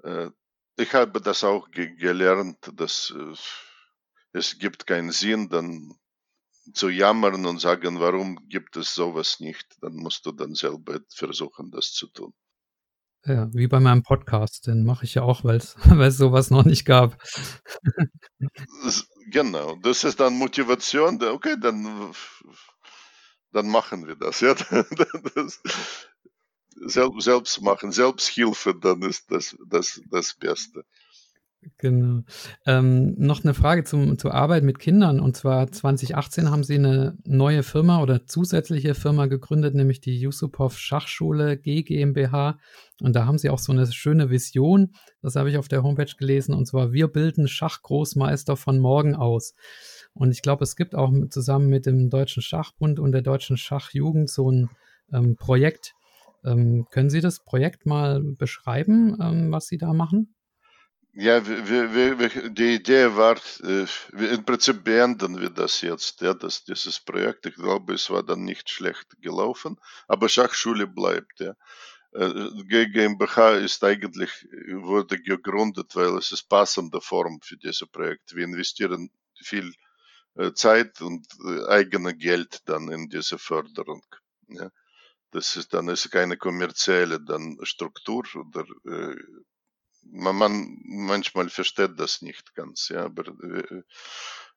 Äh, 0.04 0.30
ich 0.78 0.94
habe 0.94 1.20
das 1.20 1.44
auch 1.44 1.70
gelernt, 1.72 2.72
dass 2.74 3.14
es 4.32 4.58
gibt 4.58 4.88
keinen 4.88 5.12
Sinn, 5.12 5.50
dann 5.50 5.99
zu 6.74 6.90
jammern 6.90 7.46
und 7.46 7.60
sagen, 7.60 8.00
warum 8.00 8.48
gibt 8.48 8.78
es 8.78 8.94
sowas 8.94 9.40
nicht, 9.40 9.78
dann 9.82 9.96
musst 9.96 10.26
du 10.26 10.32
dann 10.32 10.56
selber 10.56 11.00
versuchen, 11.10 11.72
das 11.72 11.92
zu 11.94 12.08
tun. 12.08 12.34
Ja, 13.26 13.50
wie 13.54 13.68
bei 13.68 13.80
meinem 13.80 14.04
Podcast, 14.04 14.68
den 14.68 14.86
mache 14.86 15.04
ich 15.04 15.16
ja 15.16 15.24
auch, 15.24 15.44
weil 15.44 15.58
es 15.58 15.76
sowas 16.18 16.52
noch 16.52 16.64
nicht 16.64 16.86
gab. 16.86 17.18
Genau, 19.30 19.76
das 19.82 20.04
ist 20.04 20.20
dann 20.20 20.38
Motivation, 20.38 21.22
okay, 21.22 21.56
dann, 21.60 22.14
dann 23.52 23.68
machen 23.68 24.08
wir 24.08 24.16
das. 24.16 24.42
Ja? 24.42 24.56
Das, 25.36 25.62
selbst 26.88 27.62
machen, 27.62 27.92
Selbsthilfe, 27.92 28.74
dann 28.74 29.02
ist 29.02 29.30
das 29.32 29.58
das, 29.68 30.02
das 30.10 30.34
Beste. 30.36 30.86
Genau. 31.78 32.24
Ähm, 32.66 33.16
noch 33.18 33.44
eine 33.44 33.54
Frage 33.54 33.84
zum, 33.84 34.18
zur 34.18 34.34
Arbeit 34.34 34.64
mit 34.64 34.80
Kindern. 34.80 35.20
Und 35.20 35.36
zwar 35.36 35.70
2018 35.70 36.50
haben 36.50 36.64
Sie 36.64 36.76
eine 36.76 37.18
neue 37.26 37.64
Firma 37.64 38.02
oder 38.02 38.26
zusätzliche 38.26 38.96
Firma 38.96 39.26
gegründet, 39.26 39.76
nämlich 39.76 40.00
die 40.00 40.18
Yusupov 40.18 40.78
Schachschule 40.78 41.58
G 41.58 41.84
GmbH. 41.84 42.60
Und 43.02 43.16
da 43.16 43.26
haben 43.26 43.38
Sie 43.38 43.50
auch 43.50 43.60
so 43.60 43.74
eine 43.74 43.92
schöne 43.92 44.30
Vision. 44.30 44.94
Das 45.22 45.36
habe 45.36 45.50
ich 45.50 45.58
auf 45.58 45.68
der 45.68 45.84
Homepage 45.84 46.14
gelesen. 46.18 46.54
Und 46.54 46.66
zwar, 46.66 46.94
wir 46.94 47.10
bilden 47.10 47.48
Schachgroßmeister 47.48 48.56
von 48.56 48.80
morgen 48.80 49.16
aus. 49.16 49.54
Und 50.14 50.32
ich 50.32 50.42
glaube, 50.42 50.64
es 50.64 50.78
gibt 50.78 50.96
auch 50.96 51.12
zusammen 51.30 51.68
mit 51.68 51.86
dem 51.86 52.10
Deutschen 52.10 52.42
Schachbund 52.42 53.00
und 53.00 53.12
der 53.12 53.22
Deutschen 53.22 53.58
Schachjugend 53.58 54.30
so 54.30 54.50
ein 54.50 54.70
ähm, 55.12 55.36
Projekt. 55.36 55.94
Ähm, 56.46 56.88
können 56.90 57.10
Sie 57.10 57.20
das 57.22 57.44
Projekt 57.44 57.86
mal 57.86 58.22
beschreiben, 58.22 59.18
ähm, 59.22 59.52
was 59.52 59.68
Sie 59.68 59.78
da 59.78 59.94
machen? 59.94 60.36
Ja, 61.22 61.46
wir, 61.46 61.94
wir, 61.94 62.18
wir, 62.18 62.50
die 62.50 62.76
Idee 62.76 63.14
war, 63.14 63.36
äh, 63.64 63.86
im 64.14 64.46
Prinzip 64.46 64.86
beenden 64.86 65.38
wir 65.42 65.50
das 65.50 65.82
jetzt, 65.82 66.22
ja, 66.22 66.34
das, 66.34 66.64
dieses 66.64 67.02
Projekt. 67.02 67.46
Ich 67.46 67.56
glaube, 67.56 67.96
es 67.96 68.10
war 68.10 68.24
dann 68.24 68.46
nicht 68.46 68.70
schlecht 68.70 69.20
gelaufen, 69.20 69.76
aber 70.08 70.30
Schachschule 70.30 70.88
bleibt, 70.88 71.42
ja. 71.42 71.56
Äh, 72.14 72.86
GmbH 72.88 73.58
ist 73.58 73.84
eigentlich, 73.84 74.32
wurde 74.72 75.22
gegründet, 75.22 75.94
weil 75.94 76.18
es 76.18 76.32
ist 76.32 76.48
passende 76.48 77.02
Form 77.02 77.42
für 77.42 77.58
dieses 77.58 77.86
Projekt. 77.90 78.34
Wir 78.34 78.46
investieren 78.46 79.10
viel 79.44 79.74
äh, 80.36 80.54
Zeit 80.54 81.02
und 81.02 81.28
eigene 81.68 82.16
Geld 82.16 82.62
dann 82.64 82.90
in 82.90 83.10
diese 83.10 83.38
Förderung. 83.38 84.06
Ja. 84.48 84.72
Das 85.32 85.58
ist 85.58 85.74
dann 85.74 85.90
ist 85.90 86.10
keine 86.12 86.38
kommerzielle 86.38 87.20
dann 87.20 87.58
Struktur 87.64 88.24
oder 88.36 88.66
man, 90.04 90.36
man 90.38 90.78
manchmal 90.84 91.50
versteht 91.50 92.00
das 92.00 92.22
nicht 92.22 92.56
ganz, 92.56 92.90
ja, 92.90 93.06
aber 93.06 93.26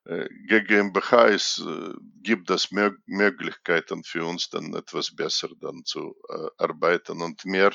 äh, 0.05 0.27
GmbH 0.45 1.25
ist, 1.27 1.59
äh, 1.59 1.93
gibt 2.21 2.49
das 2.49 2.71
Mö 2.71 2.91
Möglichkeiten 3.05 4.03
für 4.03 4.25
uns 4.25 4.49
dann 4.49 4.73
etwas 4.73 5.15
besser 5.15 5.49
dann 5.59 5.85
zu 5.85 6.15
äh, 6.29 6.47
arbeiten 6.57 7.21
und 7.21 7.45
mehr 7.45 7.71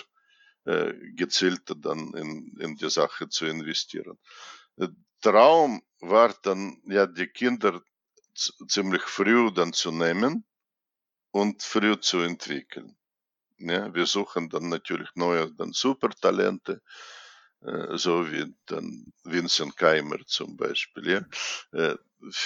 äh, 0.65 0.93
gezielter 1.15 1.75
dann 1.75 2.13
in, 2.15 2.57
in 2.61 2.77
die 2.77 2.91
Sache 2.91 3.29
zu 3.29 3.47
investieren. 3.47 4.19
Traum 5.21 5.83
war 6.01 6.35
dann 6.43 6.81
ja 6.87 7.07
die 7.07 7.27
Kinder 7.27 7.83
ziemlich 8.69 9.03
früh 9.03 9.51
dann 9.53 9.73
zu 9.73 9.91
nehmen 9.91 10.45
und 11.33 11.63
früh 11.63 11.99
zu 11.99 12.21
entwickeln. 12.21 12.97
Ja, 13.59 13.93
wir 13.93 14.07
suchen 14.07 14.49
dann 14.49 14.69
natürlich 14.69 15.09
neue 15.17 15.53
dann 15.53 15.73
Supertalente 15.73 16.81
so 17.61 18.31
wie 18.31 18.55
dann 18.67 19.13
Vincent 19.25 19.77
Keimer 19.77 20.19
zum 20.27 20.57
Beispiel. 20.57 21.09
Ja? 21.09 21.79
Äh, 21.79 21.97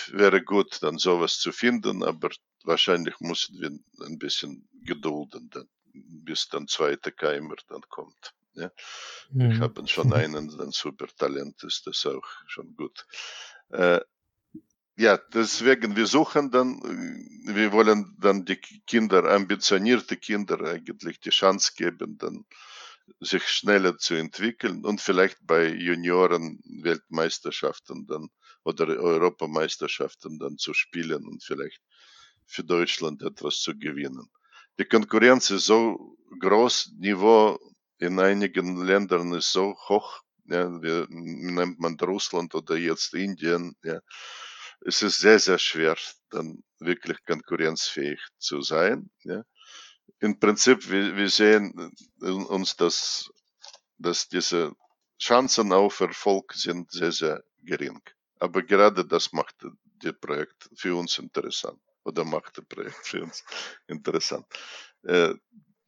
wäre 0.08 0.42
gut, 0.42 0.82
dann 0.82 0.98
sowas 0.98 1.38
zu 1.38 1.52
finden, 1.52 2.02
aber 2.02 2.30
wahrscheinlich 2.64 3.18
müssen 3.20 3.60
wir 3.60 3.70
ein 4.06 4.18
bisschen 4.18 4.68
gedulden, 4.84 5.50
dann, 5.50 5.68
bis 5.92 6.48
dann 6.48 6.68
zweite 6.68 7.12
Keimer 7.12 7.56
dann 7.68 7.82
kommt. 7.88 8.34
Ja? 8.54 8.70
Mhm. 9.30 9.50
Ich 9.52 9.60
habe 9.60 9.86
schon 9.86 10.12
einen, 10.12 10.60
ein 10.60 10.72
super 10.72 11.06
Talent 11.16 11.62
ist 11.64 11.86
das 11.86 12.06
auch 12.06 12.26
schon 12.46 12.74
gut. 12.74 13.06
Äh, 13.70 14.00
ja, 14.96 15.16
deswegen, 15.16 15.96
wir 15.96 16.06
suchen 16.06 16.50
dann, 16.50 16.80
wir 17.46 17.72
wollen 17.72 18.14
dann 18.20 18.44
die 18.44 18.56
Kinder, 18.56 19.24
ambitionierte 19.24 20.18
Kinder 20.18 20.60
eigentlich 20.60 21.18
die 21.18 21.30
Chance 21.30 21.72
geben, 21.74 22.18
dann 22.18 22.44
sich 23.20 23.44
schneller 23.48 23.96
zu 23.98 24.14
entwickeln 24.14 24.84
und 24.84 25.00
vielleicht 25.00 25.38
bei 25.42 25.68
Junioren-Weltmeisterschaften 25.68 28.06
dann 28.06 28.28
oder 28.64 28.86
Europameisterschaften 28.86 30.38
dann 30.38 30.56
zu 30.58 30.72
spielen 30.74 31.26
und 31.26 31.42
vielleicht 31.44 31.80
für 32.46 32.64
Deutschland 32.64 33.22
etwas 33.22 33.60
zu 33.60 33.76
gewinnen. 33.78 34.28
Die 34.78 34.84
Konkurrenz 34.84 35.50
ist 35.50 35.66
so 35.66 36.16
groß, 36.40 36.92
Niveau 36.98 37.58
in 37.98 38.18
einigen 38.20 38.84
Ländern 38.84 39.32
ist 39.34 39.52
so 39.52 39.74
hoch, 39.88 40.20
ja, 40.46 40.70
wie 40.82 41.06
nennt 41.08 41.78
man 41.78 41.96
Russland 42.00 42.54
oder 42.54 42.76
jetzt 42.76 43.14
Indien, 43.14 43.74
ja. 43.84 44.00
Es 44.84 45.00
ist 45.02 45.18
sehr, 45.18 45.38
sehr 45.38 45.58
schwer, 45.58 45.96
dann 46.30 46.64
wirklich 46.80 47.18
konkurrenzfähig 47.24 48.20
zu 48.38 48.62
sein, 48.62 49.10
ja 49.22 49.44
im 50.20 50.38
Prinzip, 50.38 50.88
wir, 50.90 51.16
wir 51.16 51.28
sehen 51.28 51.94
äh, 52.20 52.26
uns 52.30 52.76
das 52.76 53.30
dass 54.02 54.28
diese 54.28 54.74
Chancen 55.18 55.72
auf 55.72 56.00
Erfolg 56.00 56.52
sind 56.54 56.90
sehr, 56.90 57.12
sehr 57.12 57.44
gering. 57.62 58.00
Aber 58.38 58.62
gerade 58.62 59.04
das 59.06 59.32
macht 59.32 59.54
das 60.00 60.14
Projekt 60.20 60.68
für 60.74 60.96
uns 60.96 61.18
interessant 61.18 61.80
oder 62.04 62.24
macht 62.24 62.58
das 62.58 62.64
Projekt 62.66 63.06
für 63.06 63.22
uns 63.22 63.44
interessant. 63.86 64.46
Äh, 65.04 65.34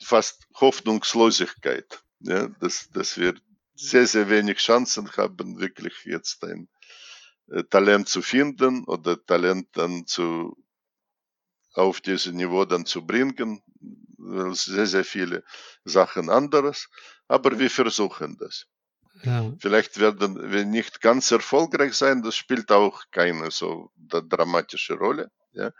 fast 0.00 0.46
Hoffnungslosigkeit, 0.54 2.04
ja, 2.20 2.48
dass, 2.60 2.88
dass 2.90 3.18
wir 3.18 3.34
sehr, 3.74 4.06
sehr 4.06 4.30
wenig 4.30 4.58
Chancen 4.58 5.10
haben, 5.16 5.58
wirklich 5.58 6.04
jetzt 6.04 6.44
ein 6.44 6.68
äh, 7.48 7.64
Talent 7.64 8.08
zu 8.08 8.22
finden 8.22 8.84
oder 8.84 9.24
Talent 9.26 9.68
dann 9.72 10.06
zu, 10.06 10.56
auf 11.74 12.00
dieses 12.00 12.32
Niveau 12.32 12.64
dann 12.64 12.86
zu 12.86 13.06
bringen. 13.06 13.62
Sehr, 14.52 14.86
sehr 14.86 15.04
viele 15.04 15.44
Sachen 15.84 16.30
anderes. 16.30 16.88
Aber 17.28 17.58
wir 17.58 17.70
versuchen 17.70 18.36
das. 18.38 18.66
Ja. 19.22 19.52
Vielleicht 19.58 20.00
werden 20.00 20.50
wir 20.50 20.64
nicht 20.64 21.00
ganz 21.00 21.30
erfolgreich 21.30 21.94
sein, 21.94 22.22
das 22.22 22.36
spielt 22.36 22.72
auch 22.72 23.04
keine 23.10 23.50
so 23.50 23.90
dramatische 23.96 24.94
Rolle. 24.94 25.30
Ja. 25.52 25.70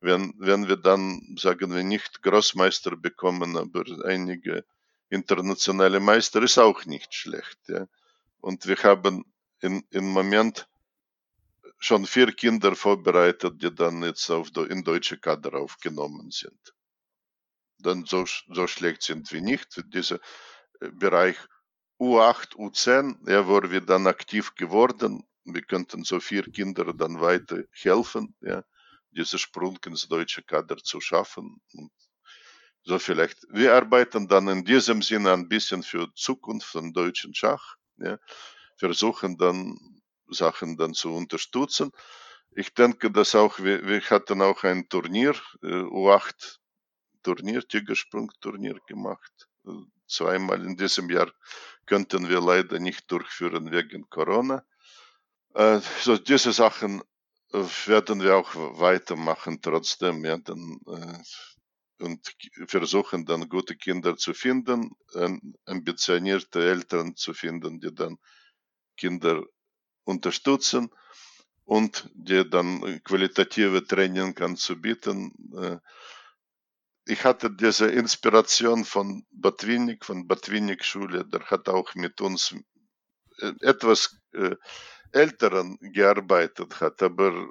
Wenn, 0.00 0.34
wenn 0.38 0.68
wir 0.68 0.76
dann, 0.76 1.36
sagen 1.38 1.74
wir, 1.74 1.82
nicht 1.82 2.22
Großmeister 2.22 2.96
bekommen, 2.96 3.56
aber 3.56 3.84
einige 4.04 4.64
internationale 5.08 6.00
Meister, 6.00 6.42
ist 6.42 6.58
auch 6.58 6.84
nicht 6.84 7.14
schlecht. 7.14 7.58
Ja. 7.66 7.86
Und 8.40 8.66
wir 8.66 8.76
haben 8.76 9.24
in, 9.60 9.84
im 9.90 10.06
Moment 10.06 10.68
schon 11.78 12.06
vier 12.06 12.32
Kinder 12.32 12.74
vorbereitet, 12.74 13.62
die 13.62 13.74
dann 13.74 14.02
jetzt 14.02 14.30
auf, 14.30 14.50
in 14.56 14.82
deutsche 14.82 15.18
Kader 15.18 15.54
aufgenommen 15.54 16.30
sind. 16.30 16.74
Dann 17.78 18.04
so, 18.06 18.24
so 18.24 18.66
schlecht 18.66 19.02
sind 19.02 19.30
wir 19.32 19.42
nicht. 19.42 19.82
Dieser 19.92 20.18
äh, 20.80 20.90
Bereich 20.90 21.36
U8, 22.00 22.54
U10, 22.56 23.30
ja, 23.30 23.46
wo 23.46 23.60
wir 23.62 23.80
dann 23.80 24.06
aktiv 24.06 24.54
geworden. 24.54 25.24
Wir 25.44 25.62
könnten 25.62 26.04
so 26.04 26.20
vier 26.20 26.42
Kinder 26.50 26.92
dann 26.92 27.20
weiter 27.20 27.64
helfen, 27.72 28.34
ja, 28.40 28.64
diesen 29.10 29.38
Sprung 29.38 29.78
ins 29.86 30.08
deutsche 30.08 30.42
Kader 30.42 30.76
zu 30.78 31.00
schaffen. 31.00 31.60
Und 31.72 31.92
so 32.82 32.98
vielleicht. 32.98 33.46
Wir 33.50 33.74
arbeiten 33.74 34.28
dann 34.28 34.48
in 34.48 34.64
diesem 34.64 35.02
Sinne 35.02 35.32
ein 35.32 35.48
bisschen 35.48 35.82
für 35.82 36.12
Zukunft 36.14 36.68
von 36.68 36.92
deutschen 36.92 37.34
Schach, 37.34 37.76
ja, 37.98 38.18
versuchen 38.76 39.36
dann 39.38 40.02
Sachen 40.28 40.76
dann 40.76 40.94
zu 40.94 41.12
unterstützen. 41.12 41.92
Ich 42.50 42.72
denke, 42.74 43.10
dass 43.10 43.34
auch, 43.34 43.58
wir, 43.58 43.86
wir 43.86 44.00
hatten 44.02 44.40
auch 44.42 44.64
ein 44.64 44.88
Turnier, 44.88 45.34
äh, 45.62 45.66
U8 45.66 46.58
Turnier, 47.22 47.66
Tigersprung-Turnier 47.66 48.78
gemacht. 48.86 49.48
Äh, 49.66 49.70
zweimal 50.06 50.64
in 50.64 50.76
diesem 50.76 51.10
Jahr 51.10 51.30
könnten 51.84 52.28
wir 52.28 52.40
leider 52.40 52.78
nicht 52.78 53.10
durchführen 53.10 53.70
wegen 53.72 54.08
Corona. 54.08 54.64
Äh, 55.54 55.80
so 56.02 56.16
diese 56.16 56.52
Sachen 56.52 57.02
äh, 57.52 57.64
werden 57.86 58.20
wir 58.22 58.36
auch 58.36 58.54
weitermachen 58.54 59.60
trotzdem, 59.60 60.24
ja, 60.24 60.36
dann, 60.38 60.78
äh, 60.86 62.04
und 62.04 62.36
versuchen 62.68 63.24
dann 63.24 63.48
gute 63.48 63.74
Kinder 63.74 64.18
zu 64.18 64.34
finden, 64.34 64.90
ambitionierte 65.64 66.62
Eltern 66.62 67.16
zu 67.16 67.32
finden, 67.32 67.80
die 67.80 67.94
dann 67.94 68.18
Kinder 68.98 69.42
unterstützen 70.06 70.90
und 71.64 72.08
die 72.14 72.48
dann 72.48 73.02
qualitative 73.04 73.84
Training 73.86 74.38
anzubieten. 74.38 75.32
Äh, 75.60 75.78
ich 77.04 77.24
hatte 77.24 77.50
diese 77.50 77.88
Inspiration 77.88 78.84
von 78.84 79.26
Batwinik, 79.30 80.04
von 80.04 80.26
Batwinik 80.26 80.84
Schule, 80.84 81.24
der 81.24 81.44
hat 81.50 81.68
auch 81.68 81.94
mit 81.94 82.20
uns 82.20 82.54
äh, 83.40 83.52
etwas 83.60 84.16
äh, 84.32 84.56
Älteren 85.12 85.78
gearbeitet 85.80 86.80
hat, 86.80 87.02
aber 87.02 87.46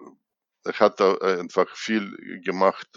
er 0.63 0.79
hat 0.79 0.99
einfach 1.01 1.69
viel 1.75 2.41
gemacht, 2.43 2.89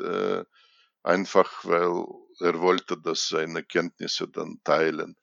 einfach 1.03 1.65
weil 1.65 2.05
er 2.41 2.61
wollte, 2.61 2.99
dass 2.99 3.29
seine 3.29 3.63
Kenntnisse 3.63 4.27
dann 4.27 4.59
teilen. 4.65 5.17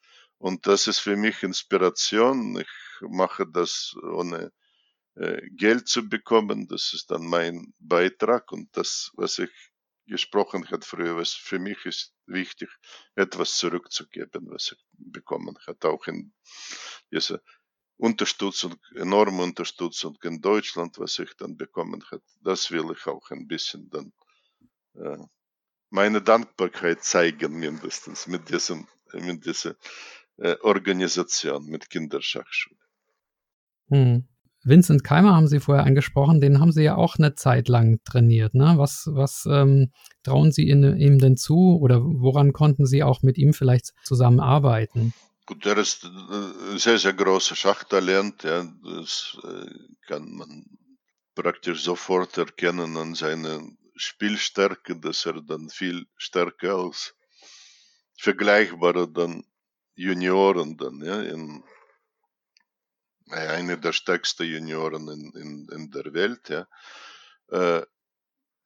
Und 0.45 0.67
das 0.67 0.85
ist 0.85 0.99
für 0.99 1.15
mich 1.17 1.41
Inspiration. 1.41 2.59
Ich 2.59 3.01
mache 3.01 3.47
das 3.47 3.95
ohne 4.03 4.51
äh, 5.15 5.41
Geld 5.49 5.87
zu 5.87 6.07
bekommen. 6.07 6.67
Das 6.67 6.93
ist 6.93 7.09
dann 7.09 7.25
mein 7.25 7.73
Beitrag 7.79 8.51
und 8.51 8.69
das, 8.77 9.11
was 9.15 9.39
ich 9.39 9.49
gesprochen 10.05 10.69
hat 10.69 10.85
früher, 10.85 11.17
was 11.17 11.33
für 11.33 11.57
mich 11.57 11.83
ist 11.87 12.13
wichtig, 12.27 12.69
etwas 13.15 13.57
zurückzugeben, 13.57 14.51
was 14.51 14.73
ich 14.73 14.77
bekommen 14.91 15.57
hat, 15.65 15.83
auch 15.83 16.05
in 16.05 16.31
dieser 17.11 17.41
Unterstützung, 17.97 18.75
enorme 18.93 19.41
Unterstützung 19.41 20.15
in 20.21 20.41
Deutschland, 20.41 20.99
was 20.99 21.17
ich 21.17 21.33
dann 21.37 21.57
bekommen 21.57 22.03
hat. 22.11 22.21
Das 22.43 22.69
will 22.69 22.91
ich 22.91 23.07
auch 23.07 23.31
ein 23.31 23.47
bisschen 23.47 23.89
dann 23.89 24.13
äh, 24.93 25.25
meine 25.89 26.21
Dankbarkeit 26.21 27.03
zeigen, 27.03 27.57
mindestens 27.57 28.27
mit 28.27 28.47
diesem, 28.51 28.87
mit 29.11 29.43
dieser 29.43 29.75
äh, 30.37 30.55
Organisation, 30.61 31.65
mit 31.65 31.89
Kinderschachschule. 31.89 32.79
Hm. 33.89 34.27
Vincent 34.63 35.03
Keimer 35.03 35.35
haben 35.35 35.47
Sie 35.47 35.59
vorher 35.59 35.85
angesprochen, 35.85 36.41
den 36.41 36.59
haben 36.59 36.71
Sie 36.71 36.83
ja 36.83 36.95
auch 36.95 37.17
eine 37.17 37.35
Zeit 37.35 37.67
lang 37.67 37.99
trainiert. 38.03 38.55
Ne? 38.55 38.73
Was, 38.77 39.07
was 39.11 39.45
ähm, 39.47 39.91
trauen 40.23 40.51
Sie 40.51 40.67
in, 40.67 40.97
ihm 40.97 41.19
denn 41.19 41.37
zu 41.37 41.77
oder 41.79 42.01
woran 42.01 42.51
konnten 42.51 42.87
Sie 42.87 43.03
auch 43.03 43.21
mit 43.21 43.37
ihm 43.37 43.53
vielleicht 43.53 43.93
zusammenarbeiten? 44.03 45.13
Gut, 45.45 45.63
er 45.67 45.77
ist 45.77 46.03
ein 46.05 46.79
sehr, 46.79 46.97
sehr 46.97 47.13
großes 47.13 47.59
Schachtalent. 47.59 48.41
Ja. 48.43 48.65
Das 48.83 49.37
äh, 49.43 49.69
kann 50.07 50.31
man 50.31 50.65
praktisch 51.35 51.83
sofort 51.83 52.35
erkennen 52.39 52.97
an 52.97 53.13
seiner 53.13 53.61
Spielstärke, 53.95 54.99
dass 54.99 55.27
er 55.27 55.41
dann 55.41 55.69
viel 55.69 56.07
stärker 56.17 56.75
als 56.75 57.13
vergleichbare 58.17 59.07
dann 59.07 59.43
Junioren 59.95 60.77
dann, 60.77 61.01
ja, 61.01 61.21
in 61.21 61.63
eine 63.29 63.77
der 63.77 63.93
stärksten 63.93 64.45
Junioren 64.45 65.07
in, 65.07 65.31
in, 65.33 65.69
in 65.69 65.91
der 65.91 66.13
Welt. 66.13 66.49
Ja. 66.49 66.67
Äh, 67.49 67.85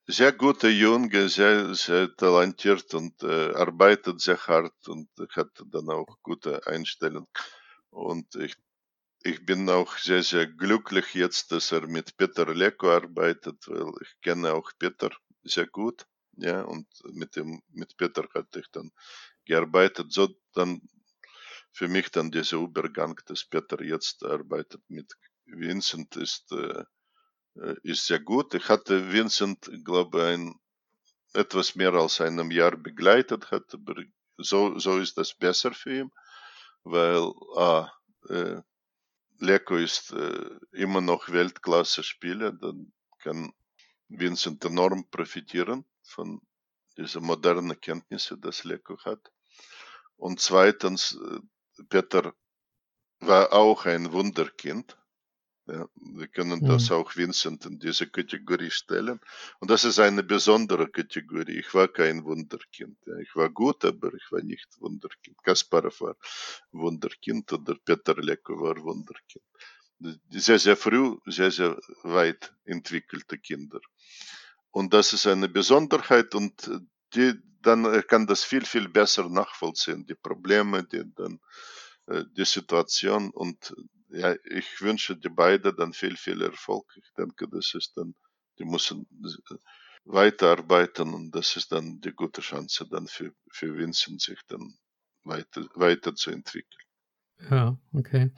sehr 0.07 0.33
guter 0.33 0.69
Junge, 0.69 1.29
sehr, 1.29 1.75
sehr 1.75 2.15
talentiert 2.15 2.93
und 2.95 3.21
äh, 3.21 3.53
arbeitet 3.53 4.19
sehr 4.19 4.39
hart 4.47 4.87
und 4.87 5.07
hat 5.35 5.51
dann 5.67 5.89
auch 5.89 6.17
gute 6.23 6.65
Einstellung. 6.65 7.27
Und 7.91 8.33
ich, 8.35 8.55
ich 9.23 9.45
bin 9.45 9.69
auch 9.69 9.97
sehr, 9.97 10.23
sehr 10.23 10.47
glücklich 10.47 11.13
jetzt, 11.13 11.51
dass 11.51 11.71
er 11.71 11.87
mit 11.87 12.17
Peter 12.17 12.53
Leko 12.53 12.89
arbeitet, 12.89 13.67
weil 13.67 13.93
ich 14.01 14.19
kenne 14.21 14.53
auch 14.53 14.71
Peter 14.79 15.11
sehr 15.43 15.67
gut. 15.67 16.05
Ja, 16.37 16.63
und 16.63 16.87
mit 17.11 17.35
dem, 17.35 17.61
mit 17.71 17.95
Peter 17.97 18.27
hatte 18.33 18.61
ich 18.61 18.71
dann 18.71 18.91
gearbeitet. 19.45 20.11
So 20.11 20.29
dann 20.53 20.81
für 21.71 21.87
mich 21.87 22.09
dann 22.11 22.31
dieser 22.31 22.57
Übergang, 22.57 23.19
dass 23.25 23.45
Peter 23.45 23.81
jetzt 23.81 24.23
arbeitet 24.23 24.81
mit 24.89 25.13
Vincent, 25.45 26.15
ist, 26.15 26.51
äh, 26.51 26.83
äh, 27.55 27.75
ist 27.83 28.05
sehr 28.05 28.19
gut. 28.19 28.53
Ich 28.53 28.69
hatte 28.69 29.11
Vincent, 29.11 29.69
glaube 29.83 30.33
ich, 30.33 31.39
etwas 31.39 31.75
mehr 31.75 31.93
als 31.93 32.21
einem 32.21 32.51
Jahr 32.51 32.75
begleitet, 32.75 33.51
hat, 33.51 33.75
so, 34.37 34.79
so 34.79 34.97
ist 34.97 35.17
das 35.17 35.33
besser 35.33 35.73
für 35.73 35.99
ihn, 35.99 36.11
weil 36.83 37.31
ah, 37.55 37.91
äh, 38.29 38.61
Leko 39.37 39.75
ist 39.75 40.11
äh, 40.11 40.49
immer 40.71 41.01
noch 41.01 41.29
Weltklasse-Spieler, 41.29 42.51
dann 42.53 42.91
kann 43.19 43.53
Vincent 44.09 44.65
enorm 44.65 45.09
profitieren 45.09 45.85
von 46.03 46.41
diesen 46.97 47.23
modernen 47.23 47.79
Kenntnissen, 47.79 48.41
das 48.41 48.63
Leko 48.63 48.97
hat. 49.05 49.31
Und 50.17 50.41
zweitens, 50.41 51.13
äh, 51.13 51.39
Peter 51.87 52.33
war 53.19 53.53
auch 53.53 53.85
ein 53.85 54.11
Wunderkind. 54.11 54.97
Ja, 55.67 55.87
wir 55.95 56.27
können 56.27 56.65
das 56.65 56.89
mhm. 56.89 56.95
auch 56.95 57.15
Vincent 57.15 57.65
in 57.67 57.77
diese 57.77 58.07
Kategorie 58.07 58.71
stellen. 58.71 59.19
Und 59.59 59.69
das 59.69 59.83
ist 59.83 59.99
eine 59.99 60.23
besondere 60.23 60.89
Kategorie. 60.89 61.59
Ich 61.59 61.71
war 61.75 61.87
kein 61.87 62.23
Wunderkind. 62.23 62.97
Ich 63.21 63.35
war 63.35 63.49
gut, 63.49 63.85
aber 63.85 64.11
ich 64.15 64.31
war 64.31 64.41
nicht 64.41 64.67
Wunderkind. 64.79 65.37
Kasparov 65.43 66.01
war 66.01 66.15
Wunderkind 66.71 67.53
oder 67.53 67.75
Peter 67.85 68.15
Leko 68.15 68.59
war 68.59 68.77
Wunderkind. 68.81 69.45
Sehr, 70.31 70.57
sehr 70.57 70.77
früh, 70.77 71.17
sehr, 71.27 71.51
sehr 71.51 71.77
weit 72.01 72.51
entwickelte 72.65 73.37
Kinder. 73.37 73.79
Und 74.71 74.93
das 74.93 75.13
ist 75.13 75.27
eine 75.27 75.49
Besonderheit 75.49 76.33
und 76.33 76.71
die, 77.13 77.33
dann 77.61 77.83
kann 78.07 78.27
das 78.27 78.43
viel, 78.43 78.65
viel 78.65 78.87
besser 78.87 79.29
nachvollziehen, 79.29 80.05
die 80.05 80.15
Probleme, 80.15 80.83
die 80.83 81.03
dann 81.15 81.39
äh, 82.07 82.23
die 82.35 82.45
Situation 82.45 83.31
und 83.31 83.73
ja, 84.09 84.35
ich 84.45 84.81
wünsche 84.81 85.15
die 85.15 85.29
beiden 85.29 85.75
dann 85.75 85.93
viel, 85.93 86.17
viel 86.17 86.41
Erfolg. 86.41 86.91
Ich 86.95 87.11
denke, 87.15 87.47
das 87.47 87.73
ist 87.75 87.95
dann, 87.95 88.15
die 88.57 88.65
müssen 88.65 89.07
äh, 89.51 89.55
weiterarbeiten 90.05 91.13
und 91.13 91.31
das 91.31 91.55
ist 91.55 91.71
dann 91.71 92.01
die 92.01 92.11
gute 92.13 92.41
Chance 92.41 92.87
dann 92.89 93.07
für, 93.07 93.33
für 93.51 93.77
Vincent 93.77 94.21
sich 94.21 94.39
dann 94.47 94.77
weiter, 95.23 95.67
weiterzuentwickeln. 95.75 96.88
Ja, 97.49 97.77
okay. 97.93 98.31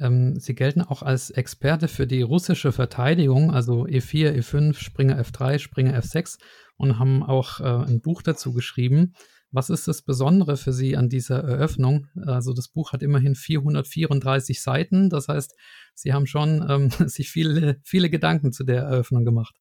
Ähm, 0.00 0.38
Sie 0.38 0.54
gelten 0.54 0.80
auch 0.80 1.02
als 1.02 1.30
Experte 1.30 1.88
für 1.88 2.06
die 2.06 2.22
russische 2.22 2.72
Verteidigung, 2.72 3.50
also 3.50 3.84
E4, 3.84 4.32
E5, 4.38 4.74
Springer 4.74 5.20
F3, 5.20 5.58
Springer 5.58 5.98
F6 5.98 6.38
und 6.76 6.98
haben 6.98 7.22
auch 7.22 7.60
äh, 7.60 7.64
ein 7.64 8.00
Buch 8.00 8.22
dazu 8.22 8.52
geschrieben. 8.52 9.12
Was 9.50 9.70
ist 9.70 9.88
das 9.88 10.02
Besondere 10.02 10.56
für 10.56 10.72
Sie 10.72 10.96
an 10.96 11.08
dieser 11.08 11.42
Eröffnung? 11.42 12.06
Also 12.26 12.52
das 12.52 12.68
Buch 12.68 12.92
hat 12.92 13.02
immerhin 13.02 13.34
434 13.34 14.62
Seiten, 14.62 15.08
das 15.08 15.28
heißt, 15.28 15.54
Sie 15.94 16.12
haben 16.12 16.26
schon 16.26 16.64
ähm, 16.68 16.90
sich 17.08 17.30
viele, 17.30 17.80
viele 17.84 18.10
Gedanken 18.10 18.52
zu 18.52 18.64
der 18.64 18.82
Eröffnung 18.82 19.24
gemacht. 19.24 19.54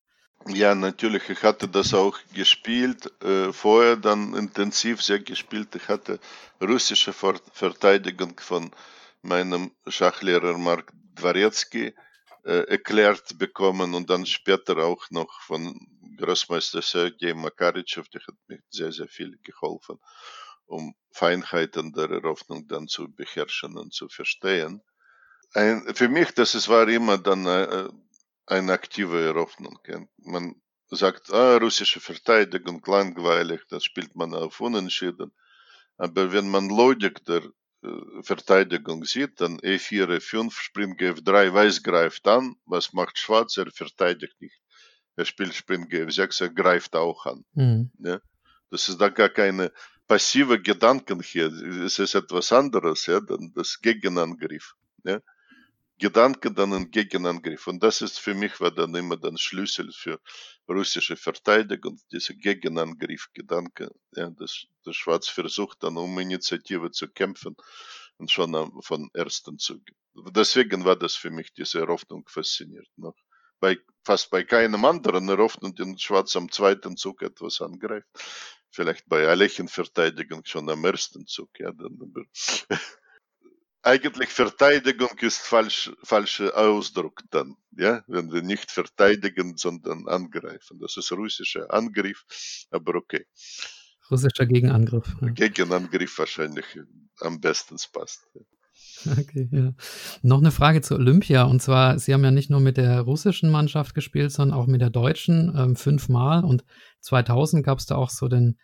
Ja, 0.49 0.75
natürlich. 0.75 1.29
Ich 1.29 1.43
hatte 1.43 1.67
das 1.67 1.93
auch 1.93 2.17
gespielt, 2.33 3.11
äh, 3.21 3.51
vorher 3.51 3.97
dann 3.97 4.33
intensiv 4.33 5.01
sehr 5.01 5.19
gespielt. 5.19 5.75
Ich 5.75 5.87
hatte 5.89 6.19
russische 6.61 7.13
Verteidigung 7.13 8.39
von 8.39 8.71
meinem 9.21 9.71
Schachlehrer 9.87 10.57
Mark 10.57 10.91
Dvoretsky 11.15 11.93
äh, 12.45 12.63
erklärt 12.69 13.37
bekommen 13.37 13.93
und 13.93 14.09
dann 14.09 14.25
später 14.25 14.77
auch 14.77 15.09
noch 15.09 15.41
von 15.41 15.77
Großmeister 16.17 16.81
Sergei 16.81 17.33
Makaritschew, 17.33 18.03
der 18.13 18.21
hat 18.21 18.35
mir 18.47 18.59
sehr, 18.69 18.91
sehr 18.91 19.07
viel 19.07 19.37
geholfen, 19.43 19.99
um 20.65 20.95
Feinheiten 21.11 21.91
der 21.91 22.09
Eröffnung 22.09 22.67
dann 22.67 22.87
zu 22.87 23.09
beherrschen 23.13 23.77
und 23.77 23.93
zu 23.93 24.07
verstehen. 24.07 24.81
Ein, 25.53 25.93
für 25.93 26.09
mich, 26.09 26.31
das 26.33 26.55
ist, 26.55 26.69
war 26.69 26.87
immer 26.87 27.17
dann 27.17 27.45
äh, 27.45 27.89
eine 28.47 28.73
aktive 28.73 29.23
Eröffnung. 29.23 29.79
Man 30.17 30.55
sagt, 30.89 31.31
ah, 31.31 31.57
russische 31.57 31.99
Verteidigung, 31.99 32.81
langweilig, 32.85 33.61
das 33.69 33.83
spielt 33.83 34.15
man 34.15 34.33
auf 34.33 34.59
Unentschieden. 34.59 35.31
Aber 35.97 36.31
wenn 36.31 36.49
man 36.49 36.69
Logik 36.69 37.23
der 37.25 37.43
äh, 37.83 38.23
Verteidigung 38.23 39.03
sieht, 39.03 39.41
dann 39.41 39.59
E4, 39.59 40.07
E5, 40.17 40.51
Spring 40.53 40.95
F3, 40.95 41.53
Weiß 41.53 41.83
greift 41.83 42.27
an, 42.27 42.55
was 42.65 42.93
macht 42.93 43.17
Schwarz? 43.19 43.57
Er 43.57 43.69
verteidigt 43.71 44.39
nicht. 44.39 44.59
Er 45.15 45.25
spielt 45.25 45.53
Spring 45.53 45.85
F6, 45.85 46.43
er 46.43 46.49
greift 46.49 46.95
auch 46.95 47.25
an. 47.25 47.43
Mhm. 47.53 47.91
Ja? 47.99 48.21
Das 48.69 48.87
ist 48.87 49.01
da 49.01 49.09
gar 49.09 49.29
keine 49.29 49.71
passive 50.07 50.61
Gedanken 50.61 51.21
hier. 51.21 51.47
Es 51.47 51.99
ist 51.99 52.15
etwas 52.15 52.53
anderes, 52.53 53.05
ja, 53.07 53.19
dann 53.19 53.51
das 53.55 53.79
Gegenangriff. 53.81 54.75
Ja? 55.03 55.19
Gedanke 55.99 56.51
dann 56.51 56.73
ein 56.73 56.91
Gegenangriff. 56.91 57.67
Und 57.67 57.81
das 57.81 58.01
ist 58.01 58.19
für 58.19 58.35
mich 58.35 58.59
war 58.59 58.71
dann 58.71 58.93
immer 58.95 59.17
der 59.17 59.37
Schlüssel 59.37 59.91
für 59.91 60.19
russische 60.69 61.15
Verteidigung, 61.15 61.99
dieser 62.11 62.35
Gegenangriff-Gedanke. 62.35 63.91
Ja, 64.13 64.29
das, 64.29 64.65
das 64.83 64.95
Schwarz 64.95 65.27
versucht 65.27 65.83
dann 65.83 65.97
um 65.97 66.19
Initiative 66.19 66.91
zu 66.91 67.07
kämpfen 67.07 67.55
und 68.17 68.31
schon 68.31 68.53
am, 68.55 68.81
von 68.81 69.09
ersten 69.13 69.57
Zug. 69.57 69.81
Deswegen 70.31 70.85
war 70.85 70.95
das 70.95 71.15
für 71.15 71.31
mich 71.31 71.53
diese 71.53 71.79
Eröffnung 71.79 72.27
fasziniert. 72.27 72.87
Noch 72.95 73.15
bei, 73.59 73.77
fast 74.03 74.29
bei 74.29 74.43
keinem 74.43 74.85
anderen 74.85 75.29
Eröffnung, 75.29 75.75
den 75.75 75.97
Schwarz 75.97 76.35
am 76.35 76.51
zweiten 76.51 76.97
Zug 76.97 77.21
etwas 77.21 77.61
angreift. 77.61 78.07
Vielleicht 78.69 79.07
bei 79.07 79.27
Alechen 79.27 79.67
Verteidigung 79.67 80.43
schon 80.45 80.69
am 80.69 80.83
ersten 80.85 81.25
Zug. 81.25 81.49
Ja, 81.59 81.71
dann, 81.71 81.97
eigentlich 83.83 84.29
Verteidigung 84.29 85.17
ist 85.19 85.39
falsch, 85.39 85.91
falscher 86.03 86.55
Ausdruck 86.57 87.21
dann, 87.31 87.55
ja, 87.71 88.03
wenn 88.07 88.31
wir 88.31 88.41
nicht 88.41 88.71
verteidigen, 88.71 89.57
sondern 89.57 90.07
angreifen. 90.07 90.79
Das 90.79 90.97
ist 90.97 91.11
russischer 91.11 91.73
Angriff, 91.73 92.23
aber 92.71 92.95
okay. 92.95 93.25
Russischer 94.09 94.45
Gegenangriff. 94.45 95.15
Ja. 95.21 95.29
Gegenangriff 95.29 96.17
wahrscheinlich 96.17 96.65
am 97.19 97.39
besten 97.39 97.77
passt. 97.91 98.27
Okay, 99.05 99.47
ja. 99.51 99.73
Noch 100.21 100.39
eine 100.39 100.51
Frage 100.51 100.81
zu 100.81 100.95
Olympia. 100.95 101.43
Und 101.43 101.61
zwar, 101.61 101.99
Sie 101.99 102.13
haben 102.13 102.23
ja 102.23 102.31
nicht 102.31 102.49
nur 102.49 102.59
mit 102.59 102.77
der 102.77 103.01
russischen 103.01 103.49
Mannschaft 103.49 103.93
gespielt, 103.93 104.31
sondern 104.31 104.57
auch 104.57 104.65
mit 104.67 104.81
der 104.81 104.89
deutschen 104.89 105.53
ähm, 105.55 105.75
fünfmal. 105.75 106.43
Und 106.43 106.63
2000 107.01 107.63
gab 107.63 107.77
es 107.77 107.85
da 107.85 107.95
auch 107.95 108.09
so 108.09 108.27
den 108.27 108.57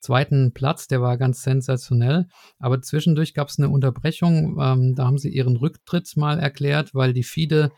zweiten 0.00 0.52
Platz, 0.52 0.88
der 0.88 1.00
war 1.00 1.16
ganz 1.16 1.42
sensationell. 1.42 2.26
Aber 2.58 2.80
zwischendurch 2.82 3.34
gab 3.34 3.48
es 3.48 3.58
eine 3.58 3.68
Unterbrechung. 3.68 4.58
Ähm, 4.60 4.94
da 4.94 5.06
haben 5.06 5.18
sie 5.18 5.30
ihren 5.30 5.56
Rücktritt 5.56 6.16
mal 6.16 6.38
erklärt, 6.38 6.94
weil 6.94 7.12
die 7.12 7.24
FIDE 7.24 7.70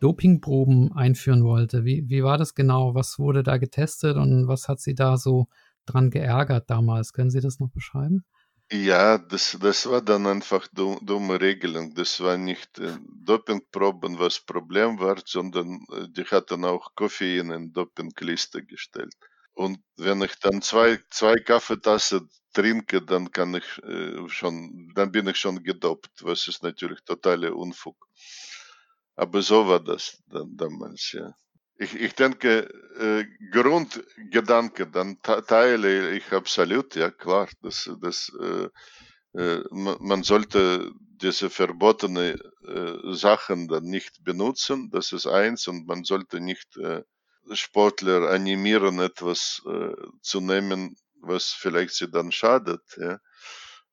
Dopingproben 0.00 0.92
einführen 0.92 1.44
wollte. 1.44 1.84
Wie, 1.84 2.08
wie 2.08 2.22
war 2.22 2.38
das 2.38 2.54
genau? 2.54 2.94
Was 2.94 3.18
wurde 3.18 3.42
da 3.42 3.56
getestet 3.56 4.16
und 4.16 4.46
was 4.46 4.68
hat 4.68 4.80
sie 4.80 4.94
da 4.94 5.16
so 5.16 5.48
dran 5.86 6.10
geärgert 6.10 6.70
damals? 6.70 7.12
Können 7.12 7.30
Sie 7.30 7.40
das 7.40 7.58
noch 7.58 7.70
beschreiben? 7.70 8.24
Ja, 8.70 9.16
das, 9.16 9.56
das 9.60 9.86
war 9.86 10.02
dann 10.02 10.26
einfach 10.26 10.68
dumme 10.68 11.40
Regelung. 11.40 11.94
Das 11.94 12.20
war 12.20 12.36
nicht 12.36 12.78
äh, 12.78 12.98
Dopingproben, 13.24 14.18
was 14.18 14.40
Problem 14.40 15.00
war, 15.00 15.16
sondern 15.24 15.86
äh, 15.90 16.06
die 16.10 16.24
hatten 16.24 16.66
auch 16.66 16.94
Koffein 16.94 17.50
in 17.50 17.72
Dopingliste 17.72 18.62
gestellt. 18.62 19.14
Und 19.58 19.80
wenn 19.96 20.22
ich 20.22 20.36
dann 20.38 20.62
zwei, 20.62 21.00
zwei 21.10 21.34
Kaffeetassen 21.34 22.30
trinke, 22.54 23.02
dann 23.02 23.32
kann 23.32 23.54
ich 23.56 23.82
äh, 23.82 24.28
schon, 24.28 24.92
dann 24.94 25.10
bin 25.10 25.26
ich 25.26 25.36
schon 25.36 25.64
gedopt, 25.64 26.12
was 26.22 26.46
ist 26.46 26.62
natürlich 26.62 27.00
totaler 27.04 27.56
Unfug. 27.56 27.96
Aber 29.16 29.42
so 29.42 29.66
war 29.66 29.80
das 29.80 30.22
dann 30.28 30.56
damals, 30.56 31.10
ja. 31.12 31.34
Ich, 31.76 31.94
ich 31.94 32.14
denke, 32.14 32.68
äh, 33.00 33.24
Grundgedanke, 33.50 34.86
dann 34.86 35.20
teile 35.22 36.12
ich 36.12 36.32
absolut, 36.32 36.94
ja 36.94 37.10
klar, 37.10 37.48
dass, 37.60 37.90
dass 38.00 38.32
äh, 38.40 38.68
äh, 39.40 39.64
man 39.70 40.22
sollte 40.22 40.92
diese 41.00 41.50
verbotene 41.50 42.38
äh, 42.66 43.14
Sachen 43.14 43.66
dann 43.68 43.84
nicht 43.84 44.22
benutzen, 44.24 44.90
das 44.90 45.12
ist 45.12 45.26
eins, 45.26 45.66
und 45.66 45.86
man 45.88 46.04
sollte 46.04 46.40
nicht 46.40 46.76
äh, 46.76 47.02
Sportler 47.52 48.30
animieren, 48.30 49.00
etwas 49.00 49.62
äh, 49.66 49.94
zu 50.20 50.40
nehmen, 50.40 50.96
was 51.20 51.52
vielleicht 51.52 51.94
sie 51.94 52.10
dann 52.10 52.32
schadet. 52.32 52.82
Ja? 52.96 53.20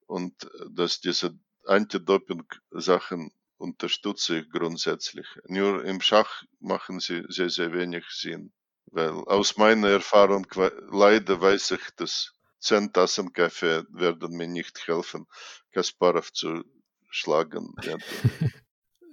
Und 0.08 0.44
äh, 0.44 0.66
dass 0.72 1.00
diese 1.00 1.38
Anti-Doping-Sachen 1.66 3.32
unterstütze 3.58 4.40
ich 4.40 4.50
grundsätzlich. 4.50 5.28
Nur 5.48 5.84
im 5.86 6.02
Schach 6.02 6.44
machen 6.60 7.00
sie 7.00 7.24
sehr, 7.30 7.50
sehr 7.50 7.74
wenig 7.74 8.06
Sinn. 8.10 8.52
Weil 8.88 9.12
aus 9.12 9.58
meiner 9.58 9.90
Erfahrung 9.90 10.46
leider 10.92 11.42
weiß 11.42 11.72
ich, 11.72 11.90
dass 11.96 12.34
zehn 12.60 12.94
Tassen 12.94 13.34
Kaffee 13.34 13.84
werden 13.90 14.38
mir 14.38 14.48
nicht 14.48 14.88
helfen, 14.88 15.26
Kasparov 15.72 16.32
zu 16.34 16.64
schlagen. 17.10 17.74
Ja 17.84 17.98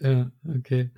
okay. 0.59 0.91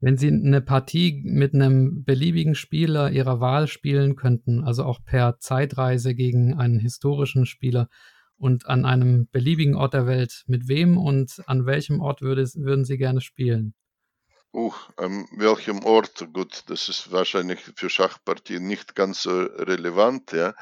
Wenn 0.00 0.16
Sie 0.16 0.28
eine 0.28 0.60
Partie 0.60 1.22
mit 1.24 1.54
einem 1.54 2.04
beliebigen 2.04 2.54
Spieler 2.54 3.10
Ihrer 3.10 3.40
Wahl 3.40 3.66
spielen 3.66 4.16
könnten, 4.16 4.64
also 4.64 4.84
auch 4.84 5.02
per 5.04 5.38
Zeitreise 5.38 6.14
gegen 6.14 6.54
einen 6.54 6.78
historischen 6.78 7.46
Spieler 7.46 7.88
und 8.36 8.66
an 8.66 8.84
einem 8.84 9.28
beliebigen 9.30 9.74
Ort 9.74 9.94
der 9.94 10.06
Welt, 10.06 10.44
mit 10.46 10.68
wem 10.68 10.96
und 10.96 11.42
an 11.46 11.66
welchem 11.66 12.00
Ort 12.00 12.22
würde, 12.22 12.44
würden 12.54 12.84
Sie 12.84 12.98
gerne 12.98 13.20
spielen? 13.20 13.74
Uh, 14.54 14.72
an 14.96 15.26
welchem 15.32 15.84
Ort? 15.84 16.26
Gut, 16.32 16.64
das 16.68 16.88
ist 16.88 17.12
wahrscheinlich 17.12 17.60
für 17.76 17.90
Schachpartien 17.90 18.66
nicht 18.66 18.94
ganz 18.94 19.22
so 19.22 19.42
relevant, 19.42 20.32
ja. 20.32 20.54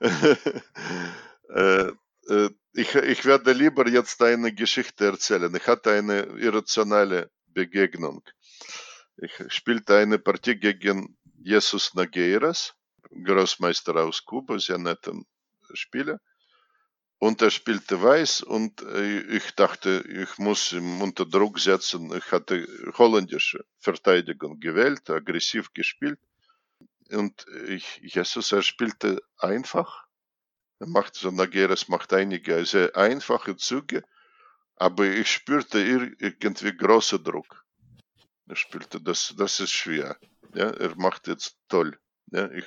äh, 1.48 1.90
äh, 2.28 2.50
ich, 2.74 2.94
ich 2.94 3.24
werde 3.24 3.52
lieber 3.52 3.88
jetzt 3.88 4.22
eine 4.22 4.54
Geschichte 4.54 5.06
erzählen. 5.06 5.54
Ich 5.54 5.66
hatte 5.66 5.90
eine 5.90 6.22
irrationale 6.38 7.30
Begegnung. 7.46 8.22
Ich 9.16 9.32
spielte 9.48 9.96
eine 9.96 10.18
Partie 10.18 10.56
gegen 10.56 11.16
Jesus 11.42 11.94
Nageiras, 11.94 12.74
Großmeister 13.10 13.96
aus 13.96 14.24
Kuba, 14.24 14.58
sehr 14.58 14.78
netter 14.78 15.14
Spieler. 15.74 16.20
Und 17.18 17.40
er 17.40 17.50
spielte 17.50 18.02
weiß 18.02 18.40
und 18.40 18.82
äh, 18.82 19.20
ich 19.36 19.52
dachte, 19.54 20.04
ich 20.08 20.38
muss 20.38 20.72
ihn 20.72 21.00
unter 21.00 21.24
Druck 21.24 21.60
setzen. 21.60 22.12
Ich 22.16 22.32
hatte 22.32 22.66
holländische 22.98 23.64
Verteidigung 23.78 24.58
gewählt, 24.58 25.08
aggressiv 25.08 25.72
gespielt. 25.72 26.18
Und 27.10 27.46
ich, 27.68 28.00
Jesus, 28.02 28.50
er 28.50 28.62
spielte 28.62 29.22
einfach. 29.38 30.04
Er 30.80 30.88
macht 30.88 31.14
so, 31.14 31.30
Nageres 31.30 31.86
macht 31.86 32.12
einige 32.12 32.64
sehr 32.64 32.96
einfache 32.96 33.56
Züge, 33.56 34.02
aber 34.74 35.06
ich 35.06 35.30
spürte 35.30 35.78
irgendwie 35.78 36.76
großen 36.76 37.22
Druck. 37.22 37.64
Er 38.52 38.56
spielte, 38.56 39.00
das, 39.00 39.34
das 39.38 39.60
ist 39.60 39.70
schwer. 39.70 40.18
Ja, 40.52 40.68
er 40.68 40.94
macht 40.96 41.26
jetzt 41.26 41.56
toll. 41.70 41.98
Ja, 42.26 42.50
ich, 42.50 42.66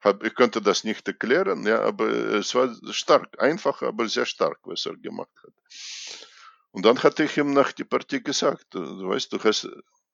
hab, 0.00 0.24
ich 0.24 0.34
konnte 0.34 0.62
das 0.62 0.82
nicht 0.82 1.06
erklären, 1.06 1.66
ja, 1.66 1.82
aber 1.82 2.08
es 2.08 2.54
war 2.54 2.74
stark, 2.90 3.38
einfach, 3.38 3.82
aber 3.82 4.08
sehr 4.08 4.24
stark, 4.24 4.60
was 4.62 4.86
er 4.86 4.96
gemacht 4.96 5.36
hat. 5.42 5.52
Und 6.70 6.86
dann 6.86 7.02
hatte 7.02 7.24
ich 7.24 7.36
ihm 7.36 7.52
nach 7.52 7.72
der 7.72 7.84
Partie 7.84 8.22
gesagt, 8.22 8.64
du 8.72 9.10
weißt, 9.10 9.30
du 9.30 9.38
hast, 9.44 9.68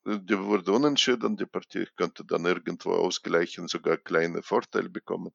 die 0.04 0.36
wurde 0.40 0.72
unentschieden, 0.72 1.36
die 1.36 1.46
Partie, 1.46 1.82
ich 1.82 1.94
konnte 1.94 2.24
dann 2.24 2.44
irgendwo 2.44 2.90
ausgleichen, 2.90 3.68
sogar 3.68 3.98
kleine 3.98 4.42
Vorteile 4.42 4.88
bekommen. 4.88 5.30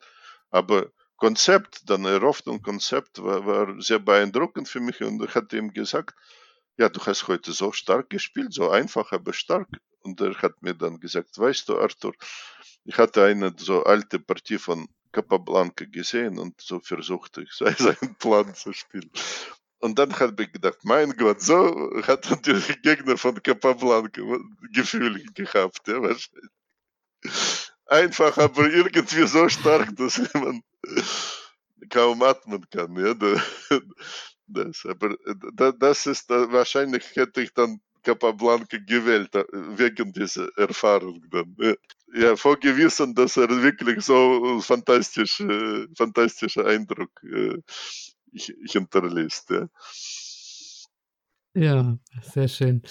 Aber 0.50 0.92
Konzept, 1.16 1.90
dann 1.90 2.04
Eröffnung 2.04 2.62
Konzept 2.62 3.24
war, 3.24 3.46
war 3.46 3.82
sehr 3.82 4.00
beeindruckend 4.00 4.68
für 4.68 4.82
mich 4.82 5.02
und 5.02 5.24
ich 5.24 5.34
hatte 5.34 5.56
ihm 5.58 5.72
gesagt, 5.72 6.14
ja, 6.78 6.90
du 6.90 7.04
hast 7.06 7.28
heute 7.28 7.52
so 7.52 7.72
stark 7.72 8.10
gespielt, 8.10 8.54
so 8.54 8.70
einfach, 8.70 9.12
aber 9.12 9.34
stark. 9.34 9.68
Und 10.02 10.22
er 10.22 10.36
hat 10.42 10.62
mir 10.62 10.74
dann 10.74 11.00
gesagt, 11.00 11.38
weißt 11.38 11.70
du, 11.70 11.80
Arthur, 11.80 12.14
ich 12.86 12.98
hatte 12.98 13.26
eine 13.26 13.54
so 13.58 13.84
alte 13.84 14.20
Partie 14.20 14.58
von 14.58 14.88
Capablanca 15.12 15.86
gesehen 15.86 16.38
und 16.38 16.62
so 16.62 16.80
versuchte 16.80 17.42
ich 17.42 17.52
seinen 17.78 18.16
Plan 18.20 18.54
zu 18.54 18.74
spielen. 18.74 19.12
Und 19.80 20.00
dann 20.00 20.18
habe 20.20 20.44
ich 20.44 20.52
gedacht, 20.52 20.80
mein 20.84 21.16
Gott, 21.18 21.42
so 21.42 21.92
hat 22.04 22.46
der 22.46 22.60
Gegner 22.82 23.18
von 23.18 23.42
Capablanca 23.42 24.22
Gefühle 24.72 25.24
gehabt, 25.34 25.88
ja, 25.88 26.02
wahrscheinlich. 26.02 26.52
Einfach, 27.86 28.38
aber 28.38 28.70
irgendwie 28.70 29.26
so 29.28 29.48
stark, 29.50 29.96
dass 29.96 30.22
man 30.34 30.62
kaum 31.90 32.22
atmen 32.22 32.66
kann, 32.70 32.96
ja. 32.96 33.16
Das, 34.48 34.86
aber 34.86 35.16
das 35.80 36.06
ist, 36.06 36.30
wahrscheinlich 36.30 37.16
hätte 37.16 37.42
ich 37.42 37.54
dann 37.54 37.82
Capablanca 38.04 38.78
gewählt, 38.78 39.32
wegen 39.52 40.14
dieser 40.14 40.48
Erfahrung 40.58 41.22
dann. 41.30 41.56
Ja, 42.14 42.38
vorgewiesen, 42.38 43.14
dass 43.14 43.36
er 43.36 43.50
wirklich 43.62 44.06
so 44.06 44.62
fantastisch, 44.62 45.44
fantastischer 45.98 46.66
Eindruck 46.66 47.12
hinterlässt. 48.32 49.50
Ja. 49.50 49.68
Ja, 51.58 51.98
sehr 52.22 52.48
schön. 52.50 52.84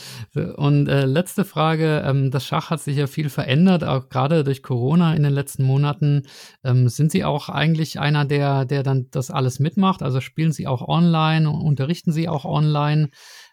Und 0.57 0.89
äh, 0.89 1.05
letzte 1.05 1.45
Frage, 1.45 2.03
ähm, 2.05 2.33
das 2.33 2.45
Schach 2.45 2.71
hat 2.71 2.81
sich 2.81 2.97
ja 2.97 3.07
viel 3.07 3.29
verändert, 3.29 3.85
auch 3.85 4.09
gerade 4.09 4.43
durch 4.43 4.61
Corona 4.65 5.15
in 5.15 5.23
den 5.23 5.33
letzten 5.33 5.63
Monaten. 5.63 6.27
Ähm, 6.65 6.89
sind 6.89 7.13
Sie 7.13 7.25
auch 7.25 7.49
eigentlich 7.49 8.01
einer, 8.01 8.25
der, 8.25 8.65
der 8.65 8.83
dann 8.83 9.07
das 9.13 9.31
alles 9.31 9.61
mitmacht? 9.61 10.03
Also 10.03 10.21
spielen 10.21 10.51
Sie 10.51 10.67
auch 10.67 10.89
online, 10.89 11.49
unterrichten 11.49 12.11
Sie 12.11 12.29
auch 12.29 12.45
online? 12.45 13.11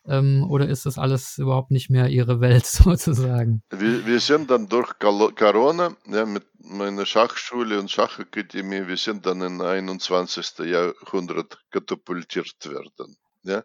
Ähm, 0.07 0.47
oder 0.49 0.68
ist 0.68 0.88
das 0.88 0.97
alles 0.97 1.38
überhaupt 1.38 1.70
nicht 1.70 1.91
mehr 1.91 2.09
Ihre 2.09 2.41
Welt 2.41 2.66
sozusagen? 2.66 3.61
Wir, 3.70 4.07
wir 4.07 4.20
sind 4.20 4.49
dann 4.49 4.68
durch 4.68 4.97
Corona 4.97 5.95
ja, 6.07 6.26
mit 6.26 6.45
meiner 6.57 7.05
Schachschule 7.05 7.80
und 7.80 7.91
Schachakademie, 7.91 8.88
wir 8.88 8.97
sind 8.97 9.28
dann 9.28 9.41
in 9.41 9.61
21. 9.61 10.57
Jahrhundert 10.66 11.59
katapultiert 11.70 12.66
werden. 12.66 13.16
Ja? 13.43 13.64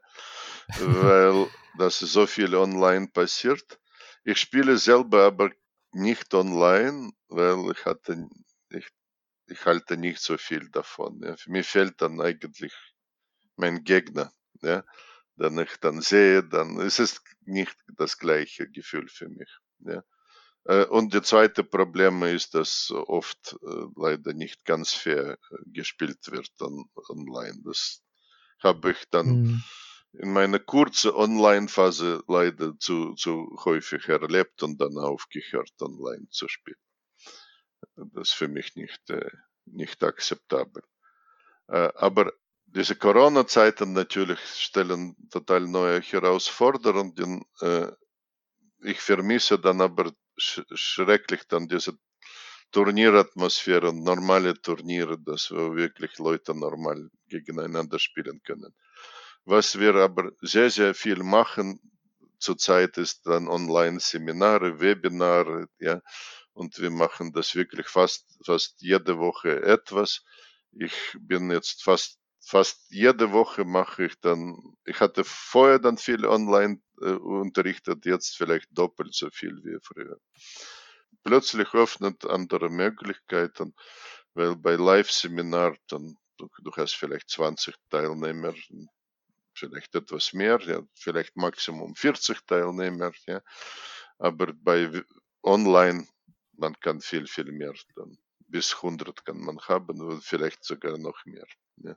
Weil 0.77 1.49
das 1.79 1.99
so 1.99 2.27
viel 2.27 2.55
online 2.55 3.09
passiert. 3.09 3.81
Ich 4.25 4.39
spiele 4.39 4.77
selber 4.77 5.25
aber 5.25 5.51
nicht 5.93 6.35
online, 6.35 7.13
weil 7.29 7.73
ich 7.73 7.85
hatte, 7.85 8.29
ich, 8.71 8.87
ich 9.47 9.65
halte 9.65 9.97
nicht 9.97 10.21
so 10.21 10.37
viel 10.37 10.69
davon. 10.71 11.21
Ja. 11.23 11.35
Mich 11.47 11.67
fehlt 11.67 12.01
dann 12.03 12.21
eigentlich 12.21 12.75
mein 13.57 13.85
Gegner. 13.85 14.33
Ja. 14.61 14.85
Dann 15.37 15.59
ich 15.59 15.77
dann 15.81 16.01
sehe, 16.01 16.43
dann 16.43 16.81
ist 16.81 16.99
es 16.99 17.23
nicht 17.43 17.77
das 17.97 18.19
gleiche 18.19 18.69
Gefühl 18.69 19.09
für 19.09 19.29
mich. 19.29 19.51
Ja. 19.79 20.03
Äh, 20.65 20.85
und 20.87 21.15
das 21.15 21.29
zweite 21.29 21.63
Problem 21.63 22.23
ist, 22.25 22.55
dass 22.55 22.91
oft 22.91 23.57
äh, 23.63 23.87
leider 23.97 24.35
nicht 24.35 24.65
ganz 24.65 24.93
fair 24.93 25.39
äh, 25.51 25.57
gespielt 25.67 26.31
wird 26.31 26.51
on, 26.61 26.91
online. 27.09 27.61
Das 27.65 28.03
habe 28.59 28.91
ich 28.91 29.05
dann 29.11 29.29
mhm 29.29 29.65
in 30.19 30.33
meiner 30.33 30.59
kurzen 30.59 31.13
Online-Phase 31.13 32.23
leider 32.27 32.77
zu, 32.79 33.15
zu 33.15 33.57
häufig 33.65 34.09
erlebt 34.09 34.63
und 34.63 34.81
dann 34.81 34.99
aufgehört, 34.99 35.71
online 35.81 36.29
zu 36.31 36.49
spielen. 36.49 36.81
Das 37.97 38.29
ist 38.29 38.35
für 38.35 38.49
mich 38.49 38.75
nicht, 38.75 39.11
äh, 39.11 39.31
nicht 39.67 40.03
akzeptabel. 40.03 40.83
Äh, 41.69 41.93
aber 41.95 42.33
diese 42.67 42.97
Corona-Zeiten 42.97 43.93
natürlich 43.93 44.41
stellen 44.41 45.17
total 45.31 45.61
neue 45.61 46.01
Herausforderungen. 46.01 47.45
Äh, 47.61 47.93
ich 48.83 49.01
vermisse 49.01 49.59
dann 49.59 49.81
aber 49.81 50.13
sch 50.37 50.63
schrecklich 50.75 51.47
dann 51.49 51.69
diese 51.69 51.97
Turnieratmosphäre 52.73 53.89
und 53.91 54.03
normale 54.03 54.61
Turniere, 54.61 55.19
dass 55.19 55.51
wir 55.51 55.75
wirklich 55.77 56.19
Leute 56.19 56.55
normal 56.55 57.09
gegeneinander 57.29 57.99
spielen 57.99 58.43
können. 58.43 58.75
Was 59.51 59.79
wir 59.79 59.95
aber 59.95 60.33
sehr, 60.43 60.69
sehr 60.69 60.95
viel 60.95 61.23
machen 61.23 61.81
zurzeit 62.39 62.99
ist 62.99 63.27
dann 63.27 63.49
Online-Seminare, 63.49 64.79
Webinare, 64.79 65.69
ja, 65.79 66.03
und 66.53 66.79
wir 66.79 66.91
machen 66.91 67.33
das 67.33 67.55
wirklich 67.55 67.89
fast, 67.89 68.39
fast 68.45 68.83
jede 68.83 69.19
Woche 69.19 69.63
etwas. 69.63 70.23
Ich 70.73 71.17
bin 71.19 71.51
jetzt 71.51 71.83
fast, 71.83 72.19
fast 72.45 72.91
jede 72.91 73.33
Woche 73.33 73.65
mache 73.65 74.05
ich 74.05 74.21
dann, 74.21 74.55
ich 74.85 75.01
hatte 75.01 75.25
vorher 75.25 75.79
dann 75.79 75.97
viel 75.97 76.27
online 76.27 76.83
äh, 77.01 77.13
unterrichtet, 77.13 78.05
jetzt 78.05 78.37
vielleicht 78.37 78.69
doppelt 78.71 79.15
so 79.15 79.31
viel 79.31 79.57
wie 79.65 79.79
früher. 79.83 80.19
Plötzlich 81.25 81.73
öffnet 81.73 82.27
andere 82.27 82.69
Möglichkeiten, 82.69 83.75
weil 84.35 84.57
bei 84.57 84.75
Live-Seminar 84.75 85.75
dann, 85.89 86.17
du, 86.37 86.49
du 86.63 86.71
hast 86.73 86.97
vielleicht 86.97 87.31
20 87.31 87.75
Teilnehmer, 87.89 88.53
vielleicht 89.59 89.95
etwas 89.95 90.33
mehr, 90.33 90.59
ja, 90.61 90.83
vielleicht 90.95 91.37
Maximum 91.37 91.95
40 91.95 92.47
Teilnehmer, 92.47 93.13
ja. 93.27 93.41
Aber 94.19 94.53
bei 94.53 95.03
online, 95.43 96.07
man 96.53 96.79
kann 96.81 97.01
viel, 97.01 97.27
viel 97.27 97.53
mehr, 97.53 97.75
dann 97.97 98.19
bis 98.39 98.75
100 98.77 99.25
kann 99.25 99.41
man 99.41 99.61
haben, 99.61 100.01
oder 100.01 100.21
vielleicht 100.21 100.65
sogar 100.65 100.99
noch 100.99 101.25
mehr. 101.25 101.47
Ja. 101.77 101.97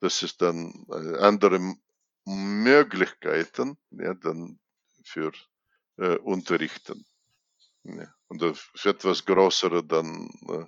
Das 0.00 0.22
ist 0.22 0.42
dann 0.42 0.86
äh, 0.90 1.18
andere 1.18 1.74
Möglichkeiten, 2.24 3.78
ja, 3.90 4.14
dann 4.14 4.60
für 5.04 5.32
äh, 5.96 6.16
Unterrichten. 6.18 7.04
Ja. 7.84 8.14
Und 8.28 8.42
für 8.56 8.90
etwas 8.90 9.24
größere 9.24 9.84
dann 9.84 10.28
äh, 10.48 10.66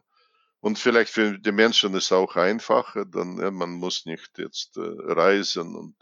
und 0.65 0.79
vielleicht 0.79 1.11
für 1.11 1.39
die 1.39 1.53
Menschen 1.53 1.93
ist 1.93 2.07
es 2.07 2.13
auch 2.13 2.37
einfacher, 2.37 3.05
dann 3.05 3.37
man 3.55 3.73
muss 3.73 4.07
nicht 4.07 4.39
jetzt 4.39 4.79
äh, 4.79 4.81
reisen 4.81 5.77
und 5.77 5.95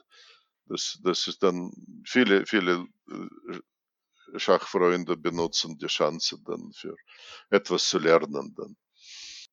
das, 0.66 1.00
das 1.02 1.26
ist 1.26 1.42
dann 1.42 1.72
viele, 2.06 2.46
viele 2.46 2.86
äh, 3.10 4.38
Schachfreunde 4.38 5.16
benutzen 5.16 5.78
die 5.78 5.88
Chance 5.88 6.38
dann 6.46 6.70
für 6.74 6.94
etwas 7.50 7.88
zu 7.88 7.98
lernen 7.98 8.54
dann. 8.56 8.76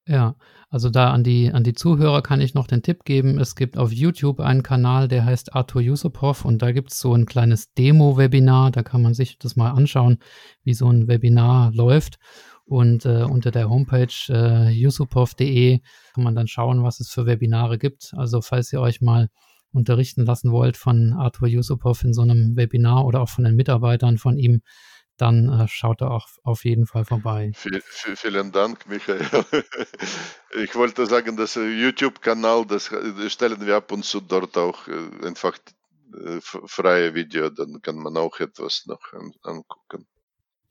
Ja, 0.05 0.35
also 0.69 0.91
da 0.91 1.11
an 1.11 1.23
die, 1.23 1.51
an 1.51 1.63
die 1.63 1.73
Zuhörer 1.73 2.21
kann 2.21 2.39
ich 2.39 2.53
noch 2.53 2.67
den 2.67 2.83
Tipp 2.83 3.03
geben. 3.03 3.39
Es 3.39 3.55
gibt 3.55 3.79
auf 3.79 3.91
YouTube 3.91 4.39
einen 4.39 4.61
Kanal, 4.61 5.07
der 5.07 5.25
heißt 5.25 5.55
Arthur 5.55 5.81
Yusupov 5.81 6.45
und 6.45 6.61
da 6.61 6.71
gibt 6.71 6.91
es 6.91 6.99
so 6.99 7.15
ein 7.15 7.25
kleines 7.25 7.73
Demo-Webinar. 7.73 8.69
Da 8.69 8.83
kann 8.83 9.01
man 9.01 9.15
sich 9.15 9.39
das 9.39 9.55
mal 9.55 9.71
anschauen, 9.71 10.19
wie 10.63 10.75
so 10.75 10.87
ein 10.87 11.07
Webinar 11.07 11.71
läuft. 11.73 12.19
Und 12.69 13.03
äh, 13.05 13.23
unter 13.23 13.49
der 13.49 13.67
Homepage 13.67 14.13
äh, 14.29 14.69
yusupov.de 14.69 15.79
kann 16.13 16.23
man 16.23 16.35
dann 16.35 16.47
schauen, 16.47 16.83
was 16.83 16.99
es 16.99 17.09
für 17.09 17.25
Webinare 17.25 17.79
gibt. 17.79 18.13
Also 18.15 18.41
falls 18.41 18.71
ihr 18.71 18.79
euch 18.79 19.01
mal 19.01 19.29
unterrichten 19.71 20.23
lassen 20.23 20.51
wollt 20.51 20.77
von 20.77 21.13
Arthur 21.13 21.47
Yusupov 21.47 22.03
in 22.03 22.13
so 22.13 22.21
einem 22.21 22.55
Webinar 22.55 23.05
oder 23.05 23.21
auch 23.21 23.29
von 23.29 23.43
den 23.43 23.55
Mitarbeitern 23.55 24.19
von 24.19 24.37
ihm, 24.37 24.61
dann 25.17 25.49
äh, 25.49 25.67
schaut 25.67 26.01
da 26.01 26.09
auch 26.09 26.27
auf 26.43 26.63
jeden 26.63 26.85
Fall 26.85 27.05
vorbei. 27.05 27.53
Viel, 27.55 27.81
viel, 27.83 28.15
vielen 28.15 28.51
Dank, 28.51 28.87
Michael. 28.87 29.19
Ich 30.55 30.75
wollte 30.75 31.07
sagen, 31.07 31.37
das 31.37 31.55
YouTube-Kanal, 31.55 32.65
das 32.67 32.91
stellen 33.29 33.65
wir 33.65 33.77
ab 33.77 33.91
und 33.91 34.05
zu 34.05 34.19
dort 34.19 34.57
auch 34.57 34.87
äh, 34.87 35.25
einfach 35.25 35.57
äh, 36.13 36.39
freie 36.41 37.15
Video, 37.15 37.49
dann 37.49 37.81
kann 37.81 37.95
man 37.95 38.15
auch 38.15 38.39
etwas 38.39 38.85
noch 38.85 39.01
angucken. 39.41 40.07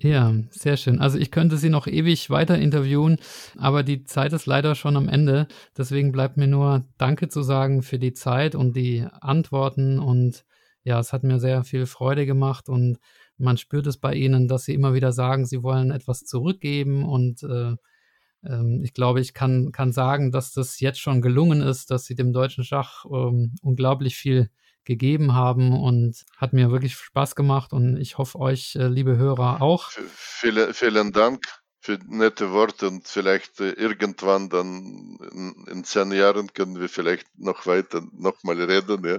Ja, 0.00 0.32
sehr 0.50 0.76
schön. 0.76 1.00
Also 1.00 1.18
ich 1.18 1.32
könnte 1.32 1.56
Sie 1.56 1.70
noch 1.70 1.88
ewig 1.88 2.30
weiter 2.30 2.56
interviewen, 2.56 3.18
aber 3.56 3.82
die 3.82 4.04
Zeit 4.04 4.32
ist 4.32 4.46
leider 4.46 4.76
schon 4.76 4.96
am 4.96 5.08
Ende. 5.08 5.48
Deswegen 5.76 6.12
bleibt 6.12 6.36
mir 6.36 6.46
nur 6.46 6.84
Danke 6.98 7.28
zu 7.28 7.42
sagen 7.42 7.82
für 7.82 7.98
die 7.98 8.12
Zeit 8.12 8.54
und 8.54 8.76
die 8.76 9.04
Antworten. 9.20 9.98
Und 9.98 10.44
ja, 10.84 11.00
es 11.00 11.12
hat 11.12 11.24
mir 11.24 11.40
sehr 11.40 11.64
viel 11.64 11.86
Freude 11.86 12.26
gemacht 12.26 12.68
und 12.68 12.98
man 13.38 13.56
spürt 13.56 13.88
es 13.88 13.96
bei 13.98 14.14
Ihnen, 14.14 14.46
dass 14.46 14.64
Sie 14.64 14.74
immer 14.74 14.94
wieder 14.94 15.10
sagen, 15.12 15.46
Sie 15.46 15.64
wollen 15.64 15.90
etwas 15.90 16.20
zurückgeben. 16.24 17.04
Und 17.04 17.42
äh, 17.42 17.74
äh, 18.44 18.82
ich 18.84 18.94
glaube, 18.94 19.20
ich 19.20 19.34
kann, 19.34 19.72
kann 19.72 19.90
sagen, 19.92 20.30
dass 20.30 20.52
das 20.52 20.78
jetzt 20.78 21.00
schon 21.00 21.22
gelungen 21.22 21.60
ist, 21.60 21.90
dass 21.90 22.04
Sie 22.04 22.14
dem 22.14 22.32
deutschen 22.32 22.62
Schach 22.62 23.04
äh, 23.06 23.48
unglaublich 23.62 24.16
viel 24.16 24.48
gegeben 24.88 25.34
haben 25.34 25.78
und 25.78 26.24
hat 26.38 26.54
mir 26.54 26.72
wirklich 26.72 26.94
Spaß 26.96 27.36
gemacht 27.36 27.72
und 27.72 27.98
ich 27.98 28.16
hoffe 28.16 28.40
euch, 28.40 28.74
äh, 28.74 28.88
liebe 28.88 29.16
Hörer, 29.18 29.60
auch. 29.60 29.90
Vielen, 29.90 30.72
vielen 30.72 31.12
Dank 31.12 31.44
für 31.80 31.98
nette 32.08 32.50
Worte 32.52 32.88
und 32.88 33.06
vielleicht 33.06 33.60
äh, 33.60 33.70
irgendwann 33.72 34.48
dann 34.48 35.18
in, 35.30 35.54
in, 35.70 35.84
zehn 35.84 36.10
Jahren 36.10 36.52
können 36.54 36.80
wir 36.80 36.88
vielleicht 36.88 37.26
noch 37.38 37.66
weiter 37.66 38.02
nochmal 38.12 38.60
reden. 38.62 39.04
Ja. 39.04 39.18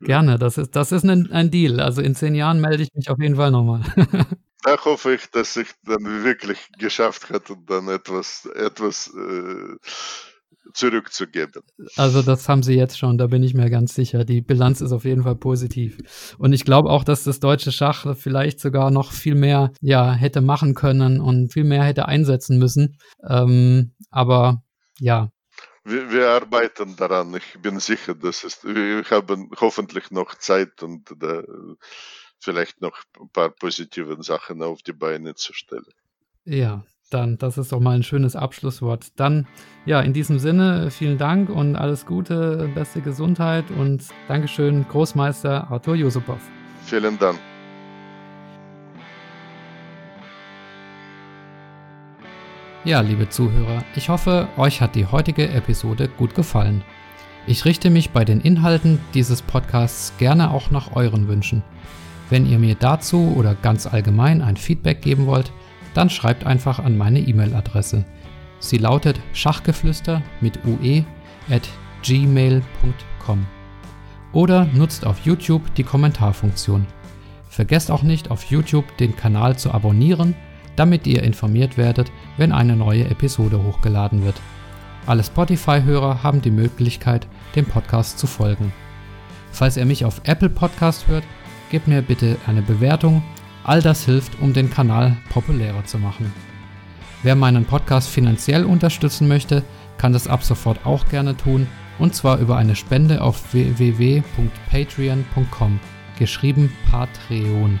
Gerne, 0.00 0.38
das 0.38 0.58
ist, 0.58 0.74
das 0.74 0.92
ist 0.92 1.04
ein, 1.04 1.30
ein 1.30 1.50
Deal. 1.50 1.78
Also 1.80 2.00
in 2.00 2.14
zehn 2.14 2.34
Jahren 2.34 2.60
melde 2.60 2.82
ich 2.82 2.92
mich 2.94 3.10
auf 3.10 3.18
jeden 3.20 3.36
Fall 3.36 3.50
nochmal. 3.50 3.82
da 4.62 4.82
hoffe 4.82 5.14
ich, 5.14 5.30
dass 5.30 5.56
ich 5.56 5.68
dann 5.84 6.24
wirklich 6.24 6.70
geschafft 6.78 7.28
hat 7.30 7.50
und 7.50 7.68
dann 7.68 7.88
etwas, 7.88 8.46
etwas 8.46 9.12
äh, 9.14 9.76
zurückzugeben. 10.72 11.62
Also 11.96 12.22
das 12.22 12.48
haben 12.48 12.62
sie 12.62 12.74
jetzt 12.74 12.98
schon, 12.98 13.18
da 13.18 13.26
bin 13.26 13.42
ich 13.42 13.54
mir 13.54 13.70
ganz 13.70 13.94
sicher. 13.94 14.24
Die 14.24 14.40
Bilanz 14.40 14.80
ist 14.80 14.92
auf 14.92 15.04
jeden 15.04 15.22
Fall 15.22 15.36
positiv. 15.36 16.34
Und 16.38 16.52
ich 16.52 16.64
glaube 16.64 16.90
auch, 16.90 17.04
dass 17.04 17.24
das 17.24 17.40
deutsche 17.40 17.72
Schach 17.72 18.16
vielleicht 18.16 18.60
sogar 18.60 18.90
noch 18.90 19.12
viel 19.12 19.34
mehr 19.34 19.72
ja, 19.80 20.12
hätte 20.12 20.40
machen 20.40 20.74
können 20.74 21.20
und 21.20 21.52
viel 21.52 21.64
mehr 21.64 21.84
hätte 21.84 22.06
einsetzen 22.06 22.58
müssen. 22.58 22.98
Ähm, 23.28 23.94
aber 24.10 24.62
ja, 24.98 25.30
wir, 25.84 26.10
wir, 26.10 26.30
arbeiten 26.30 26.96
daran. 26.96 27.32
Ich 27.36 27.62
bin 27.62 27.78
sicher, 27.78 28.16
dass 28.16 28.42
es, 28.42 28.64
wir 28.64 29.04
haben 29.04 29.50
hoffentlich 29.60 30.10
noch 30.10 30.34
Zeit 30.34 30.82
und 30.82 31.14
da 31.16 31.44
vielleicht 32.40 32.80
noch 32.80 32.98
ein 33.20 33.30
paar 33.30 33.50
positive 33.50 34.20
Sachen 34.22 34.62
auf 34.62 34.82
die 34.82 34.92
Beine 34.92 35.34
zu 35.34 35.52
stellen. 35.52 35.86
Ja, 36.44 36.84
dann, 37.10 37.38
das 37.38 37.56
ist 37.58 37.72
doch 37.72 37.80
mal 37.80 37.96
ein 37.96 38.02
schönes 38.02 38.34
Abschlusswort. 38.34 39.08
Dann, 39.16 39.46
ja, 39.84 40.00
in 40.00 40.12
diesem 40.12 40.38
Sinne, 40.38 40.90
vielen 40.90 41.18
Dank 41.18 41.48
und 41.50 41.76
alles 41.76 42.06
Gute, 42.06 42.68
beste 42.74 43.00
Gesundheit 43.00 43.64
und 43.70 44.04
Dankeschön, 44.28 44.86
Großmeister 44.88 45.70
Arthur 45.70 45.94
Jusupow. 45.94 46.40
Vielen 46.84 47.18
Dank. 47.18 47.38
Ja, 52.84 53.00
liebe 53.00 53.28
Zuhörer, 53.28 53.82
ich 53.96 54.08
hoffe, 54.08 54.46
euch 54.56 54.80
hat 54.80 54.94
die 54.94 55.06
heutige 55.06 55.48
Episode 55.48 56.08
gut 56.08 56.36
gefallen. 56.36 56.84
Ich 57.48 57.64
richte 57.64 57.90
mich 57.90 58.10
bei 58.10 58.24
den 58.24 58.40
Inhalten 58.40 59.00
dieses 59.14 59.42
Podcasts 59.42 60.12
gerne 60.18 60.52
auch 60.52 60.70
nach 60.70 60.94
euren 60.94 61.28
Wünschen. 61.28 61.62
Wenn 62.30 62.46
ihr 62.46 62.58
mir 62.58 62.74
dazu 62.74 63.34
oder 63.36 63.54
ganz 63.54 63.86
allgemein 63.86 64.42
ein 64.42 64.56
Feedback 64.56 65.02
geben 65.02 65.26
wollt, 65.26 65.52
dann 65.96 66.10
schreibt 66.10 66.44
einfach 66.44 66.78
an 66.78 66.96
meine 66.96 67.20
E-Mail-Adresse. 67.20 68.04
Sie 68.58 68.78
lautet 68.78 69.20
schachgeflüster 69.32 70.22
mit 70.40 70.58
ue 70.64 71.04
at 71.48 71.68
gmail.com. 72.02 73.46
Oder 74.32 74.66
nutzt 74.66 75.06
auf 75.06 75.20
YouTube 75.24 75.74
die 75.76 75.84
Kommentarfunktion. 75.84 76.86
Vergesst 77.48 77.90
auch 77.90 78.02
nicht 78.02 78.30
auf 78.30 78.44
YouTube 78.44 78.96
den 78.98 79.16
Kanal 79.16 79.56
zu 79.56 79.72
abonnieren, 79.72 80.34
damit 80.76 81.06
ihr 81.06 81.22
informiert 81.22 81.78
werdet, 81.78 82.12
wenn 82.36 82.52
eine 82.52 82.76
neue 82.76 83.08
Episode 83.08 83.62
hochgeladen 83.62 84.24
wird. 84.24 84.36
Alle 85.06 85.24
Spotify-Hörer 85.24 86.22
haben 86.22 86.42
die 86.42 86.50
Möglichkeit, 86.50 87.26
dem 87.54 87.64
Podcast 87.64 88.18
zu 88.18 88.26
folgen. 88.26 88.72
Falls 89.52 89.78
ihr 89.78 89.86
mich 89.86 90.04
auf 90.04 90.20
Apple 90.24 90.50
Podcast 90.50 91.08
hört, 91.08 91.24
gebt 91.70 91.88
mir 91.88 92.02
bitte 92.02 92.36
eine 92.46 92.60
Bewertung 92.60 93.22
All 93.66 93.82
das 93.82 94.04
hilft, 94.04 94.40
um 94.40 94.52
den 94.52 94.70
Kanal 94.70 95.16
populärer 95.28 95.84
zu 95.84 95.98
machen. 95.98 96.32
Wer 97.24 97.34
meinen 97.34 97.64
Podcast 97.64 98.08
finanziell 98.08 98.64
unterstützen 98.64 99.26
möchte, 99.26 99.64
kann 99.98 100.12
das 100.12 100.28
ab 100.28 100.44
sofort 100.44 100.86
auch 100.86 101.08
gerne 101.08 101.36
tun, 101.36 101.66
und 101.98 102.14
zwar 102.14 102.38
über 102.38 102.56
eine 102.56 102.76
Spende 102.76 103.22
auf 103.22 103.52
www.patreon.com, 103.52 105.80
geschrieben 106.16 106.72
Patreon. 106.88 107.80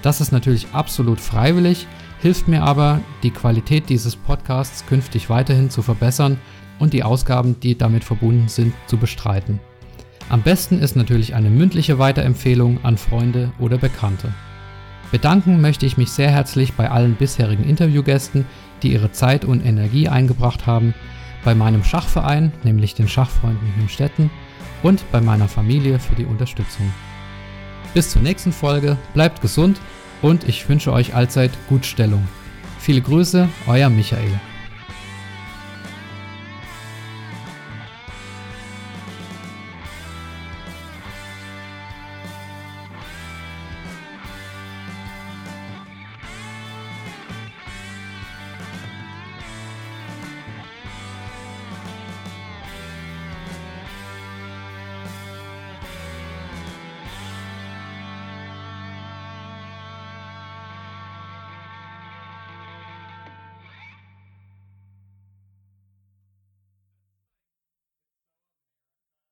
Das 0.00 0.20
ist 0.20 0.30
natürlich 0.30 0.68
absolut 0.72 1.18
freiwillig, 1.18 1.88
hilft 2.20 2.46
mir 2.46 2.62
aber, 2.62 3.00
die 3.24 3.32
Qualität 3.32 3.88
dieses 3.88 4.14
Podcasts 4.14 4.86
künftig 4.86 5.28
weiterhin 5.28 5.70
zu 5.70 5.82
verbessern 5.82 6.38
und 6.78 6.92
die 6.92 7.02
Ausgaben, 7.02 7.58
die 7.58 7.76
damit 7.76 8.04
verbunden 8.04 8.46
sind, 8.46 8.74
zu 8.86 8.96
bestreiten. 8.96 9.58
Am 10.28 10.42
besten 10.42 10.78
ist 10.78 10.94
natürlich 10.94 11.34
eine 11.34 11.50
mündliche 11.50 11.98
Weiterempfehlung 11.98 12.84
an 12.84 12.96
Freunde 12.96 13.50
oder 13.58 13.78
Bekannte. 13.78 14.32
Bedanken 15.12 15.60
möchte 15.60 15.86
ich 15.86 15.96
mich 15.96 16.10
sehr 16.10 16.30
herzlich 16.30 16.72
bei 16.74 16.90
allen 16.90 17.14
bisherigen 17.14 17.64
Interviewgästen, 17.64 18.44
die 18.82 18.92
ihre 18.92 19.12
Zeit 19.12 19.44
und 19.44 19.64
Energie 19.64 20.08
eingebracht 20.08 20.66
haben, 20.66 20.94
bei 21.44 21.54
meinem 21.54 21.84
Schachverein, 21.84 22.52
nämlich 22.64 22.94
den 22.94 23.08
Schachfreunden 23.08 23.74
Hünstetten, 23.76 24.30
und 24.82 25.10
bei 25.12 25.20
meiner 25.20 25.48
Familie 25.48 25.98
für 25.98 26.14
die 26.14 26.24
Unterstützung. 26.24 26.92
Bis 27.94 28.10
zur 28.10 28.22
nächsten 28.22 28.52
Folge, 28.52 28.96
bleibt 29.14 29.40
gesund 29.40 29.80
und 30.22 30.48
ich 30.48 30.68
wünsche 30.68 30.92
euch 30.92 31.14
allzeit 31.14 31.52
Gutstellung. 31.68 32.26
Viele 32.78 33.00
Grüße, 33.00 33.48
euer 33.66 33.88
Michael. 33.88 34.40